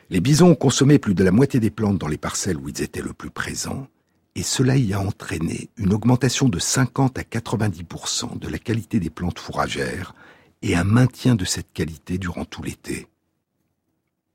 Les 0.09 0.19
bisons 0.19 0.49
ont 0.49 0.55
consommé 0.55 0.99
plus 0.99 1.15
de 1.15 1.23
la 1.23 1.32
moitié 1.32 1.59
des 1.59 1.71
plantes 1.71 1.97
dans 1.97 2.07
les 2.07 2.17
parcelles 2.17 2.57
où 2.57 2.67
ils 2.67 2.82
étaient 2.82 3.01
le 3.01 3.13
plus 3.13 3.29
présents, 3.29 3.88
et 4.36 4.43
cela 4.43 4.77
y 4.77 4.93
a 4.93 4.99
entraîné 4.99 5.69
une 5.77 5.93
augmentation 5.93 6.49
de 6.49 6.59
50 6.59 7.17
à 7.17 7.21
90% 7.21 8.38
de 8.38 8.47
la 8.47 8.59
qualité 8.59 8.99
des 8.99 9.09
plantes 9.09 9.39
fourragères 9.39 10.13
et 10.61 10.75
un 10.75 10.84
maintien 10.84 11.36
de 11.36 11.45
cette 11.45 11.71
qualité 11.73 12.17
durant 12.17 12.45
tout 12.45 12.61
l'été. 12.63 13.07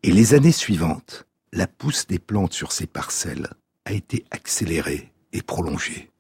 Et 0.02 0.12
les 0.12 0.34
années 0.34 0.52
suivantes, 0.52 1.26
la 1.52 1.66
pousse 1.66 2.06
des 2.06 2.18
plantes 2.18 2.52
sur 2.52 2.72
ces 2.72 2.86
parcelles 2.86 3.48
a 3.84 3.92
été 3.92 4.24
accélérée 4.30 5.12
et 5.32 5.42
prolongée. 5.42 6.10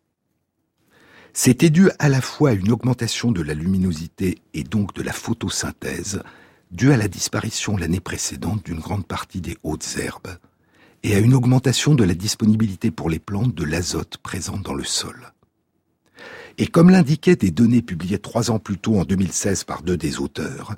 C'était 1.38 1.68
dû 1.68 1.90
à 1.98 2.08
la 2.08 2.22
fois 2.22 2.48
à 2.48 2.52
une 2.54 2.72
augmentation 2.72 3.30
de 3.30 3.42
la 3.42 3.52
luminosité 3.52 4.38
et 4.54 4.64
donc 4.64 4.94
de 4.94 5.02
la 5.02 5.12
photosynthèse, 5.12 6.22
due 6.70 6.92
à 6.92 6.96
la 6.96 7.08
disparition 7.08 7.76
l'année 7.76 8.00
précédente 8.00 8.64
d'une 8.64 8.80
grande 8.80 9.06
partie 9.06 9.42
des 9.42 9.58
hautes 9.62 9.98
herbes, 9.98 10.38
et 11.02 11.14
à 11.14 11.18
une 11.18 11.34
augmentation 11.34 11.94
de 11.94 12.04
la 12.04 12.14
disponibilité 12.14 12.90
pour 12.90 13.10
les 13.10 13.18
plantes 13.18 13.54
de 13.54 13.64
l'azote 13.64 14.16
présent 14.16 14.56
dans 14.56 14.72
le 14.72 14.82
sol. 14.82 15.34
Et 16.56 16.68
comme 16.68 16.88
l'indiquaient 16.88 17.36
des 17.36 17.50
données 17.50 17.82
publiées 17.82 18.18
trois 18.18 18.50
ans 18.50 18.58
plus 18.58 18.78
tôt 18.78 18.98
en 18.98 19.04
2016 19.04 19.64
par 19.64 19.82
deux 19.82 19.98
des 19.98 20.20
auteurs, 20.20 20.74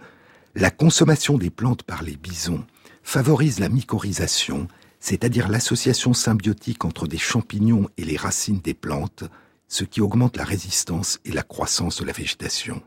la 0.56 0.72
consommation 0.72 1.38
des 1.38 1.50
plantes 1.50 1.84
par 1.84 2.02
les 2.02 2.16
bisons 2.16 2.64
favorise 3.04 3.60
la 3.60 3.68
mycorhisation, 3.68 4.66
c'est-à-dire 4.98 5.46
l'association 5.48 6.14
symbiotique 6.14 6.84
entre 6.84 7.06
des 7.06 7.16
champignons 7.16 7.88
et 7.96 8.02
les 8.02 8.16
racines 8.16 8.58
des 8.58 8.74
plantes, 8.74 9.22
ce 9.68 9.84
qui 9.84 10.00
augmente 10.00 10.36
la 10.36 10.44
résistance 10.44 11.20
et 11.24 11.32
la 11.32 11.42
croissance 11.42 12.00
de 12.00 12.06
la 12.06 12.12
végétation. 12.12 12.82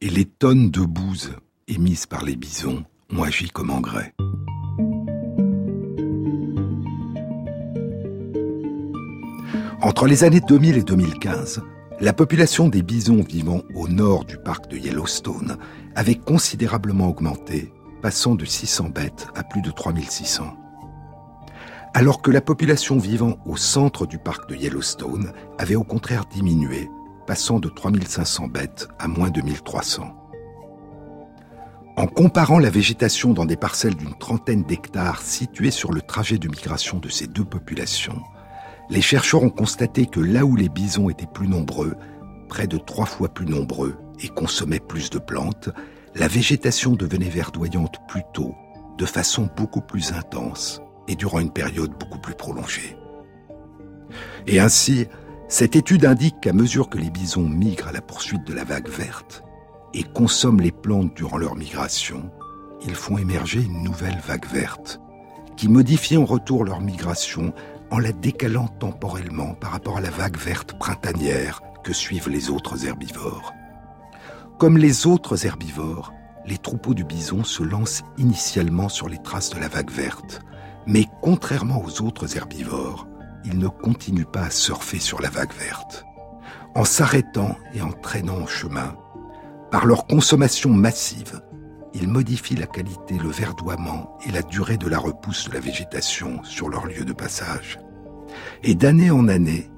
Et 0.00 0.08
les 0.10 0.24
tonnes 0.24 0.70
de 0.70 0.80
bouse 0.80 1.32
émises 1.68 2.06
par 2.06 2.24
les 2.24 2.36
bisons 2.36 2.84
ont 3.10 3.22
agi 3.22 3.50
comme 3.50 3.70
engrais. 3.70 4.14
Entre 9.82 10.06
les 10.06 10.24
années 10.24 10.40
2000 10.40 10.78
et 10.78 10.82
2015, 10.82 11.62
la 12.00 12.12
population 12.12 12.68
des 12.68 12.82
bisons 12.82 13.22
vivant 13.22 13.62
au 13.74 13.88
nord 13.88 14.24
du 14.24 14.36
parc 14.38 14.68
de 14.68 14.76
Yellowstone 14.76 15.58
avait 15.94 16.16
considérablement 16.16 17.08
augmenté, 17.08 17.72
passant 18.02 18.34
de 18.34 18.44
600 18.44 18.88
bêtes 18.90 19.28
à 19.34 19.44
plus 19.44 19.62
de 19.62 19.70
3600 19.70 20.65
alors 21.96 22.20
que 22.20 22.30
la 22.30 22.42
population 22.42 22.98
vivant 22.98 23.38
au 23.46 23.56
centre 23.56 24.06
du 24.06 24.18
parc 24.18 24.50
de 24.50 24.54
Yellowstone 24.54 25.32
avait 25.56 25.76
au 25.76 25.82
contraire 25.82 26.26
diminué, 26.26 26.90
passant 27.26 27.58
de 27.58 27.70
3500 27.70 28.48
bêtes 28.48 28.86
à 28.98 29.08
moins 29.08 29.30
de 29.30 29.40
1300. 29.40 30.14
En 31.96 32.06
comparant 32.06 32.58
la 32.58 32.68
végétation 32.68 33.32
dans 33.32 33.46
des 33.46 33.56
parcelles 33.56 33.94
d'une 33.94 34.14
trentaine 34.14 34.62
d'hectares 34.64 35.22
situées 35.22 35.70
sur 35.70 35.90
le 35.90 36.02
trajet 36.02 36.36
de 36.36 36.48
migration 36.48 36.98
de 36.98 37.08
ces 37.08 37.28
deux 37.28 37.46
populations, 37.46 38.20
les 38.90 39.00
chercheurs 39.00 39.44
ont 39.44 39.48
constaté 39.48 40.04
que 40.04 40.20
là 40.20 40.44
où 40.44 40.54
les 40.54 40.68
bisons 40.68 41.08
étaient 41.08 41.24
plus 41.24 41.48
nombreux, 41.48 41.94
près 42.50 42.66
de 42.66 42.76
trois 42.76 43.06
fois 43.06 43.30
plus 43.30 43.46
nombreux, 43.46 43.96
et 44.22 44.28
consommaient 44.28 44.80
plus 44.80 45.08
de 45.08 45.18
plantes, 45.18 45.70
la 46.14 46.28
végétation 46.28 46.92
devenait 46.92 47.30
verdoyante 47.30 47.96
plus 48.06 48.22
tôt, 48.34 48.54
de 48.98 49.06
façon 49.06 49.48
beaucoup 49.56 49.80
plus 49.80 50.12
intense, 50.12 50.82
et 51.08 51.16
durant 51.16 51.40
une 51.40 51.52
période 51.52 51.92
beaucoup 51.98 52.18
plus 52.18 52.34
prolongée. 52.34 52.96
Et 54.46 54.60
ainsi, 54.60 55.06
cette 55.48 55.76
étude 55.76 56.04
indique 56.04 56.40
qu'à 56.40 56.52
mesure 56.52 56.88
que 56.88 56.98
les 56.98 57.10
bisons 57.10 57.48
migrent 57.48 57.88
à 57.88 57.92
la 57.92 58.00
poursuite 58.00 58.44
de 58.46 58.52
la 58.52 58.64
vague 58.64 58.88
verte 58.88 59.44
et 59.94 60.02
consomment 60.02 60.60
les 60.60 60.72
plantes 60.72 61.14
durant 61.14 61.38
leur 61.38 61.56
migration, 61.56 62.30
ils 62.84 62.94
font 62.94 63.18
émerger 63.18 63.62
une 63.62 63.82
nouvelle 63.82 64.18
vague 64.26 64.46
verte, 64.46 65.00
qui 65.56 65.68
modifie 65.68 66.16
en 66.16 66.24
retour 66.24 66.64
leur 66.64 66.80
migration 66.80 67.52
en 67.90 67.98
la 67.98 68.12
décalant 68.12 68.68
temporellement 68.68 69.54
par 69.54 69.70
rapport 69.70 69.96
à 69.96 70.00
la 70.00 70.10
vague 70.10 70.36
verte 70.36 70.78
printanière 70.78 71.62
que 71.84 71.92
suivent 71.92 72.28
les 72.28 72.50
autres 72.50 72.86
herbivores. 72.86 73.54
Comme 74.58 74.78
les 74.78 75.06
autres 75.06 75.46
herbivores, 75.46 76.12
les 76.46 76.58
troupeaux 76.58 76.94
du 76.94 77.04
bison 77.04 77.44
se 77.44 77.62
lancent 77.62 78.02
initialement 78.18 78.88
sur 78.88 79.08
les 79.08 79.22
traces 79.22 79.50
de 79.50 79.60
la 79.60 79.68
vague 79.68 79.90
verte, 79.90 80.40
mais 80.86 81.04
contrairement 81.20 81.82
aux 81.84 82.02
autres 82.02 82.36
herbivores, 82.36 83.06
ils 83.44 83.58
ne 83.58 83.68
continuent 83.68 84.24
pas 84.24 84.44
à 84.44 84.50
surfer 84.50 84.98
sur 84.98 85.20
la 85.20 85.30
vague 85.30 85.52
verte. 85.52 86.04
En 86.74 86.84
s'arrêtant 86.84 87.56
et 87.74 87.82
en 87.82 87.92
traînant 87.92 88.38
en 88.38 88.46
chemin, 88.46 88.96
par 89.70 89.86
leur 89.86 90.06
consommation 90.06 90.70
massive, 90.70 91.40
ils 91.94 92.08
modifient 92.08 92.56
la 92.56 92.66
qualité, 92.66 93.16
le 93.16 93.30
verdoiement 93.30 94.18
et 94.26 94.30
la 94.30 94.42
durée 94.42 94.76
de 94.76 94.88
la 94.88 94.98
repousse 94.98 95.48
de 95.48 95.54
la 95.54 95.60
végétation 95.60 96.42
sur 96.44 96.68
leur 96.68 96.86
lieu 96.86 97.04
de 97.04 97.12
passage. 97.12 97.78
Et 98.62 98.74
d'année 98.74 99.10
en 99.10 99.28
année, 99.28 99.70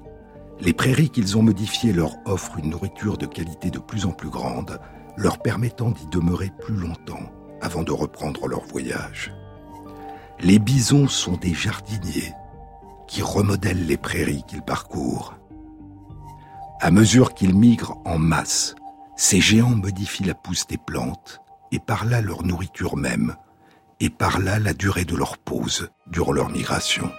les 0.61 0.73
prairies 0.73 1.11
qu'ils 1.11 1.39
ont 1.39 1.43
modifiées 1.43 1.93
leur 1.93 2.15
offrent 2.25 2.59
une 2.59 2.71
nourriture 2.71 3.17
de 3.17 3.27
qualité 3.27 3.71
de 3.71 3.79
plus 3.79 4.05
en 4.05 4.11
plus 4.11 4.31
grande, 4.31 4.81
leur 5.17 5.39
permettant 5.39 5.91
d'y 5.91 6.07
demeurer 6.09 6.51
plus 6.61 6.75
longtemps 6.75 7.33
avant 7.61 7.83
de 7.83 7.93
reprendre 7.93 8.49
leur 8.49 8.65
voyage. 8.65 9.33
Les 10.41 10.61
bisons 10.61 11.09
sont 11.09 11.37
des 11.37 11.53
jardiniers 11.53 12.33
qui 13.09 13.23
remodèlent 13.23 13.87
les 13.87 13.97
prairies 13.97 14.45
qu'ils 14.47 14.63
parcourent. 14.63 15.35
À 16.81 16.93
mesure 16.93 17.35
qu'ils 17.35 17.57
migrent 17.57 18.01
en 18.05 18.19
masse, 18.19 18.77
ces 19.17 19.41
géants 19.41 19.75
modifient 19.75 20.25
la 20.25 20.35
pousse 20.35 20.69
des 20.69 20.79
plantes 20.79 21.41
et 21.73 21.81
par 21.81 22.05
là 22.05 22.21
leur 22.21 22.45
nourriture 22.45 22.97
même, 22.97 23.35
et 23.99 24.11
par 24.11 24.39
là 24.39 24.61
la 24.61 24.75
durée 24.75 25.05
de 25.05 25.17
leur 25.17 25.39
pause 25.39 25.91
durant 26.07 26.31
leur 26.31 26.51
migration. 26.51 27.11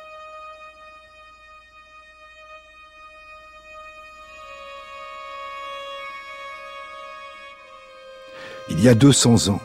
Il 8.70 8.80
y 8.82 8.88
a 8.88 8.96
200 8.96 9.50
ans, 9.50 9.62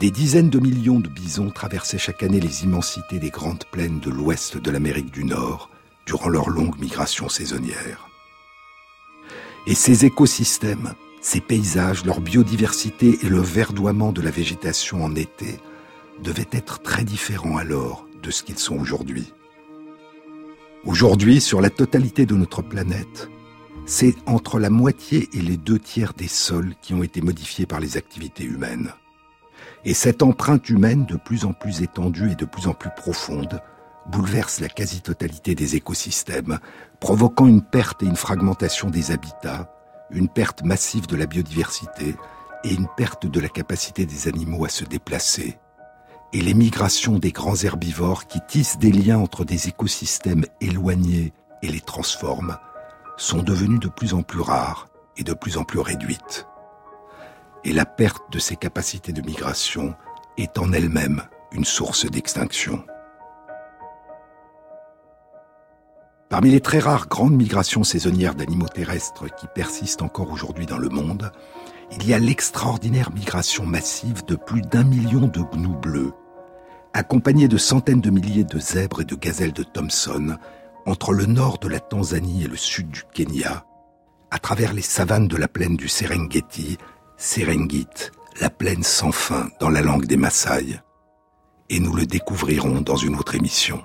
des 0.00 0.10
dizaines 0.10 0.48
de 0.48 0.58
millions 0.58 0.98
de 0.98 1.10
bisons 1.10 1.50
traversaient 1.50 1.98
chaque 1.98 2.22
année 2.22 2.40
les 2.40 2.64
immensités 2.64 3.18
des 3.18 3.28
grandes 3.28 3.66
plaines 3.70 4.00
de 4.00 4.08
l'ouest 4.08 4.56
de 4.56 4.70
l'Amérique 4.70 5.10
du 5.10 5.24
Nord 5.24 5.68
durant 6.06 6.30
leur 6.30 6.48
longue 6.48 6.80
migration 6.80 7.28
saisonnière. 7.28 8.08
Et 9.66 9.74
ces 9.74 10.06
écosystèmes, 10.06 10.94
ces 11.20 11.42
paysages, 11.42 12.06
leur 12.06 12.22
biodiversité 12.22 13.18
et 13.20 13.28
le 13.28 13.40
verdoiement 13.40 14.10
de 14.10 14.22
la 14.22 14.30
végétation 14.30 15.04
en 15.04 15.14
été 15.14 15.58
devaient 16.22 16.48
être 16.52 16.80
très 16.80 17.04
différents 17.04 17.58
alors 17.58 18.06
de 18.22 18.30
ce 18.30 18.42
qu'ils 18.42 18.58
sont 18.58 18.78
aujourd'hui. 18.78 19.34
Aujourd'hui, 20.86 21.42
sur 21.42 21.60
la 21.60 21.68
totalité 21.68 22.24
de 22.24 22.36
notre 22.36 22.62
planète, 22.62 23.28
c'est 23.84 24.14
entre 24.24 24.58
la 24.58 24.70
moitié 24.70 25.28
et 25.34 25.42
les 25.42 25.58
deux 25.58 25.78
tiers 25.78 26.14
des 26.14 26.28
sols 26.28 26.72
qui 26.80 26.94
ont 26.94 27.02
été 27.02 27.20
modifiés 27.20 27.66
par 27.66 27.80
les 27.80 27.98
activités 27.98 28.44
humaines. 28.44 28.94
Et 29.84 29.94
cette 29.94 30.22
empreinte 30.22 30.68
humaine 30.68 31.06
de 31.06 31.16
plus 31.16 31.44
en 31.44 31.52
plus 31.52 31.82
étendue 31.82 32.32
et 32.32 32.36
de 32.36 32.44
plus 32.44 32.66
en 32.66 32.74
plus 32.74 32.90
profonde 32.96 33.60
bouleverse 34.10 34.60
la 34.60 34.68
quasi-totalité 34.68 35.54
des 35.54 35.76
écosystèmes, 35.76 36.58
provoquant 36.98 37.46
une 37.46 37.62
perte 37.62 38.02
et 38.02 38.06
une 38.06 38.16
fragmentation 38.16 38.90
des 38.90 39.10
habitats, 39.10 39.72
une 40.10 40.28
perte 40.28 40.64
massive 40.64 41.06
de 41.06 41.16
la 41.16 41.26
biodiversité 41.26 42.16
et 42.64 42.74
une 42.74 42.88
perte 42.96 43.26
de 43.26 43.40
la 43.40 43.48
capacité 43.48 44.06
des 44.06 44.28
animaux 44.28 44.64
à 44.64 44.68
se 44.68 44.84
déplacer. 44.84 45.58
Et 46.32 46.40
les 46.40 46.54
migrations 46.54 47.18
des 47.18 47.32
grands 47.32 47.56
herbivores 47.56 48.26
qui 48.26 48.40
tissent 48.46 48.78
des 48.78 48.92
liens 48.92 49.18
entre 49.18 49.44
des 49.44 49.68
écosystèmes 49.68 50.44
éloignés 50.60 51.32
et 51.62 51.68
les 51.68 51.80
transforment 51.80 52.56
sont 53.16 53.42
devenues 53.42 53.78
de 53.78 53.88
plus 53.88 54.14
en 54.14 54.22
plus 54.22 54.40
rares 54.40 54.88
et 55.16 55.24
de 55.24 55.34
plus 55.34 55.56
en 55.56 55.64
plus 55.64 55.80
réduites 55.80 56.46
et 57.64 57.72
la 57.72 57.84
perte 57.84 58.32
de 58.32 58.38
ses 58.38 58.56
capacités 58.56 59.12
de 59.12 59.22
migration 59.22 59.94
est 60.38 60.58
en 60.58 60.72
elle-même 60.72 61.22
une 61.52 61.64
source 61.64 62.06
d'extinction. 62.06 62.84
Parmi 66.28 66.50
les 66.50 66.60
très 66.60 66.78
rares 66.78 67.08
grandes 67.08 67.34
migrations 67.34 67.82
saisonnières 67.82 68.36
d'animaux 68.36 68.68
terrestres 68.68 69.26
qui 69.34 69.46
persistent 69.52 70.02
encore 70.02 70.30
aujourd'hui 70.30 70.66
dans 70.66 70.78
le 70.78 70.88
monde, 70.88 71.32
il 71.90 72.06
y 72.06 72.14
a 72.14 72.20
l'extraordinaire 72.20 73.10
migration 73.10 73.66
massive 73.66 74.24
de 74.24 74.36
plus 74.36 74.62
d'un 74.62 74.84
million 74.84 75.26
de 75.26 75.40
gnous 75.40 75.76
bleus, 75.76 76.12
accompagnés 76.92 77.48
de 77.48 77.58
centaines 77.58 78.00
de 78.00 78.10
milliers 78.10 78.44
de 78.44 78.60
zèbres 78.60 79.00
et 79.00 79.04
de 79.04 79.16
gazelles 79.16 79.52
de 79.52 79.64
Thomson 79.64 80.36
entre 80.86 81.12
le 81.12 81.26
nord 81.26 81.58
de 81.58 81.68
la 81.68 81.80
Tanzanie 81.80 82.44
et 82.44 82.48
le 82.48 82.56
sud 82.56 82.90
du 82.90 83.02
Kenya, 83.12 83.64
à 84.30 84.38
travers 84.38 84.72
les 84.72 84.82
savanes 84.82 85.28
de 85.28 85.36
la 85.36 85.48
plaine 85.48 85.76
du 85.76 85.88
Serengeti 85.88 86.78
Serengit, 87.22 87.86
la 88.40 88.48
plaine 88.48 88.82
sans 88.82 89.12
fin 89.12 89.50
dans 89.60 89.68
la 89.68 89.82
langue 89.82 90.06
des 90.06 90.16
Maasai. 90.16 90.80
Et 91.68 91.78
nous 91.78 91.94
le 91.94 92.06
découvrirons 92.06 92.80
dans 92.80 92.96
une 92.96 93.14
autre 93.14 93.34
émission. 93.34 93.82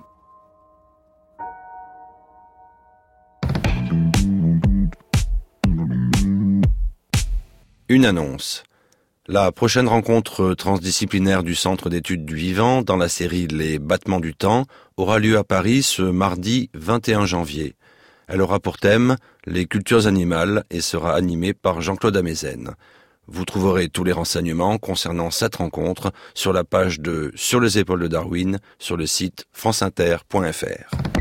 Une 7.89 8.05
annonce. 8.05 8.63
La 9.27 9.51
prochaine 9.51 9.89
rencontre 9.89 10.53
transdisciplinaire 10.53 11.43
du 11.43 11.55
Centre 11.55 11.89
d'études 11.89 12.25
du 12.25 12.35
vivant 12.35 12.83
dans 12.83 12.95
la 12.95 13.09
série 13.09 13.47
Les 13.47 13.79
battements 13.79 14.21
du 14.21 14.33
temps 14.33 14.63
aura 14.95 15.19
lieu 15.19 15.37
à 15.37 15.43
Paris 15.43 15.83
ce 15.83 16.03
mardi 16.03 16.69
21 16.73 17.25
janvier. 17.25 17.75
Elle 18.29 18.41
aura 18.41 18.61
pour 18.61 18.77
thème 18.77 19.17
les 19.45 19.65
cultures 19.65 20.07
animales 20.07 20.63
et 20.71 20.79
sera 20.79 21.13
animée 21.13 21.53
par 21.53 21.81
Jean-Claude 21.81 22.15
Amezen. 22.15 22.73
Vous 23.27 23.45
trouverez 23.45 23.89
tous 23.89 24.03
les 24.03 24.11
renseignements 24.11 24.77
concernant 24.77 25.31
cette 25.31 25.55
rencontre 25.55 26.11
sur 26.35 26.53
la 26.53 26.63
page 26.63 26.99
de 26.99 27.31
Sur 27.35 27.59
les 27.59 27.79
épaules 27.79 28.01
de 28.01 28.07
Darwin 28.07 28.59
sur 28.77 28.97
le 28.97 29.07
site 29.07 29.45
franceinter.fr. 29.51 31.14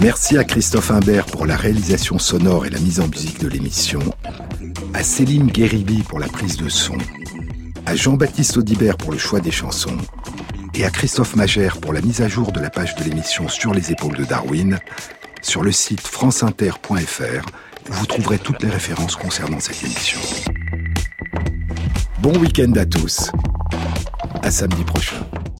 Merci 0.00 0.38
à 0.38 0.44
Christophe 0.44 0.92
Imbert 0.92 1.26
pour 1.26 1.44
la 1.44 1.56
réalisation 1.56 2.20
sonore 2.20 2.66
et 2.66 2.70
la 2.70 2.78
mise 2.78 3.00
en 3.00 3.08
musique 3.08 3.40
de 3.40 3.48
l'émission, 3.48 3.98
à 4.94 5.02
Céline 5.02 5.48
Guéribi 5.48 6.04
pour 6.04 6.20
la 6.20 6.28
prise 6.28 6.56
de 6.56 6.68
son, 6.68 6.96
à 7.84 7.96
Jean-Baptiste 7.96 8.56
Audibert 8.58 8.96
pour 8.96 9.10
le 9.10 9.18
choix 9.18 9.40
des 9.40 9.50
chansons, 9.50 9.96
et 10.74 10.84
à 10.84 10.90
Christophe 10.90 11.34
Magère 11.34 11.78
pour 11.78 11.92
la 11.92 12.00
mise 12.00 12.22
à 12.22 12.28
jour 12.28 12.52
de 12.52 12.60
la 12.60 12.70
page 12.70 12.94
de 12.94 13.02
l'émission 13.02 13.48
Sur 13.48 13.74
les 13.74 13.90
épaules 13.90 14.16
de 14.16 14.24
Darwin, 14.24 14.78
sur 15.42 15.64
le 15.64 15.72
site 15.72 16.06
franceinter.fr, 16.06 17.46
vous 17.90 18.06
trouverez 18.06 18.38
toutes 18.38 18.62
les 18.62 18.70
références 18.70 19.16
concernant 19.16 19.58
cette 19.58 19.82
émission. 19.82 20.20
Bon 22.20 22.38
week-end 22.38 22.72
à 22.76 22.86
tous. 22.86 23.32
À 24.42 24.50
samedi 24.52 24.84
prochain. 24.84 25.26